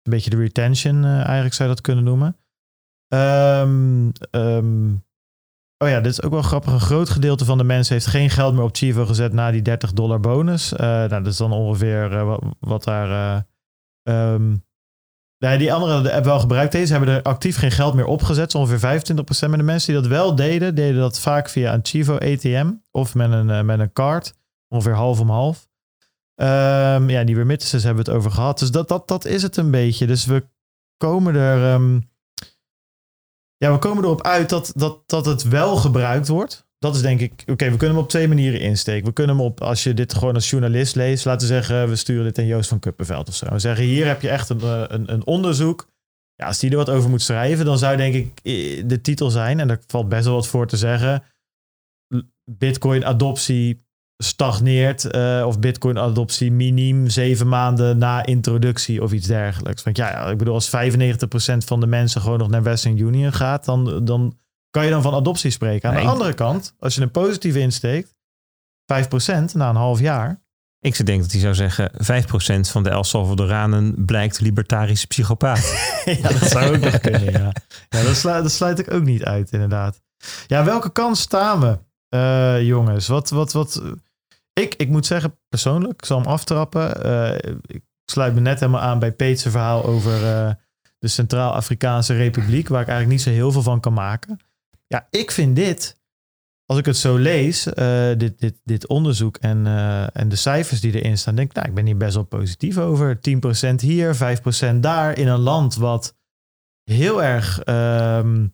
[0.02, 2.36] Een beetje de retention eh, eigenlijk zou je dat kunnen noemen.
[3.08, 4.94] Ehm, ehm,
[5.78, 6.72] oh ja, dit is ook wel grappig.
[6.72, 9.62] Een groot gedeelte van de mensen heeft geen geld meer op Chivo gezet na die
[9.62, 10.72] 30 dollar bonus.
[10.72, 13.10] Eh, nou, dat is dan ongeveer eh, wat, daar...
[13.10, 14.56] eh, ehm,
[15.38, 18.50] Nee, die anderen de app wel gebruikt deze hebben er actief geen geld meer opgezet.
[18.50, 19.48] Zo ongeveer 25%.
[19.48, 23.14] Maar de mensen die dat wel deden, deden dat vaak via een Chivo ATM of
[23.14, 24.34] met een, met een card.
[24.68, 25.68] Ongeveer half om half.
[26.34, 28.58] Ehm, ja, die remittances hebben we het over gehad.
[28.58, 30.06] Dus dat, dat, dat is het een beetje.
[30.06, 30.46] Dus we
[30.96, 31.72] komen er...
[31.72, 31.98] ehm,
[33.56, 36.66] ja, we komen erop uit dat, dat, dat het wel gebruikt wordt.
[36.78, 37.32] Dat is denk ik...
[37.46, 39.06] Oké, we kunnen hem op twee manieren insteken.
[39.06, 41.24] We kunnen hem op, als je dit gewoon als journalist leest...
[41.24, 43.46] laten we zeggen, we sturen dit aan Joost van Kuppenveld of zo.
[43.50, 45.88] We zeggen, hier heb je echt een, eh, een, een onderzoek.
[46.34, 47.64] Ja, als die er wat over moet schrijven...
[47.64, 49.60] dan zou denk ik eh, de titel zijn...
[49.60, 51.22] en daar valt best wel wat voor te zeggen...
[52.50, 53.85] Bitcoin-adoptie
[54.16, 55.04] stagneert...
[55.04, 59.02] eh, of Bitcoin-adoptie miniem zeven maanden na introductie...
[59.02, 59.82] of iets dergelijks.
[59.82, 60.72] Want ja, ja, ik bedoel, als 95%
[61.56, 62.20] van de mensen...
[62.20, 63.64] gewoon nog naar Western Union gaat...
[63.64, 64.38] dan, dan
[64.70, 65.88] kan je dan van adoptie spreken.
[65.88, 68.14] Aan Nee, de andere kant, als je een positieve insteekt...
[69.04, 70.44] 5% na een half jaar...
[70.80, 71.90] Ik zou denken dat hij zou zeggen,
[72.68, 75.74] 5% van de El Salvadoranen blijkt libertarische psychopaat.
[76.22, 77.52] ja, dat zou ook nog kunnen, ja.
[77.88, 80.00] ja dat, sluit, dat sluit ik ook niet uit, inderdaad.
[80.46, 81.78] Ja, welke kant staan we,
[82.08, 83.06] eh, jongens?
[83.06, 83.82] Wat, wat, wat...
[84.60, 87.02] Ik, ik moet zeggen, persoonlijk, ik zal hem aftrappen.
[87.04, 90.50] Eh, ik sluit me net helemaal aan bij Peet's verhaal over eh,
[90.98, 94.40] de Centraal-Afrikaanse Republiek, waar ik eigenlijk niet zo heel veel van kan maken.
[94.86, 96.00] Ja, ik vind dit,
[96.64, 99.66] als ik het zo lees, eh, dit, dit, dit onderzoek en,
[100.12, 102.78] en de cijfers die erin staan, denk ik, nou, ik ben hier best wel positief
[102.78, 103.18] over.
[103.70, 104.16] 10% hier,
[104.74, 106.16] 5% daar, in een land wat
[106.90, 108.46] heel erg ehm,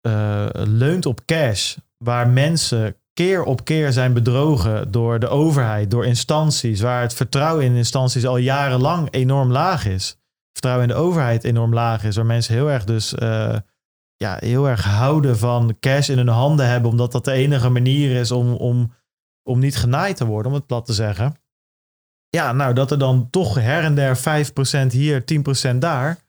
[0.00, 6.06] eh, leunt op cash, waar mensen keer op keer zijn bedrogen door de overheid, door
[6.06, 10.16] instanties, waar het vertrouwen in instanties al jarenlang enorm laag is.
[10.52, 13.56] Vertrouwen in de overheid enorm laag is, waar mensen heel erg dus eh,
[14.16, 18.16] ja, heel erg houden van cash in hun handen hebben, omdat dat de enige manier
[18.16, 18.92] is om, om,
[19.42, 21.36] om niet genaaid te worden, om het plat te zeggen.
[22.28, 24.20] Ja, nou, dat er dan toch her en der 5%
[24.90, 25.24] hier,
[25.72, 26.22] 10% daar.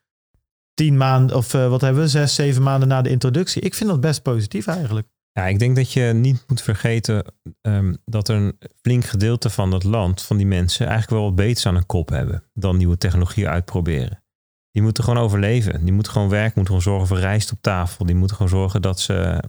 [0.74, 3.62] 10 maanden, of eh, wat hebben we, 6, 7 maanden na de introductie.
[3.62, 5.08] Ik vind dat best positief eigenlijk.
[5.40, 7.26] Ja, ik denk dat je niet moet vergeten
[7.62, 11.36] ehm, dat er een flink gedeelte van dat land, van die mensen, eigenlijk wel wat
[11.36, 14.24] beters aan hun kop hebben dan nieuwe technologie uitproberen.
[14.72, 15.84] Die moeten gewoon overleven.
[15.84, 18.06] Die moeten gewoon werken, moeten gewoon zorgen voor rijst op tafel.
[18.06, 19.44] Die moeten gewoon zorgen dat ze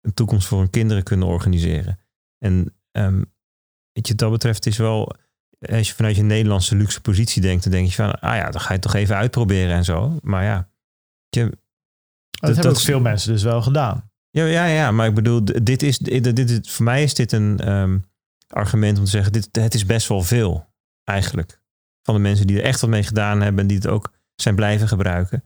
[0.00, 1.98] een toekomst voor hun kinderen kunnen organiseren.
[2.38, 3.32] En um,
[3.92, 5.16] weet je, dat betreft is wel,
[5.58, 8.60] als je vanuit je Nederlandse luxe positie denkt, dan denk je van, ah ja, dan
[8.60, 10.18] ga je het toch even uitproberen en zo.
[10.22, 10.70] Maar ja,
[11.28, 11.58] je,
[12.30, 14.12] Dat, hebben ook veel mensen dus wel gedaan.
[14.34, 17.32] Ja, ja, ja, maar ik bedoel, dit is, dit, dit, dit- voor mij is dit
[17.32, 17.98] een ehm,
[18.48, 20.66] argument om te zeggen, dit, het is best wel veel
[21.04, 21.60] eigenlijk.
[22.02, 24.54] Van de mensen die er echt wat mee gedaan hebben en die het ook zijn
[24.54, 25.44] blijven gebruiken.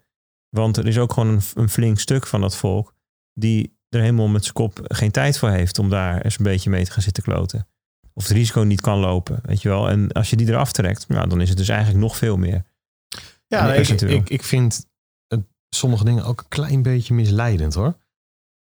[0.56, 2.94] Want er is ook gewoon een, een flink stuk van dat volk
[3.34, 6.70] die er helemaal met zijn kop geen tijd voor heeft om daar eens een beetje
[6.70, 7.68] mee te gaan zitten kloten.
[8.12, 9.88] Of het risico niet kan lopen, weet je wel.
[9.88, 12.64] En als je die eraf trekt, nou, dan is het dus eigenlijk nog veel meer.
[13.46, 13.78] Ja, Nee,
[14.10, 14.86] ik- ik- vind
[15.68, 17.96] sommige dingen ook een klein beetje misleidend hoor.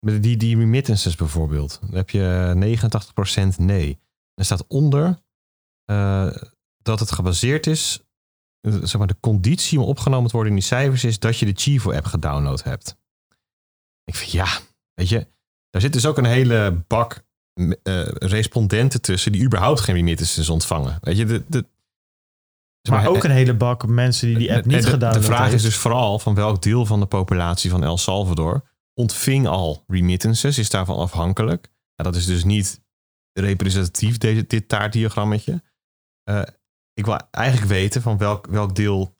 [0.00, 1.78] Die, die remittances bijvoorbeeld.
[1.80, 2.52] Dan heb je
[3.54, 3.98] 89% nee.
[4.34, 5.22] Er staat onder
[5.84, 6.36] eh,
[6.82, 8.00] dat het gebaseerd is.
[8.60, 11.46] eh, Zeg maar, de conditie om opgenomen te worden in die cijfers is dat je
[11.46, 12.96] de Chivo-app gedownload hebt.
[14.04, 14.46] Ik vind ja,
[14.94, 15.26] weet je,
[15.70, 17.24] daar zit dus ook een hele bak
[17.82, 20.98] eh, respondenten tussen die überhaupt geen remittances ontvangen.
[21.00, 21.66] Weet je, de, de,
[22.90, 25.54] maar ook eh, een hele bak mensen die die app niet gedaan De vraag heeft.
[25.54, 28.62] is dus vooral van welk deel van de populatie van El Salvador
[28.98, 31.70] ontving al remittances, is daarvan afhankelijk.
[31.94, 32.82] Dat is dus niet
[33.32, 35.62] representatief, deze, dit taartdiagrammetje.
[36.22, 36.42] Eh,
[36.92, 39.16] ik wil eigenlijk weten van welk, welk deel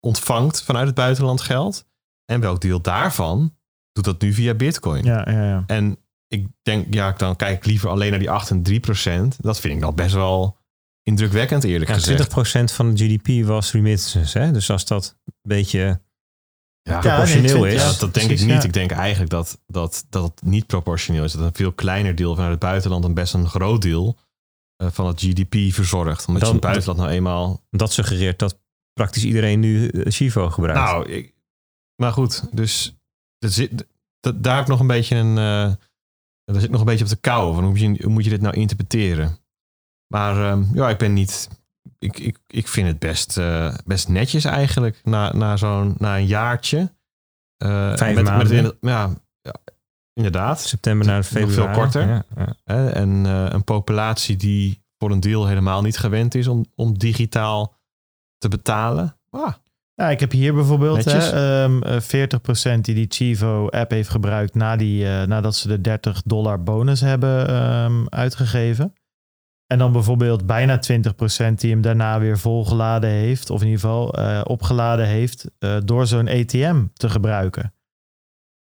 [0.00, 1.86] ontvangt vanuit het buitenland geld
[2.24, 3.56] en welk deel daarvan
[3.92, 5.04] doet dat nu via Bitcoin.
[5.04, 5.64] Ja, ja, ja.
[5.66, 5.98] En
[6.28, 9.42] ik denk, ja, dan kijk ik liever alleen naar die 8 en 3 procent.
[9.42, 10.58] Dat vind ik dan best wel
[11.02, 12.70] indrukwekkend, eerlijk Ja, gezegd.
[12.70, 14.32] 20% van de GDP was remittances.
[14.32, 14.52] Hè?
[14.52, 16.00] Dus als dat een beetje
[16.88, 17.82] Ja, proportioneel nee, is.
[17.82, 18.56] Ja, dat denk precies, ik niet.
[18.62, 18.64] ja.
[18.68, 21.32] Ik denk eigenlijk dat, dat, dat het niet proportioneel is.
[21.32, 24.16] Dat een veel kleiner deel vanuit het buitenland een best een groot deel
[24.76, 26.26] eh, van het GDP verzorgt.
[26.26, 27.60] Omdat Dan- je in het buitenland nou eenmaal...
[27.70, 28.58] Dat suggereert dat
[28.92, 30.80] praktisch iedereen nu eh, Chivo gebruikt.
[30.80, 31.34] Nou, ik,
[31.96, 32.48] maar goed.
[32.52, 32.96] Dus
[33.38, 33.86] dat zit,
[34.20, 35.38] dat, daar heb ik nog een beetje een...
[35.38, 35.72] eh
[36.44, 37.54] daar zit nog een beetje op de kou.
[37.54, 39.38] Van hoe, moet je, hoe moet je dit nou interpreteren?
[40.14, 41.48] Maar ehm, ja, ik ben niet...
[41.98, 45.00] Ik, ik, ik vind het best, eh, best netjes eigenlijk.
[45.04, 46.92] Na, na, zo'n, na een jaartje.
[47.56, 48.62] Eh, Vijf met, maanden.
[48.64, 49.10] Met, ja,
[49.42, 49.54] ja,
[50.14, 50.60] inderdaad.
[50.60, 51.74] September naar Nog veel februari.
[51.78, 52.08] korter.
[52.08, 52.54] Ja, ja.
[52.64, 56.98] Hè, en eh, een populatie die voor een deel helemaal niet gewend is om, om
[56.98, 57.74] digitaal
[58.38, 59.16] te betalen.
[59.30, 59.52] Ah,
[59.94, 61.18] Ja, ik heb hier bijvoorbeeld hè,
[61.62, 66.62] ehm, eh, 40% die die Chivo-app heeft gebruikt na die, nadat ze de 30 dollar
[66.62, 68.92] bonus hebben ehm, uitgegeven.
[69.74, 74.14] En dan bijvoorbeeld bijna 20% die hem daarna weer volgeladen heeft, of in ieder geval
[74.14, 77.74] eh, opgeladen heeft, eh, door zo'n ATM te gebruiken.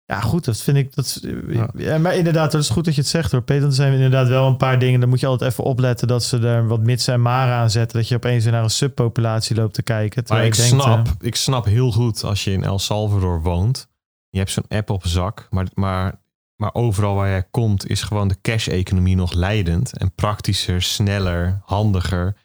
[0.06, 0.96] Ja, goed, dat vind ik.
[0.96, 1.70] Dat, is- Ja.
[1.74, 1.98] ja.
[1.98, 3.62] maar inderdaad, dat is goed dat je het zegt hoor, Peter.
[3.62, 5.00] Dan zijn we inderdaad wel een paar dingen.
[5.00, 7.98] Dan moet je altijd even opletten dat ze er wat mits en maar aan zetten.
[7.98, 10.24] Dat je opeens weer naar een subpopulatie loopt te kijken.
[10.28, 13.88] maar ik, snap, eh, ik snap heel goed als je in El Salvador woont.
[14.30, 16.20] Je hebt zo'n app op zak, maar, maar,
[16.58, 19.98] maar overal waar jij komt is gewoon de cash-economie nog leidend.
[19.98, 22.38] En praktischer, sneller, handiger.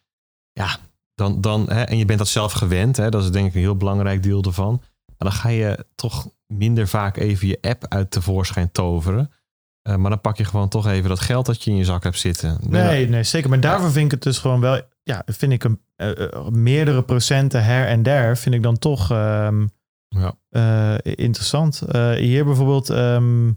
[0.53, 0.77] Ja,
[1.15, 2.97] dan, dan, hè, en je bent dat zelf gewend.
[2.97, 4.83] Hè, dat is denk ik een heel belangrijk deel ervan.
[5.07, 9.31] Maar dan ga je toch minder vaak even je app uit tevoorschijn toveren.
[9.83, 12.03] Eh, maar dan pak je gewoon toch even dat geld dat je in je zak
[12.03, 12.59] hebt zitten.
[12.61, 13.49] Nee, nee, zeker.
[13.49, 14.81] Maar daarvoor vind ik het dus gewoon wel...
[15.03, 18.37] Ja, vind ik een, eh, eh, meerdere procenten her en der...
[18.37, 19.67] vind ik dan toch ehm,
[20.09, 20.35] Ja.
[21.03, 21.83] interessant.
[22.17, 22.91] Hier bijvoorbeeld...
[22.91, 23.51] ehm,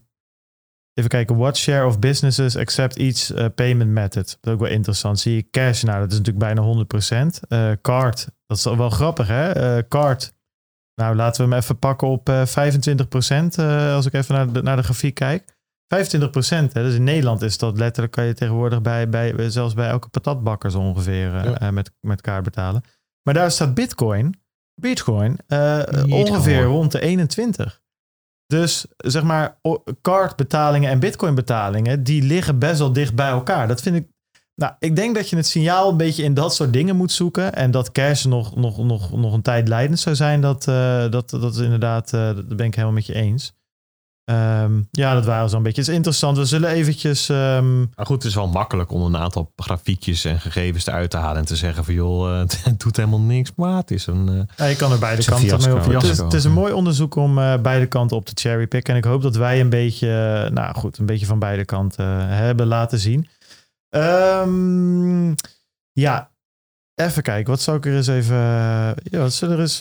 [0.95, 1.37] even kijken.
[1.37, 4.37] What share of businesses accept each eh, payment method?
[4.41, 5.19] Dat is ook wel interessant.
[5.19, 5.83] Zie je cash?
[5.83, 7.39] Nou, dat is natuurlijk bijna 100%.
[7.47, 9.51] Eh card, dat is wel grappig hè?
[9.51, 10.33] Eh, card.
[11.01, 13.57] Nou, laten we hem even pakken op eh 25%.
[13.57, 15.53] eh, als ik even naar de, naar de grafiek kijk.
[15.87, 16.73] 25 procent.
[16.73, 20.71] Dus in Nederland is dat letterlijk, kan je tegenwoordig bij, bij zelfs bij elke patatbakker
[20.71, 21.71] zo ongeveer Ja.
[21.71, 22.83] met, met kaart betalen.
[23.23, 24.35] Maar daar staat Bitcoin,
[24.81, 26.11] Bitcoin, Bitcoin.
[26.13, 27.81] ongeveer rond de 21.
[28.47, 29.59] Dus zeg maar,
[30.01, 33.67] cardbetalingen en Bitcoin betalingen, die liggen best wel dicht bij elkaar.
[33.67, 34.07] Dat vind ik.
[34.55, 37.53] Nou, ik denk dat je het signaal een beetje in dat soort dingen moet zoeken.
[37.53, 41.29] En dat cash nog, nog, nog, nog een tijd leidend zou zijn, dat, eh, dat,
[41.29, 43.54] dat is inderdaad, eh, dat ben ik helemaal met je eens.
[44.25, 45.79] Ehm, ja, dat waren zo'n beetje.
[45.81, 46.37] Het is interessant.
[46.37, 47.29] We zullen eventjes...
[47.29, 51.17] ehm, Maar goed, het is wel makkelijk om een aantal grafiekjes en gegevens eruit te
[51.17, 54.29] halen en te zeggen van joh, eh, het doet helemaal niks, maar het is een...
[54.29, 55.91] eh, Ja, je kan er beide kanten mee op.
[55.93, 58.93] Het is, het is een mooi onderzoek om eh, beide kanten op te cherrypicken.
[58.93, 62.67] En ik hoop dat wij een beetje, nou goed, een beetje van beide kanten hebben
[62.67, 63.27] laten zien.
[63.89, 65.33] Ehm,
[65.91, 66.29] ja,
[66.95, 67.51] even kijken.
[67.51, 68.35] Wat zou ik er eens even...
[68.35, 69.79] ja, wat zullen er eens...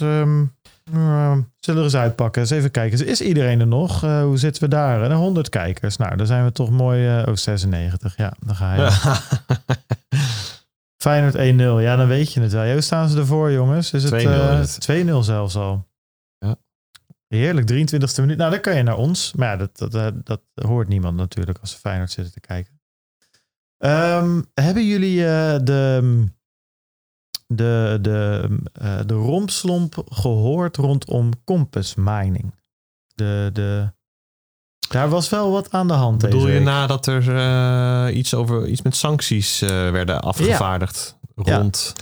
[0.90, 2.42] zullen er eens uitpakken.
[2.42, 3.06] Eens even kijken.
[3.06, 4.04] Is iedereen er nog?
[4.04, 5.02] Eh, hoe zitten we daar?
[5.02, 5.96] En 100 kijkers.
[5.96, 7.18] Nou, dan zijn we toch mooi...
[7.18, 8.16] eh, oh, 96.
[8.16, 8.90] Ja, dan ga je.
[11.04, 11.82] Feyenoord 1-0.
[11.82, 12.64] Ja, dan weet je het wel.
[12.64, 13.92] Ja, hoe staan ze ervoor, jongens?
[13.92, 15.86] Is het 2-0 eh, is 2-0 zelfs al?
[16.38, 16.56] Ja.
[17.28, 18.38] Heerlijk, 23e minuut.
[18.38, 19.32] Nou, dan kan je naar ons.
[19.32, 22.80] Maar ja, dat, dat, dat hoort niemand natuurlijk als ze Feyenoord zitten te kijken.
[23.78, 25.16] Ehm, hebben jullie
[25.62, 26.24] de,
[27.46, 32.54] de, de, eh, de rompslomp gehoord rondom Compass Mining?
[33.14, 33.92] De, de,
[34.88, 38.82] daar was wel wat aan de hand Bedoel je nadat er eh, iets, over, iets
[38.82, 41.56] met sancties eh, werden afgevaardigd Ja.
[41.58, 41.92] rond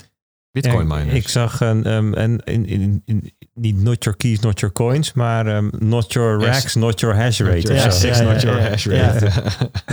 [0.52, 1.16] bitcoin Ja, miners?
[1.18, 5.12] Ik zag een, um, en in, in, in, niet not your keys, not your coins,
[5.12, 6.48] maar um, not your Yes.
[6.48, 7.54] racks, not your hash rate.
[7.54, 7.98] Not your of Ja, zo.
[8.06, 9.30] six, ja, not your hash rate.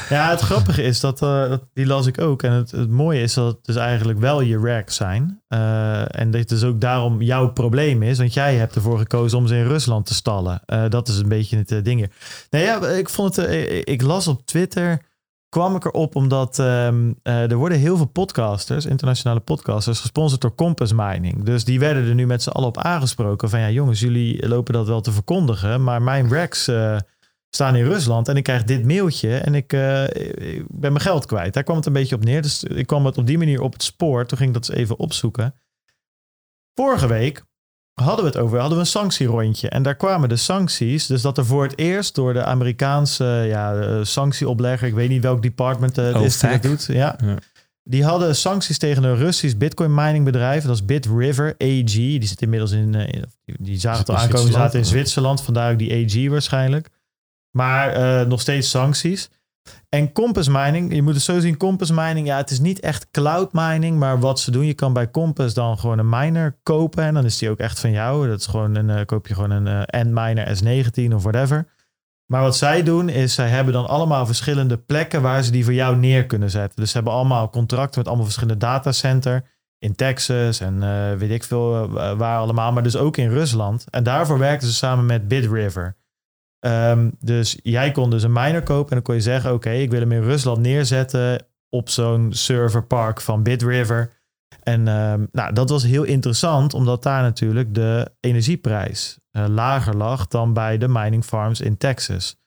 [0.09, 2.43] Ja, het grappige is dat, eh, dat die las ik ook.
[2.43, 5.41] En het, het mooie is dat het dus eigenlijk wel je racks zijn.
[5.47, 8.17] Eh, en dat het dus ook daarom jouw probleem is.
[8.17, 10.61] Want jij hebt ervoor gekozen om ze in Rusland te stallen.
[10.65, 12.09] Eh, dat is een beetje het ding hier.
[12.49, 13.49] Nee, ja, ik vond het.
[13.83, 15.07] ik las op Twitter.
[15.49, 20.55] Kwam ik erop omdat ehm, eh, er worden heel veel podcasters, internationale podcasters, gesponsord door
[20.55, 21.43] Compass Mining.
[21.43, 24.73] Dus die werden er nu met z'n allen op aangesproken van ja jongens, jullie lopen
[24.73, 26.97] dat wel te verkondigen, maar mijn racks eh,
[27.49, 31.25] staan in Rusland en ik krijg dit mailtje en ik, eh, ik ben mijn geld
[31.25, 31.53] kwijt.
[31.53, 32.41] Daar kwam het een beetje op neer.
[32.41, 34.25] Dus ik kwam het op die manier op het spoor.
[34.25, 35.55] Toen ging ik dat eens even opzoeken.
[36.73, 37.43] Vorige week
[37.99, 39.69] hadden we het over, hadden we een sanctierondje.
[39.69, 41.05] En daar kwamen de sancties.
[41.05, 45.21] Dus dat er voor het eerst door de Amerikaanse ja, eh, sanctieoplegger, ik weet niet
[45.21, 46.85] welk department eh, het is die dat doet.
[46.85, 47.17] Ja.
[47.23, 47.35] Ja.
[47.83, 50.63] Die hadden sancties tegen een Russisch bitcoin mining bedrijf.
[50.63, 51.93] Dat is BitRiver AG.
[51.93, 55.41] Die zit inmiddels in, eh, die zagen het al aankomen, zaten in Zwitserland?
[55.41, 56.89] Vandaar ook die AG waarschijnlijk.
[57.51, 59.29] Maar nog steeds sancties.
[59.89, 63.11] En Compass Mining, je moet het zo zien, Compass Mining, ja, het is niet echt
[63.11, 67.03] cloud mining, maar wat ze doen, je kan bij Compass dan gewoon een miner kopen
[67.03, 68.27] en dan is die ook echt van jou.
[68.27, 71.67] Dat is gewoon een, eh, koop je gewoon een eh Endminer S19 of whatever.
[72.25, 75.73] Maar wat zij doen, is zij hebben dan allemaal verschillende plekken waar ze die voor
[75.73, 76.79] jou neer kunnen zetten.
[76.79, 79.43] Dus ze hebben allemaal contracten met allemaal verschillende datacenter
[79.77, 83.85] in Texas en eh, weet ik veel waar allemaal, maar dus ook in Rusland.
[83.89, 85.98] En daarvoor werken ze samen met BitRiver.
[86.59, 89.91] Ehm, dus jij kon dus een miner kopen en dan kon je zeggen: Oké, ik
[89.91, 94.11] wil hem in Rusland neerzetten op zo'n serverpark van BitRiver.
[94.63, 100.27] En ehm, nou, dat was heel interessant, omdat daar natuurlijk de energieprijs eh, lager lag
[100.27, 102.37] dan bij de mining farms in Texas.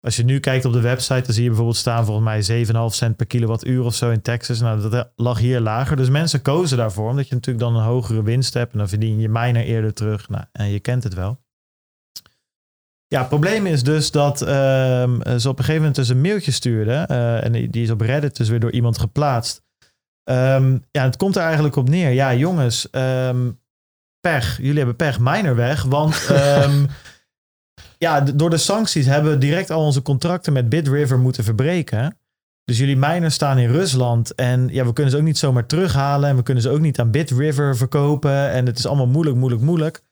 [0.00, 2.72] Als je nu kijkt op de website, dan zie je bijvoorbeeld staan volgens mij 7,5
[2.94, 4.60] cent per kilowattuur of zo in Texas.
[4.60, 5.96] Nou, dat lag hier lager.
[5.96, 9.20] Dus mensen kozen daarvoor, omdat je natuurlijk dan een hogere winst hebt en dan verdien
[9.20, 10.28] je miner eerder terug.
[10.28, 11.38] Nou, en je kent het wel.
[13.14, 16.50] Ja, het probleem is dus dat ehm, ze op een gegeven moment dus een mailtje
[16.50, 17.06] stuurden.
[17.08, 19.62] eh, en die is op Reddit dus weer door iemand geplaatst.
[20.24, 22.10] Ehm, ja, het komt er eigenlijk op neer.
[22.10, 23.50] Ja, jongens, ehm,
[24.20, 24.56] pech.
[24.56, 25.18] Jullie hebben pech.
[25.18, 25.82] Miner weg.
[25.82, 26.28] Want
[27.98, 32.18] ja, door de sancties hebben we direct al onze contracten met BitRiver moeten verbreken.
[32.64, 34.34] Dus jullie miners staan in Rusland.
[34.34, 36.28] En ja, we kunnen ze ook niet zomaar terughalen.
[36.28, 38.50] En we kunnen ze ook niet aan BitRiver verkopen.
[38.50, 40.02] En het is allemaal moeilijk, moeilijk, moeilijk.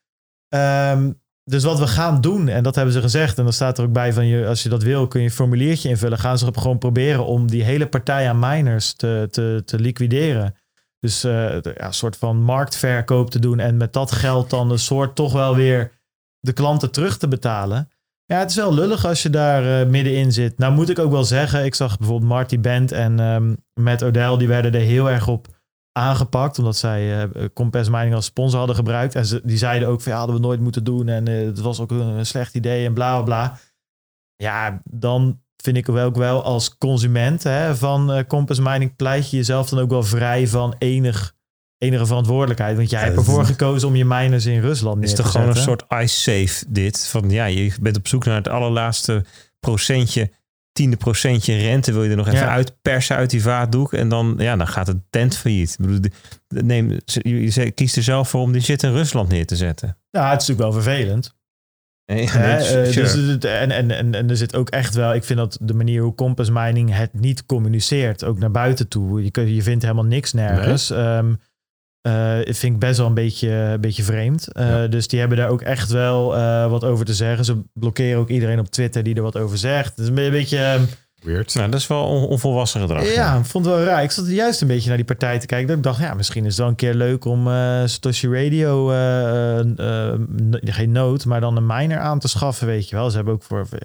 [0.49, 1.11] Ehm,
[1.49, 3.93] dus wat we gaan doen, en dat hebben ze gezegd, en dan staat er ook
[3.93, 6.19] bij van je, als je dat wil, kun je een formuliertje invullen.
[6.19, 10.55] Gaan ze gewoon proberen om die hele partij aan miners te, te, te liquideren.
[11.01, 14.79] Dus eh, ja, een soort van marktverkoop te doen en met dat geld dan een
[14.79, 15.93] soort toch wel weer
[16.41, 17.91] de klanten terug te betalen.
[18.25, 20.59] Ja, het is wel lullig als je daar eh, middenin zit.
[20.59, 24.37] Nou moet ik ook wel zeggen, ik zag bijvoorbeeld Marty Bent en ehm Matt Odell,
[24.37, 25.57] die werden er heel erg op
[25.99, 26.59] aangepakt.
[26.59, 29.15] Omdat zij eh Compass Mining als sponsor hadden gebruikt.
[29.15, 31.09] En ze, die zeiden ook van ja, hadden we nooit moeten doen.
[31.09, 33.59] En eh, het was ook een, een slecht idee en bla bla bla.
[34.37, 39.37] Ja, dan vind ik ook wel als consument hè, van eh, Compass Mining pleit je
[39.37, 41.35] jezelf dan ook wel vrij van enig,
[41.79, 42.77] enige verantwoordelijkheid.
[42.77, 45.31] Want jij Ja, hebt ervoor gekozen om je miners in Rusland neer is te toch
[45.31, 45.87] gewoon een zetten.
[45.89, 47.07] soort ice-safe dit?
[47.09, 49.25] Van ja, je bent op zoek naar het allerlaatste
[49.61, 50.31] procentje,
[50.78, 52.48] tiende procentje rente wil je er nog even Ja.
[52.48, 53.92] uitpersen uit die vaatdoek.
[53.92, 55.76] En dan, ja, dan gaat het tent failliet.
[55.78, 56.10] Ik bedoel,
[56.48, 59.96] neem, je, kiest er zelf voor om die shit in Rusland neer te zetten.
[60.10, 61.36] Ja, het is natuurlijk wel vervelend.
[62.12, 62.92] Nee, Hè, nee, eh, sure.
[62.92, 66.02] dus en, en, en, en er zit ook echt wel, ik vind dat de manier
[66.02, 69.24] hoe Compass Mining het niet communiceert, ook naar buiten toe.
[69.24, 70.90] Je, kun- je vindt helemaal niks nergens.
[70.90, 71.34] Ehm,
[72.03, 74.53] Eh, vind ik best wel een beetje, een beetje vreemd.
[74.53, 74.87] Eh, Ja.
[74.87, 77.45] Dus die hebben daar ook echt wel eh, wat over te zeggen.
[77.45, 79.89] Ze blokkeren ook iedereen op Twitter die er wat over zegt.
[79.91, 80.59] Het is een beetje...
[80.59, 80.83] ehm,
[81.23, 81.55] Weird.
[81.55, 83.15] Nou, dat is wel on- onvolwassen gedrag.
[83.15, 84.03] ja, ik vond het wel raar.
[84.03, 85.66] Ik zat juist een beetje naar die partij te kijken.
[85.69, 88.91] Dat ik dacht, ja, misschien is het wel een keer leuk om eh Satoshi Radio,
[88.91, 90.20] eh, eh, eh,
[90.65, 93.11] geen nood, maar dan een miner aan te schaffen, weet je wel.
[93.11, 93.66] Ze hebben ook voor...
[93.66, 93.79] voor-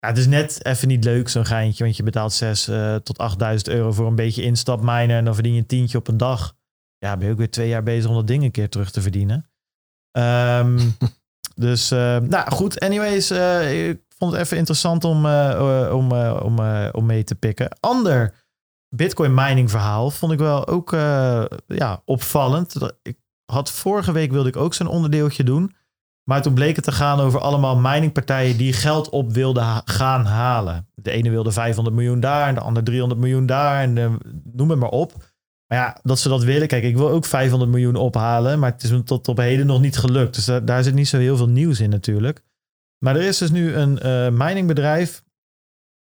[0.00, 3.18] Ja, het is net even niet leuk, zo'n geintje, want je betaalt 6 eh, tot
[3.18, 6.16] 8000 euro voor een beetje instap miner en dan verdien je een tientje op een
[6.16, 6.54] dag.
[6.98, 9.00] Ja, ben je ook weer twee jaar bezig om dat ding een keer terug te
[9.00, 9.50] verdienen.
[10.10, 10.78] Ehm,
[11.66, 16.58] dus, eh, nou goed, anyways, eh, ik vond het even interessant om, eh, om, om,
[16.92, 17.76] om mee te pikken.
[17.80, 18.34] Ander
[18.88, 20.90] Bitcoin mining verhaal vond ik wel ook
[21.66, 22.76] ja, opvallend.
[23.02, 23.18] Ik
[23.52, 25.74] had vorige week wilde ik ook zo'n onderdeeltje doen.
[26.24, 30.24] Maar toen bleek het te gaan over allemaal miningpartijen die geld op wilden ha- gaan
[30.24, 30.88] halen.
[30.94, 33.82] De ene wilde 500 miljoen daar en de ander 300 miljoen daar.
[33.82, 34.18] En
[34.52, 35.12] noem het maar op.
[35.66, 36.68] Maar ja, dat ze dat willen.
[36.68, 38.58] Kijk, ik wil ook 500 miljoen ophalen.
[38.58, 40.34] Maar het is me tot op heden nog niet gelukt.
[40.34, 42.42] Dus daar, daar zit niet zo heel veel nieuws in natuurlijk.
[42.98, 45.24] Maar er is dus nu een eh, miningbedrijf.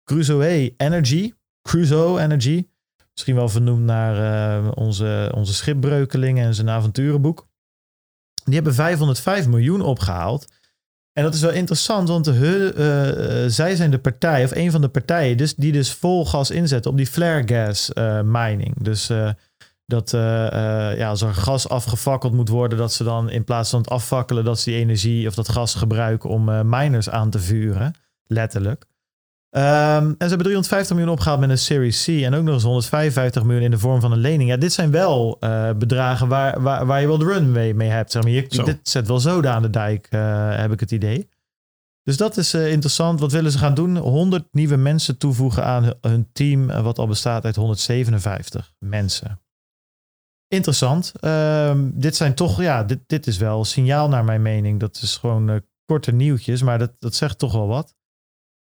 [0.04, 1.32] Crusoe Energy.
[1.62, 2.66] Crusoe Energy.
[3.12, 4.16] Misschien wel vernoemd naar
[4.64, 7.46] eh, onze, onze schipbreukeling en zijn avonturenboek.
[8.44, 10.52] Die hebben 505 miljoen opgehaald.
[11.12, 12.34] En dat is wel interessant, want eh,
[13.46, 16.90] zij zijn de partij, of een van de partijen, dus, die dus vol gas inzetten
[16.90, 17.90] op die flare gas
[18.24, 18.82] mining.
[18.82, 19.10] Dus
[19.86, 23.70] dat eh, eh, ja, als er gas afgefakkeld moet worden, dat ze dan in plaats
[23.70, 27.30] van het affakkelen, dat ze die energie of dat gas gebruiken om eh, miners aan
[27.30, 27.94] te vuren.
[28.26, 28.84] Letterlijk.
[29.50, 32.08] Ehm, en ze hebben 350 miljoen opgehaald met een Series C.
[32.08, 34.50] En ook nog eens 155 miljoen in de vorm van een lening.
[34.50, 35.38] Ja, dit zijn wel
[35.76, 38.12] bedragen waar, waar, waar je wel de runway mee hebt.
[38.12, 38.32] Zeg maar.
[38.32, 40.06] je, dit zet wel zoden aan de dijk,
[40.56, 41.28] heb ik het idee.
[42.02, 43.20] Dus dat is interessant.
[43.20, 43.96] Wat willen ze gaan doen?
[43.96, 49.40] 100 nieuwe mensen toevoegen aan hun- team, wat al bestaat uit 157 mensen.
[50.54, 51.12] Interessant.
[51.20, 54.80] Ehm, dit zijn toch, ja, dit, dit is wel signaal naar mijn mening.
[54.80, 57.94] Dat is gewoon eh, korte nieuwtjes, maar dat, dat zegt toch wel wat.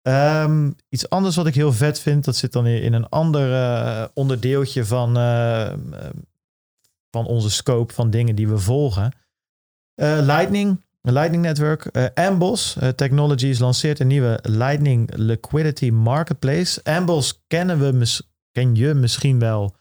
[0.02, 4.06] Ehm, iets anders wat ik heel vet vind, dat zit dan in een ander eh,
[4.14, 5.74] onderdeeltje van, eh,
[7.12, 9.12] van onze scope van dingen die we volgen.
[9.96, 16.84] Lightning, Lightning Network, Amboss eh, Technologies lanceert een nieuwe Lightning Liquidity Marketplace.
[16.84, 18.22] Amboss kennen we,
[18.52, 19.76] ken je misschien wel.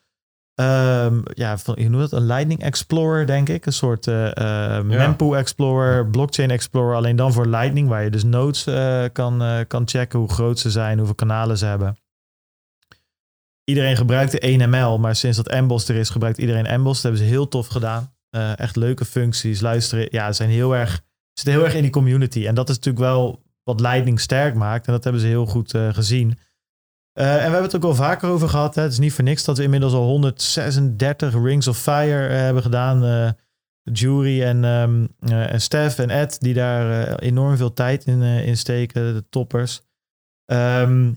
[0.55, 3.67] Ehm, ja, van, je noemt het een Lightning Explorer, denk ik.
[3.67, 8.67] Een soort eh, Mempool Explorer, Blockchain Explorer, alleen dan voor Lightning, waar je dus nodes
[8.67, 11.97] eh, kan, kan checken hoe groot ze zijn, hoeveel kanalen ze hebben.
[13.65, 17.01] Iedereen gebruikte 1ML, maar sinds dat Amboss er is, gebruikt iedereen Amboss.
[17.01, 18.15] Dat hebben ze heel tof gedaan.
[18.57, 20.07] Echt leuke functies, luisteren.
[20.11, 21.01] Ja, ze zijn heel erg,
[21.33, 22.47] zitten heel erg in die community.
[22.47, 24.87] En dat is natuurlijk wel wat Lightning sterk maakt.
[24.87, 26.39] En dat hebben ze heel goed gezien.
[27.13, 28.75] Eh, en we hebben het ook al vaker over gehad.
[28.75, 28.83] Hè.
[28.83, 32.63] Het is niet voor niks dat we inmiddels al 136 Rings of Fire eh, hebben
[32.63, 33.05] gedaan.
[33.05, 33.31] Eh
[33.93, 39.15] Jury en, eh, en Stef en Ed, die daar enorm veel tijd in, in steken,
[39.15, 39.83] de toppers.
[40.45, 41.13] Ehm,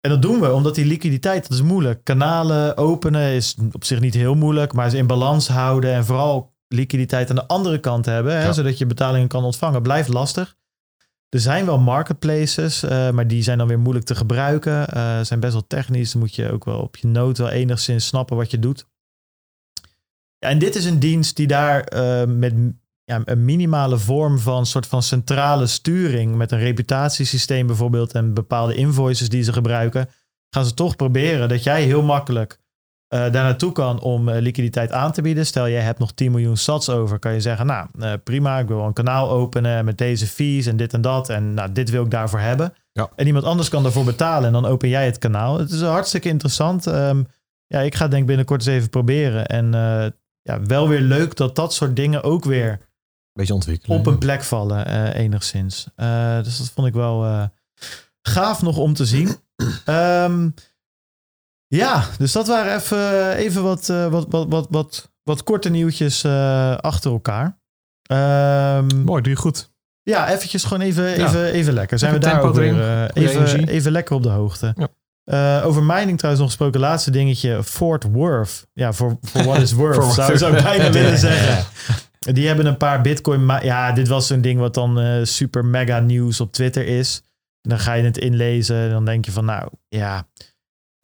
[0.00, 2.04] en dat doen we omdat die liquiditeit, dat is moeilijk.
[2.04, 6.54] Kanalen openen is op zich niet heel moeilijk, maar ze in balans houden en vooral
[6.68, 8.52] liquiditeit aan de andere kant hebben, hè, Ja.
[8.52, 10.56] zodat je betalingen kan ontvangen, blijft lastig.
[11.34, 14.88] Er zijn wel marketplaces, eh, maar die zijn dan weer moeilijk te gebruiken.
[14.88, 16.12] Eh zijn best wel technisch.
[16.12, 18.86] Dan moet je ook wel op je nood wel enigszins snappen wat je doet.
[20.38, 22.54] Ja, en dit is een dienst die daar eh, met
[23.04, 28.74] ja, een minimale vorm van soort van centrale sturing, met een reputatiesysteem bijvoorbeeld en bepaalde
[28.74, 30.08] invoices die ze gebruiken,
[30.50, 32.58] gaan ze toch proberen dat jij heel makkelijk
[33.14, 35.46] eh, daar naartoe kan om eh, liquiditeit aan te bieden.
[35.46, 38.68] Stel, jij hebt nog 10 miljoen sats over, kan je zeggen, nou eh, prima, ik
[38.68, 41.28] wil een kanaal openen met deze fees en dit en dat.
[41.28, 42.74] En nou, dit wil ik daarvoor hebben.
[42.92, 43.10] Ja.
[43.16, 45.58] En iemand anders kan daarvoor betalen en dan open jij het kanaal.
[45.58, 46.86] Het is hartstikke interessant.
[46.86, 47.22] Ehm,
[47.66, 49.46] ja, ik ga denk ik binnenkort eens even proberen.
[49.46, 49.72] En
[50.42, 52.80] ja, wel weer leuk dat dat soort dingen ook weer
[53.32, 53.98] Beetje ontwikkelen.
[53.98, 55.88] op een plek vallen, enigszins.
[56.42, 57.48] Dus dat vond ik wel
[58.22, 59.36] gaaf nog om te zien.
[59.84, 60.48] Ehm,
[61.66, 66.24] ja, dus dat waren even, even wat, eh, wat, wat, wat, wat, wat korte nieuwtjes
[66.24, 67.58] eh, achter elkaar.
[68.02, 69.72] Ehm, Mooi, doe je goed.
[70.02, 71.26] ja, eventjes gewoon even, Ja.
[71.26, 71.98] even, even lekker.
[71.98, 74.74] Zijn we daar ook weer eh, even, even lekker op de hoogte.
[74.76, 74.88] Ja.
[75.62, 76.80] Over mining trouwens nog gesproken.
[76.80, 77.62] Laatste dingetje.
[77.64, 78.66] Fort Worth.
[78.72, 80.12] Ja, voor what is worth.
[80.12, 81.64] Zou, ik bijna willen zeggen.
[82.18, 83.46] Die hebben een paar bitcoin.
[83.62, 87.22] Ja, dit was zo'n ding wat dan super mega nieuws op Twitter is.
[87.62, 88.76] En dan ga je het inlezen.
[88.76, 90.28] En dan denk je van nou ja.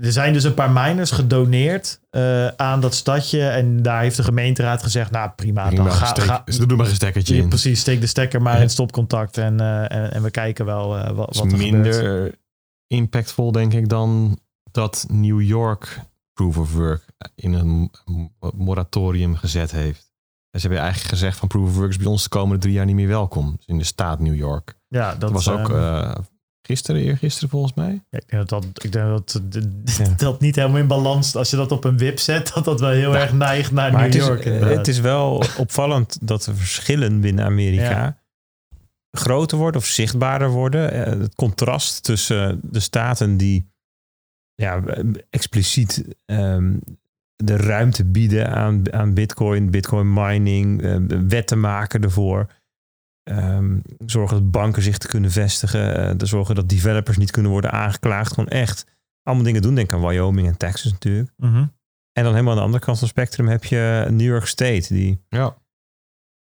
[0.01, 3.49] Er zijn dus een paar miners gedoneerd eh, aan dat stadje.
[3.49, 6.95] En daar heeft de gemeenteraad gezegd, nou prima, dan ga, steek- ga, doe maar een
[6.95, 7.49] stekkertje ja, in.
[7.49, 8.63] precies, steek de stekker maar Ja.
[8.63, 12.37] in stopcontact en, eh, en, en we kijken wel eh, wat, wat er minder gebeurt.
[12.87, 14.39] impactvol, denk ik, dan
[14.71, 16.01] dat New York
[16.33, 17.05] Proof of Work
[17.35, 17.91] in een
[18.55, 20.13] moratorium gezet heeft.
[20.51, 22.87] ze hebben eigenlijk gezegd van Proof of Work is bij ons de komende drie jaar
[22.87, 23.55] niet meer welkom.
[23.57, 24.75] Dus in de staat New York.
[24.89, 25.69] Ja, dat Dat was ook
[26.71, 28.03] gisteren, eergisteren volgens mij.
[28.11, 31.51] Ja, ik denk dat, dat, ik denk dat, dat, dat niet helemaal in balans, als
[31.51, 34.15] je dat op een wip zet, dat dat wel heel erg neigt naar New het
[34.15, 34.45] York.
[34.45, 38.19] het is wel opvallend dat de verschillen binnen Amerika
[39.11, 40.93] groter worden of zichtbaarder worden.
[40.93, 43.71] Eh, Het contrast tussen de staten die
[44.55, 44.83] ja,
[45.31, 46.77] expliciet ehm,
[47.37, 50.97] de ruimte bieden aan, aan bitcoin, bitcoin mining, eh,
[51.29, 52.47] wetten maken ervoor.
[53.31, 55.97] Ehm, zorgen dat banken zich te kunnen vestigen.
[55.97, 58.33] eh, te zorgen dat developers niet kunnen worden aangeklaagd.
[58.33, 58.87] Gewoon echt
[59.23, 59.75] allemaal dingen doen.
[59.75, 61.31] Denk aan Wyoming en Texas natuurlijk.
[61.37, 61.67] Mhm.
[62.13, 64.95] En dan helemaal aan de andere kant van het spectrum heb je New York State.
[64.95, 65.45] Die, Ja.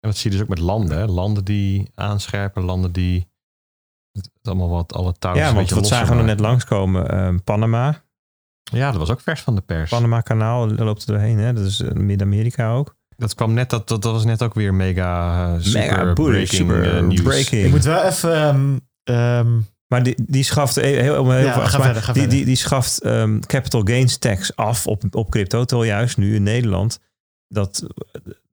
[0.00, 0.98] En dat zie je dus ook met landen.
[0.98, 1.06] Hè?
[1.06, 3.28] Landen die aanscherpen, landen die
[4.12, 7.08] het allemaal wat alle touwen ja, want wat zagen we er net langskomen?
[7.10, 8.02] Ehm, Panama.
[8.62, 9.90] Ja, dat was ook vers van de pers.
[9.90, 11.38] Panama kanaal daar loopt er doorheen.
[11.38, 11.52] Hè?
[11.52, 12.96] Dat is eh, Midden-Amerika ook.
[13.20, 16.48] Dat kwam net, dat, dat, dat was net ook weer mega eh, super Mega bullish,
[16.48, 17.22] breaking super eh, nieuws.
[17.22, 17.64] breaking.
[17.64, 18.32] Ik moet wel even...
[18.34, 22.02] ehm, ehm, Maar die, die schaft, eh, heel, heel, heel Ja, veel- ga maar verder,
[22.02, 25.64] ga die, die, die schaft ehm, capital gains tax af op, op crypto.
[25.64, 26.98] Terwijl juist nu in Nederland
[27.48, 27.86] dat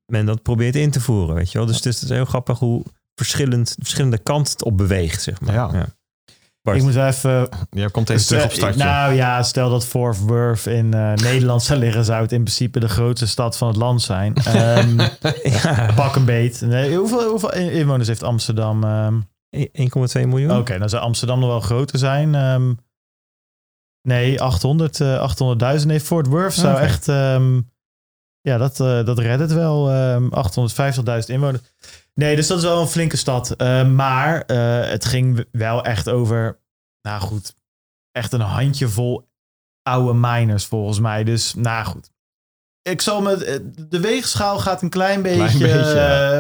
[0.06, 1.36] men dat probeert in te voeren.
[1.36, 1.68] Weet je wel?
[1.68, 2.84] Dus het is, het is heel grappig hoe
[3.16, 5.22] verschillend, verschillende kanten het op beweegt.
[5.22, 5.54] Zeg maar.
[5.54, 5.88] Ja.
[6.76, 7.50] Ik moet even...
[7.70, 8.84] Jij komt even terug op startje.
[8.84, 12.80] Nou ja, stel dat Fort Worth in eh, Nederland zou liggen, zou het in principe
[12.80, 14.34] de grootste stad van het land zijn.
[14.36, 15.00] Ehm,
[15.64, 15.92] Ja.
[15.96, 16.62] Pak een beet.
[16.62, 18.84] Nee, hoeveel, hoeveel inwoners heeft Amsterdam?
[18.84, 19.20] ehm?
[19.58, 20.58] 1,2 miljoen.
[20.58, 22.36] Oké, dan zou Amsterdam nog wel groter zijn.
[22.36, 22.74] Ehm,
[24.02, 25.86] nee, 800, eh 800.000.
[25.86, 26.84] Nee, Fort Worth zou Oké.
[26.84, 27.08] echt...
[27.08, 27.60] ehm,
[28.48, 29.90] ja, dat, eh, dat redt het wel.
[29.92, 31.62] ehm 850.000 inwoners.
[32.14, 33.52] Nee, dus dat is wel een flinke stad.
[33.52, 36.60] Eh, maar eh, het ging wel echt over...
[37.02, 37.56] Nou goed,
[38.12, 39.30] echt een handjevol
[39.84, 41.24] oude miners volgens mij.
[41.24, 42.10] Dus nou goed.
[42.82, 43.46] Ik zal me...
[43.46, 43.60] eh,
[43.90, 45.68] De weegschaal gaat een klein beetje,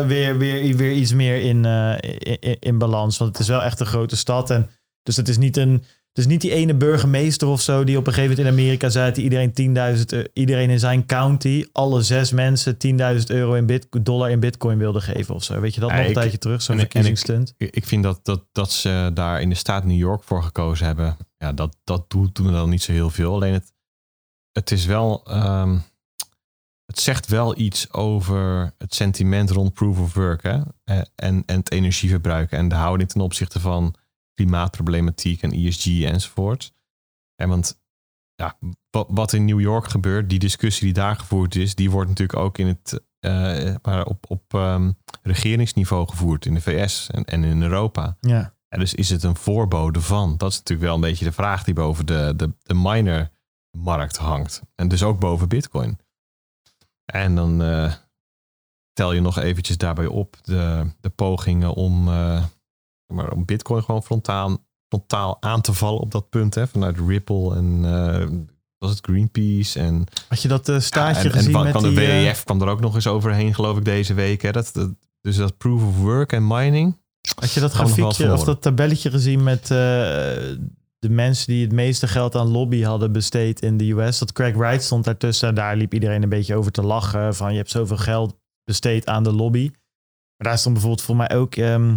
[0.07, 3.17] weer, weer, weer iets meer in, in, in- in balans.
[3.17, 4.49] Want het is wel echt een grote stad.
[4.49, 4.69] En
[5.03, 5.84] dus het is niet een...
[6.18, 9.07] Is niet die ene burgemeester of zo die op een gegeven moment in Amerika zei
[9.10, 9.53] dat iedereen
[9.98, 14.39] 10.000 eu- iedereen in zijn county, alle zes mensen 10.000 euro in bit, dollar in
[14.39, 15.60] bitcoin wilde geven of zo.
[15.60, 17.53] Weet je dat nog een tijdje terug, zo'n verkiezingsstunt?
[17.57, 20.85] Ik, ik vind dat, dat, dat ze daar in de staat New York voor gekozen
[20.85, 21.18] hebben.
[21.38, 23.34] Ja, dat, dat doet, doen we dan niet zo heel veel.
[23.34, 23.73] Alleen het,
[24.52, 25.23] het is wel.
[25.26, 25.77] ehm,
[26.85, 30.44] het zegt wel iets over het sentiment rond proof of work.
[30.44, 30.60] Hè?
[30.84, 32.52] Eh, En, en het energieverbruik.
[32.52, 33.95] En de houding ten opzichte van
[34.38, 36.73] klimaatproblematiek en ESG enzovoort.
[37.35, 37.80] En want
[38.35, 38.57] ja,
[38.89, 42.39] wat, wat in New York gebeurt, die discussie die daar gevoerd is, die wordt natuurlijk
[42.39, 44.91] ook in het, eh, maar op, op ehm,
[45.22, 48.18] regeringsniveau gevoerd in de VS en, en in Europa.
[48.22, 48.53] Ja.
[48.69, 50.38] En dus is het een voorbode van?
[50.38, 54.61] Dat is natuurlijk wel een beetje de vraag die boven de, de, de miner-markt hangt.
[54.76, 55.99] En dus ook boven Bitcoin.
[57.05, 57.93] En dan eh,
[58.93, 62.43] tel je nog eventjes daarbij op de, de pogingen om, eh,
[63.07, 64.57] maar om Bitcoin gewoon frontaal,
[64.88, 66.55] frontaal aan te vallen op dat punt.
[66.55, 68.27] Hè, vanuit Ripple en eh,
[68.77, 71.84] was het Greenpeace en Had je dat eh, staartje ja, en, gezien en met kwam
[71.84, 71.99] de die...
[71.99, 74.41] eh, WEF kwam er ook nog eens overheen, geloof ik, deze week.
[74.41, 74.51] Hè?
[74.51, 74.89] Dat, dat,
[75.21, 76.97] dus dat proof of work en mining.
[77.39, 79.67] Had je dat grafiekje of dat tabelletje gezien met
[80.99, 84.19] de mensen die het meeste geld aan lobby hadden besteed in de US?
[84.19, 85.55] Dat Craig Wright stond daartussen.
[85.55, 87.35] Daar liep iedereen een beetje over te lachen.
[87.35, 89.69] Van je hebt zoveel geld besteed aan de lobby.
[90.38, 91.95] Maar daar stond bijvoorbeeld voor mij ook, ehm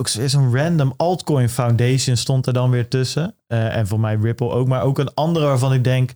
[0.00, 3.34] ook zo'n random altcoin foundation stond er dan weer tussen.
[3.46, 4.68] Eh, en voor mij Ripple ook.
[4.68, 6.12] Maar ook een andere waarvan ik denk,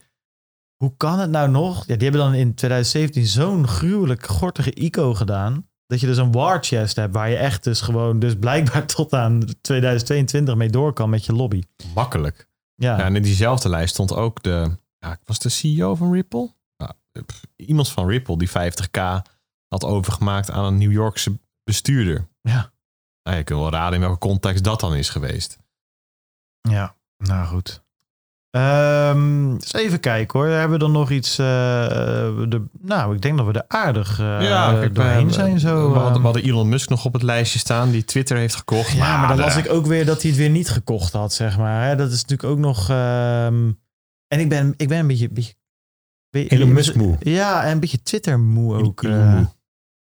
[0.76, 1.86] hoe kan het nou nog?
[1.86, 5.68] Ja, die hebben dan in 2017 zo'n gruwelijk gortige ICO gedaan.
[5.86, 9.12] Dat je dus een war chest hebt waar je echt dus gewoon dus blijkbaar tot
[9.12, 11.62] aan 2022 mee door kan met je lobby.
[11.94, 12.48] Makkelijk.
[12.74, 16.52] Ja, Ja, en in diezelfde lijst stond ook de, ja, was de CEO van Ripple?
[17.26, 19.00] Pff, iemand van Ripple die 50k
[19.68, 22.28] had overgemaakt aan een New Yorkse bestuurder.
[22.40, 22.72] Ja.
[23.24, 25.58] Nou, je kunt wel raden in welke context dat dan is geweest.
[26.60, 26.94] ja.
[27.18, 27.82] nou goed.
[28.50, 30.48] Ehm, eens even kijken hoor.
[30.48, 31.38] Hebben we dan nog iets?
[31.38, 31.46] eh,
[32.48, 34.40] de, nou, ik denk dat we er aardig eh
[34.80, 35.74] kijk, doorheen we- zijn zo.
[35.88, 36.18] We hadden, ehm.
[36.18, 38.90] we hadden Elon Musk nog op het lijstje staan die Twitter heeft gekocht.
[38.92, 41.32] ja, maar dan de- las ik ook weer dat hij het weer niet gekocht had,
[41.32, 41.88] zeg maar.
[41.88, 41.96] hè.
[41.96, 42.88] Dat is natuurlijk ook nog...
[42.90, 43.72] ehm,
[44.28, 45.28] en ik ben, ik ben een beetje...
[45.28, 45.54] beetje
[46.30, 47.16] be- Elon Musk moe.
[47.20, 49.02] Ja, en een beetje Twitter moe ook.
[49.02, 49.34] Elon eh.
[49.34, 49.46] moe.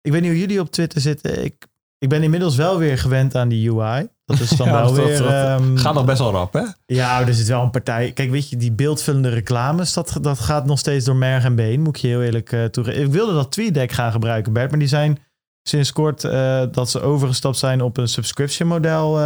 [0.01, 1.43] ik weet niet hoe jullie op Twitter zitten.
[1.43, 1.67] Ik,
[1.97, 4.07] ik ben inmiddels wel weer gewend aan die UI.
[4.25, 5.17] Dat is dan Ja, wel dat- weer...
[5.17, 6.63] dat- ehm, Gaat nog best wel rap, hè?
[6.85, 8.11] Ja, er zit wel een partij.
[8.11, 11.81] Kijk, weet je, die beeldvullende reclames, dat, dat gaat nog steeds door merg en been.
[11.81, 13.01] Moet ik je heel eerlijk uh, toegeven.
[13.03, 15.19] Ik wilde dat TweetDeck gaan gebruiken, Bert, maar die zijn
[15.63, 19.19] sinds kort uh, dat ze overgestapt zijn op een subscription model.
[19.19, 19.25] Uh,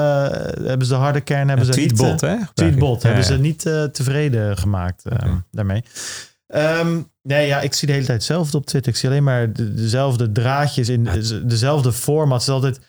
[0.63, 2.35] hebben ze de harde kern hebben ja, ze tweetbot, niet, hè?
[2.53, 3.61] Tweetbot ja, hebben ze niet
[3.93, 5.41] tevreden gemaakt Okay.
[5.51, 5.83] daarmee.
[6.53, 8.91] Ehm, nee, ja, ik zie de hele tijd hetzelfde op Twitter.
[8.91, 12.39] Ik zie alleen maar de- dezelfde draadjes in de- dezelfde format.
[12.39, 12.79] Het is altijd,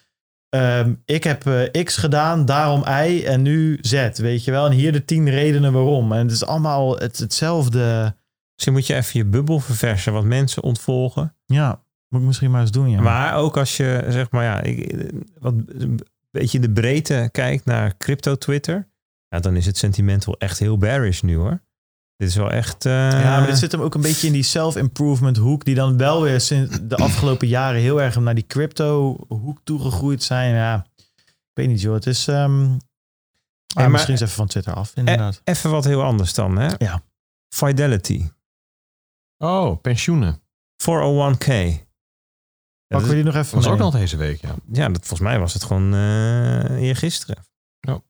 [0.49, 4.67] ehm, ik heb eh, X gedaan, daarom Y en nu Z, weet je wel.
[4.67, 6.13] En hier de tien redenen waarom.
[6.13, 8.15] En het is allemaal het, hetzelfde.
[8.55, 11.37] Misschien moet je even je bubbel verversen, wat mensen ontvolgen.
[11.47, 13.01] Ja, moet ik misschien maar eens doen, ja.
[13.01, 16.01] Maar ook als je, zeg maar, ja, ik, wat een
[16.31, 18.89] beetje in de breedte kijkt naar crypto-Twitter,
[19.29, 21.61] ja, dan is het sentiment wel echt heel bearish nu hoor.
[22.21, 22.87] Dit is wel echt.
[22.87, 25.97] eh, Ja, maar dit zit hem ook een beetje in die self-improvement hoek, die dan
[25.97, 30.55] wel weer sinds de afgelopen jaren heel erg naar die crypto hoek toegegroeid zijn.
[30.55, 30.87] Ja,
[31.27, 32.29] ik weet niet joh, het is...
[32.29, 32.79] ehm ah,
[33.75, 35.41] maar- misschien eens even van Twitter af, inderdaad.
[35.45, 36.69] Even wat heel anders dan, hè?
[36.79, 37.03] Ja.
[37.55, 38.29] Fidelity.
[39.39, 40.43] Oh, pensioenen.
[40.83, 41.47] 401k.
[41.47, 44.55] Ja, Pakken we die nog even Dat was ook nog deze week, ja.
[44.73, 47.45] ja, dat, volgens mij was het gewoon eh eergisteren.
[47.81, 48.01] Ja.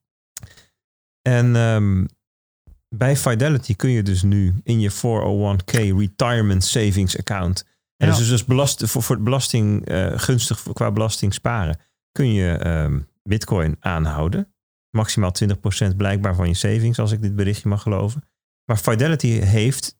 [1.22, 2.06] En ehm,
[2.96, 7.64] bij Fidelity kun je dus nu in je 401k retirement savings account.
[7.96, 8.16] En Ja.
[8.16, 11.78] dus, dus belast, voor, voor het belasting eh, gunstig voor- qua belasting sparen.
[12.12, 14.52] Kun je ehm, bitcoin aanhouden.
[14.90, 18.22] Maximaal 20% blijkbaar van je savings, als ik dit berichtje mag geloven.
[18.64, 19.96] Maar Fidelity heeft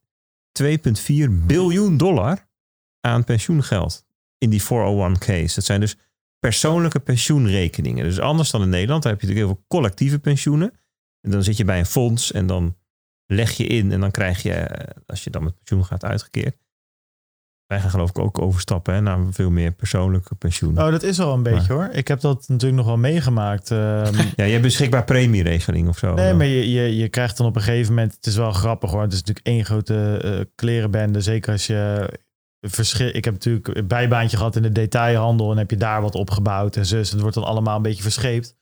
[0.53, 2.49] 2,4 biljoen dollar
[3.01, 4.05] aan pensioengeld
[4.39, 5.55] in die 401k's.
[5.55, 5.97] Dat zijn dus
[6.39, 8.05] persoonlijke pensioenrekeningen.
[8.05, 10.73] Dus anders dan in Nederland, daar heb je natuurlijk heel veel collectieve pensioenen.
[11.21, 12.77] En dan zit je bij een fonds en dan
[13.31, 14.69] leg je in en dan krijg je,
[15.07, 16.57] als je dan met pensioen gaat, uitgekeerd.
[17.66, 20.78] Wij gaan geloof ik ook overstappen hè, naar veel meer persoonlijke pensioen.
[20.82, 21.89] Oh, dat is al een beetje hoor.
[21.93, 23.70] Ik heb dat natuurlijk nog wel meegemaakt.
[23.70, 24.15] ehm.
[24.36, 26.15] Ja, je hebt beschikbaar premieregeling of zo.
[26.15, 28.15] nee, maar je, je, je krijgt dan op een gegeven moment...
[28.15, 29.02] Het is wel grappig hoor.
[29.02, 31.20] Het is natuurlijk één grote eh, klerenbende.
[31.20, 32.11] Zeker als je...
[32.61, 35.51] Verschil, ik heb natuurlijk een bijbaantje gehad in de detailhandel...
[35.51, 37.11] en heb je daar wat opgebouwd en zus.
[37.11, 38.57] Het wordt dan allemaal een beetje verscheept.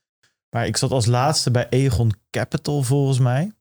[0.50, 3.52] Maar ik zat als laatste bij Egon Capital volgens mij.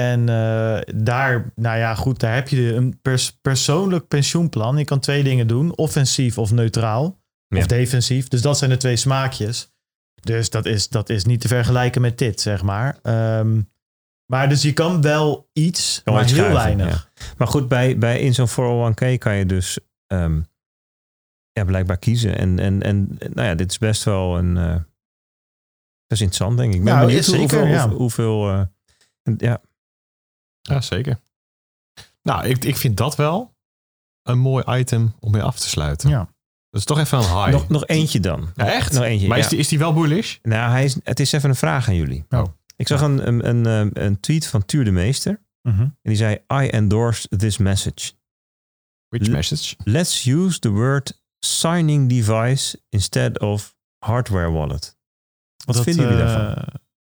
[0.00, 4.76] En eh, daar, nou ja, goed, daar heb je een pers- persoonlijk pensioenplan.
[4.76, 7.18] Je kan twee dingen doen: offensief of neutraal.
[7.48, 7.58] Ja.
[7.58, 8.28] Of defensief.
[8.28, 9.72] Dus dat zijn de twee smaakjes.
[10.20, 12.98] Dus dat is, dat is niet te vergelijken met dit, zeg maar.
[13.02, 13.60] Ehm,
[14.32, 17.10] maar dus je kan wel iets, Kan maar heel schuiven, weinig.
[17.38, 20.40] Maar goed, bij, bij in zo'n 401k kan je dus ehm,
[21.52, 22.38] ja, blijkbaar kiezen.
[22.38, 24.56] En, en, en nou ja, dit is best wel een.
[24.56, 24.72] eh,
[26.06, 26.78] dat is interessant, denk ik.
[26.78, 27.66] Ik ben Nou, benieuwd zeker, hoeveel.
[27.66, 27.88] ja.
[27.88, 28.62] hoeveel, eh,
[29.36, 29.60] ja,
[30.60, 31.20] Ja, zeker.
[32.22, 33.54] Nou, ik, ik vind dat wel
[34.22, 36.10] een mooi item om mee af te sluiten.
[36.10, 36.18] Ja.
[36.70, 37.50] Dat is toch even een high.
[37.50, 38.48] nog, nog eentje dan.
[38.54, 38.92] Ja, echt?
[38.92, 39.28] Nog eentje.
[39.28, 39.44] maar ja.
[39.44, 40.38] is, die, is die wel bullish?
[40.42, 42.24] Nou, hij is, het is even een vraag aan jullie.
[42.28, 42.44] Oh.
[42.76, 45.40] Ik zag een, een, een, eh, een tweet van Tuur de Meester.
[45.62, 45.80] Mhm.
[45.80, 48.12] En die zei: I endorse this message.
[49.08, 49.76] Which L- message?
[49.84, 54.98] Let's use the word signing device instead of hardware wallet.
[55.64, 56.64] Wat Dat, vinden jullie eh, daarvan?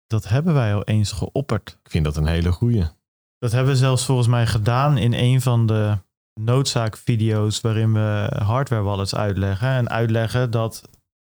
[0.08, 1.80] Dat hebben wij al eens geopperd.
[1.84, 2.86] Ik vind dat een hele goeie.
[3.40, 5.98] Dat hebben we zelfs volgens mij gedaan in een van de
[6.34, 9.70] noodzaakvideo's waarin we hardware wallets uitleggen.
[9.70, 10.82] En uitleggen dat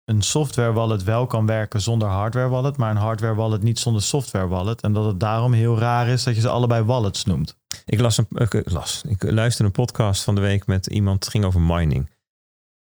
[0.04, 4.02] een software wallet wel kan werken zonder hardware wallet, maar een hardware wallet niet zonder
[4.02, 4.80] software wallet.
[4.80, 7.56] En dat het daarom heel raar is dat je ze allebei wallets noemt.
[7.84, 8.26] Ik las een,
[8.64, 12.10] las, ik luisterde een podcast van de week met iemand, het ging over mining.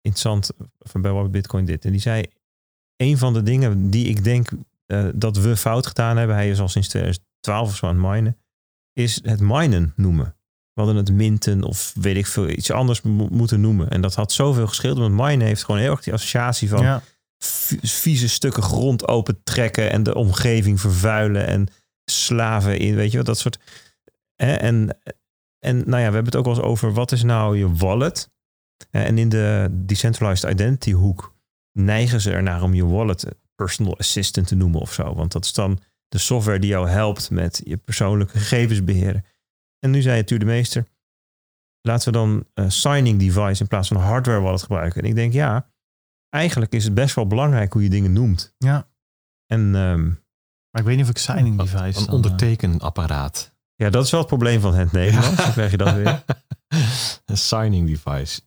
[0.02, 1.86] Interessant, van bij Bitcoin dit.
[1.86, 2.26] En die zei,
[2.96, 4.50] een van de dingen die ik denk
[4.86, 8.12] eh, dat we fout gedaan hebben, hij is al sinds 2012 of zo aan het
[8.12, 8.38] minen,
[8.94, 10.36] is het minen noemen.
[10.74, 13.90] We hadden het minten of weet ik veel, iets anders mo- moeten noemen.
[13.90, 17.02] En dat had zoveel gescheeld, want minen heeft gewoon heel erg die associatie van ja.
[17.82, 21.68] vieze stukken grond opentrekken en de omgeving vervuilen en
[22.06, 23.60] slaven in, weet je wat, dat soort.
[24.36, 24.98] Hè, En,
[25.60, 28.32] en nou ja, we hebben het ook wel eens over wat is nou je wallet.
[28.92, 31.36] En in de decentralized identity hoek
[31.72, 33.26] neigen ze ernaar om je wallet
[33.56, 35.16] personal assistant te noemen of zo.
[35.16, 35.80] Want dat is dan
[36.14, 39.26] de software die jou helpt met je persoonlijke gegevens beheren.
[39.80, 40.88] En nu zei het u de meester,
[41.82, 45.02] laten we dan een signing device in plaats van een hardware wallet gebruiken.
[45.02, 45.72] En ik denk ja,
[46.30, 48.56] eigenlijk is het best wel belangrijk hoe je dingen noemt.
[48.58, 48.92] ja.
[49.46, 50.06] En ehm,
[50.70, 51.84] Maar ik weet niet of ik signing device...
[51.86, 53.56] Een dan, eh, ondertekenapparaat.
[53.76, 55.36] ja, dat is wel het probleem van het Nederlands.
[55.36, 56.24] Dan krijg je dat weer.
[57.26, 58.42] een signing device.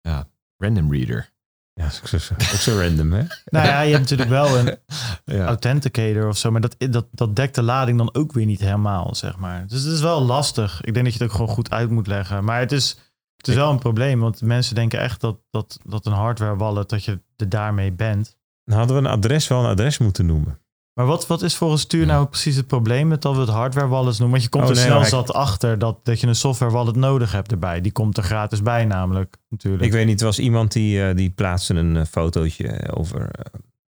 [0.00, 1.32] Ja, random reader.
[1.78, 3.22] Ja, dat is ook zo, ook zo random hè.
[3.56, 4.76] Nou ja, je hebt natuurlijk wel een
[5.36, 5.44] Ja.
[5.46, 9.14] authenticator of zo, maar dat, dat, dat dekt de lading dan ook weer niet helemaal,
[9.14, 9.66] zeg maar.
[9.66, 10.80] Dus het is wel lastig.
[10.84, 12.44] Ik denk dat je het ook gewoon goed uit moet leggen.
[12.44, 12.98] Maar het is,
[13.36, 16.88] het is wel een probleem, want mensen denken echt dat, dat, dat een hardware wallet,
[16.88, 18.36] dat je er daarmee bent.
[18.64, 20.58] Dan hadden we een adres wel een adres moeten noemen.
[20.98, 23.86] Maar wat, wat is volgens Stuur nou precies het probleem met dat we het hardware
[23.88, 24.30] wallets noemen?
[24.30, 26.72] Want je komt Oh, er nee, snel ik- zat achter dat, dat je een software
[26.72, 27.80] wallet nodig hebt erbij.
[27.80, 29.84] Die komt er gratis bij namelijk, natuurlijk.
[29.84, 33.20] Ik weet niet, er was iemand die, eh, die plaatste een eh, fotootje over.
[33.20, 33.44] eh,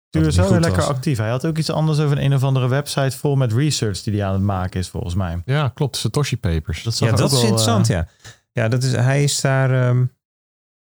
[0.07, 0.89] Stuur het is wel weer lekker was.
[0.89, 1.17] actief.
[1.17, 4.13] Hij had ook iets anders over een, een of andere website vol met research die
[4.13, 5.41] hij aan het maken is, volgens mij.
[5.45, 5.97] Ja, klopt.
[5.97, 6.83] Satoshi Papers.
[6.83, 8.07] Dat Ja, dat is wel, interessant, ja.
[8.51, 9.87] Ja, dat is, hij is daar...
[9.87, 10.05] ehm,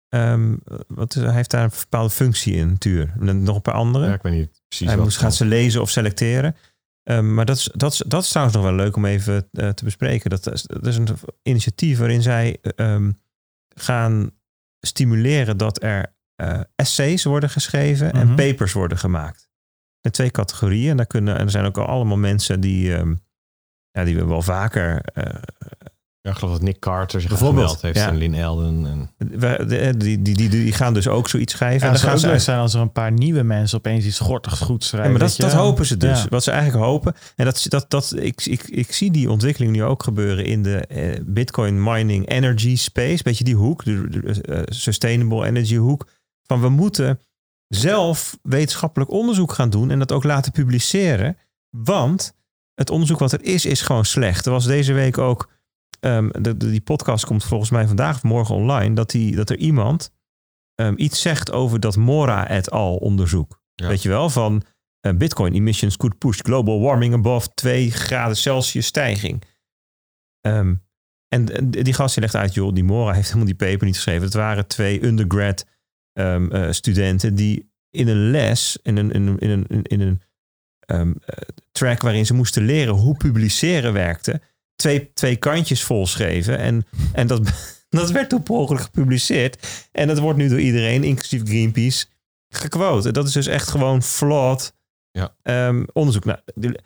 [0.09, 0.55] ehm,
[0.87, 3.13] wat is, hij heeft daar een bepaalde functie in, Tuur.
[3.19, 4.05] En nog een paar andere.
[4.05, 6.55] Ja, ik weet niet precies hij wat moest, gaat ze lezen of selecteren.
[7.03, 9.69] Ehm, maar dat is, dat, is, dat is trouwens nog wel leuk om even eh,
[9.69, 10.29] te bespreken.
[10.29, 11.07] Dat, is- dat is een
[11.43, 13.11] initiatief waarin zij ehm,
[13.75, 14.31] gaan
[14.79, 18.35] stimuleren dat er eh, essays worden geschreven en Mhm.
[18.35, 19.41] papers worden gemaakt.
[19.41, 20.89] Er zijn twee categorieën.
[20.89, 22.89] En, daar kunnen, en er zijn ook al allemaal mensen die,
[23.91, 25.33] ja, die we wel vaker eh,
[26.21, 27.97] Ja, ik geloof dat Nick Carter zich Bijvoorbeeld, heeft.
[27.97, 28.07] ja.
[28.07, 28.85] En Lynn Elden.
[28.85, 31.79] En, we- de- die, die, die, die gaan dus ook zoiets schrijven.
[31.79, 34.59] Ja, en dan gaan ze zijn als er een paar nieuwe mensen opeens iets schortigs
[34.59, 35.11] goed Ja, schrijven.
[35.11, 36.21] maar dat, hopen ze dus.
[36.23, 36.29] Ja.
[36.29, 37.13] Wat ze eigenlijk hopen.
[37.35, 40.77] En dat, dat, dat, ik, ik, ik zie die ontwikkeling nu ook gebeuren in de
[40.77, 43.23] eh, Bitcoin mining energy space.
[43.23, 46.07] Beetje die hoek, de, de, eh, sustainable energy hoek.
[46.43, 47.19] Van we moeten
[47.67, 51.37] zelf wetenschappelijk onderzoek gaan doen en dat ook laten publiceren.
[51.69, 52.33] Want
[52.75, 54.45] het onderzoek wat er is, is gewoon slecht.
[54.45, 55.49] Er was deze week ook,
[55.99, 59.49] ehm, de, de- die podcast komt volgens mij vandaag of morgen online, dat, die, dat
[59.49, 60.11] er iemand
[60.75, 63.61] ehm, iets zegt over dat Mora et al onderzoek.
[63.75, 63.87] Ja.
[63.87, 64.63] Weet je wel, van
[64.99, 69.43] eh, Bitcoin emissions could push global warming above 2 graden Celsius stijging.
[70.41, 70.75] Ehm,
[71.27, 73.95] en en die gast die legt uit, joh, die Mora heeft helemaal die paper niet
[73.95, 74.23] geschreven.
[74.23, 75.65] Het waren twee undergrad
[76.13, 80.21] eh, studenten die in een les, in een, in een, in een, in een
[80.79, 81.11] eh,
[81.71, 84.41] track waarin ze moesten leren hoe publiceren werkte,
[84.79, 86.57] twee, twee kantjes vol schreven.
[86.57, 87.41] En, en dat,
[87.89, 89.87] dat werd op ongeluk gepubliceerd.
[89.91, 92.05] En dat wordt nu door iedereen, inclusief Greenpeace,
[92.49, 93.11] gequote.
[93.11, 94.73] Dat is dus echt gewoon flawed
[95.11, 95.35] Ja.
[95.41, 96.25] ehm, onderzoek.
[96.25, 96.79] Nou, de-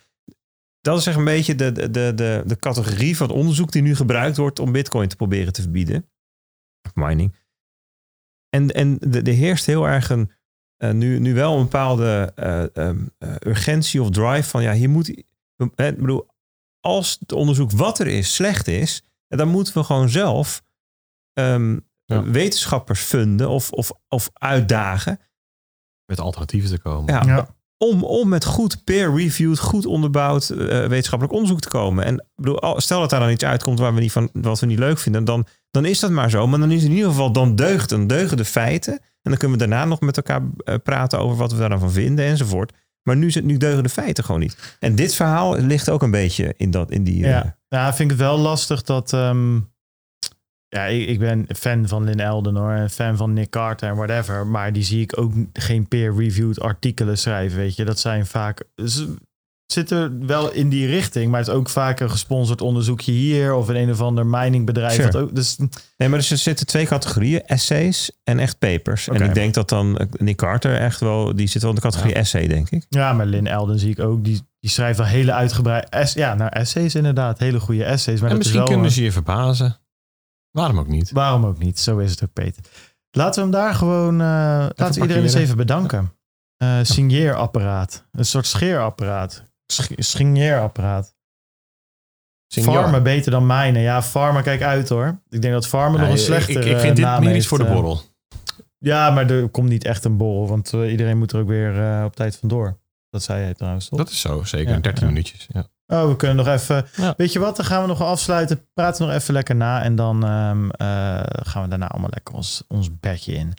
[0.82, 3.96] dat is echt een beetje de, de, de, de, de categorie van onderzoek die nu
[3.96, 6.10] gebruikt wordt om bitcoin te proberen te verbieden.
[6.94, 7.36] Mining.
[8.50, 10.32] En, en er er heerst heel erg een,
[10.78, 14.90] eh, nu, nu wel een bepaalde eh, ehm, eh, urgentie of drive van ja, hier
[14.90, 15.08] moet.
[15.10, 15.26] Ik
[15.76, 16.28] bedoel,
[16.86, 20.62] als het onderzoek wat er is slecht is, dan moeten we gewoon zelf
[21.34, 22.24] ehm, Ja.
[22.24, 25.20] wetenschappers vinden of, of, of uitdagen
[26.06, 27.14] met alternatieven te komen.
[27.14, 27.56] ja, Ja.
[27.78, 32.06] Om, om met goed peer-reviewed, goed onderbouwd eh, wetenschappelijk onderzoek te komen.
[32.06, 34.66] En ik bedoel, stel dat daar dan iets uitkomt waar we niet van, wat we
[34.66, 36.48] niet leuk vinden, dan, dan is dat maar zo.
[36.48, 38.94] Maar dan is in ieder geval, dan deugt, dan deugen de feiten.
[38.94, 41.80] En dan kunnen we daarna nog met elkaar eh, praten over wat we daar dan
[41.80, 42.74] van vinden enzovoort.
[43.04, 44.76] Maar nu, zit- nu deugen de feiten gewoon niet.
[44.80, 47.20] En dit verhaal ligt ook een beetje in, dat, in die...
[47.20, 49.14] Ja, ja vind ik het wel lastig dat...
[49.14, 49.56] ehm,
[50.68, 52.72] ja, ik, ik ben fan van Lynn Elden hoor.
[52.72, 54.48] En fan van Nick Carter en whatever.
[54.48, 57.86] Maar die zie ik ook geen peer-reviewed artikelen schrijven, weet je.
[57.86, 58.64] Dat zijn vaak...
[59.66, 63.54] Ze zitten wel in die richting, maar het is ook vaak een gesponsord onderzoekje hier
[63.54, 64.94] of in een of ander miningbedrijf.
[64.94, 65.18] Sure.
[65.18, 65.58] Ook, dus
[65.98, 69.08] Nee, maar dus er zitten twee categorieën, essays en echt papers.
[69.08, 71.82] En ik denk dat dan eh, Nick Carter echt wel, die zit wel in de
[71.82, 72.86] categorie essay, denk ik.
[72.90, 74.24] ja, maar Lynn Elden zie ik ook.
[74.24, 75.88] Die, die schrijft al hele uitgebreid...
[75.90, 77.40] Es, ja, nou, essays inderdaad.
[77.40, 78.22] Hele goede essays.
[78.22, 79.78] Maar en dat is misschien wel, kunnen eh, ze je verbazen.
[80.52, 81.12] Waarom ook niet?
[81.12, 81.80] Waarom ook niet?
[81.80, 82.64] Zo is het ook, Peter.
[83.12, 84.22] Laten we hem daar gewoon...
[84.22, 84.28] eh
[84.76, 86.14] laten we iedereen eens even bedanken.
[86.58, 88.06] Eh signeerapparaat.
[88.12, 89.44] Een soort scheerapparaat.
[89.74, 91.16] Sch- Signeerapparaat.
[92.48, 92.76] Signor.
[92.76, 93.80] Farmer beter dan mijne.
[93.80, 95.22] Ja, Farmer, kijk uit hoor.
[95.30, 97.66] Ik denk dat Farmer nog een slechter ik, ik vind dit meer iets voor de
[97.66, 97.74] eh.
[97.74, 98.02] borrel.
[98.78, 100.48] Ja, maar er komt niet echt een borrel.
[100.48, 102.80] Want eh, iedereen moet er ook weer eh, op tijd vandoor.
[103.10, 104.00] Dat zei jij trouwens, toch?
[104.00, 104.74] Dat is zo, zeker.
[104.74, 105.08] Ja, 13 ja.
[105.12, 105.48] minuutjes.
[105.54, 105.68] Ja.
[105.88, 106.86] Oh, we kunnen nog even...
[107.18, 108.68] Weet je wat, dan gaan we nog afsluiten.
[108.74, 109.82] Praten nog even lekker na.
[109.82, 113.54] En dan ehm, eh, gaan we daarna allemaal lekker ons, ons bedje in.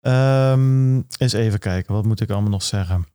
[0.00, 3.06] Ehm, eens even kijken, wat moet ik allemaal nog zeggen?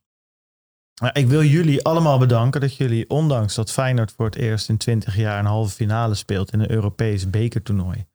[1.12, 5.16] Ik wil jullie allemaal bedanken dat jullie, ondanks dat Feyenoord voor het eerst in 20
[5.16, 8.06] jaar een halve finale speelt in een Europees bekertoernooi,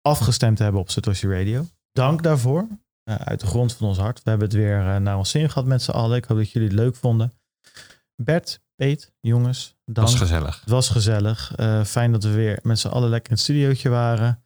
[0.00, 1.66] afgestemd hebben op Satoshi Radio.
[1.92, 2.66] Dank daarvoor.
[3.04, 4.22] Eh, uit de grond van ons hart.
[4.22, 6.16] We hebben het weer eh, naar ons zin gehad met z'n allen.
[6.16, 7.32] Ik hoop dat jullie het leuk vonden.
[8.16, 10.08] Bert, Peet, jongens, dank.
[10.08, 10.60] is gezellig.
[10.60, 11.54] Het was gezellig.
[11.54, 14.43] Eh, fijn dat we weer met z'n allen lekker in het studiootje waren.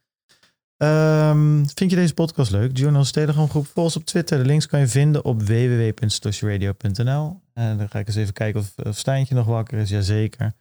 [0.79, 2.79] Ehm, vind je deze podcast leuk?
[2.79, 3.67] Join onze Telegram groep.
[3.67, 4.39] Volg ons op Twitter.
[4.39, 7.41] De links kan je vinden op www.satoshiradio.nl.
[7.55, 9.91] En dan ga ik eens even kijken of, of Stijntje nog wakker is.
[9.91, 10.53] Jazeker.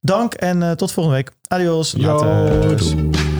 [0.00, 1.32] Dank en eh, tot volgende week.
[1.48, 1.92] Adios.
[1.96, 2.60] Later.
[2.76, 3.37] doei.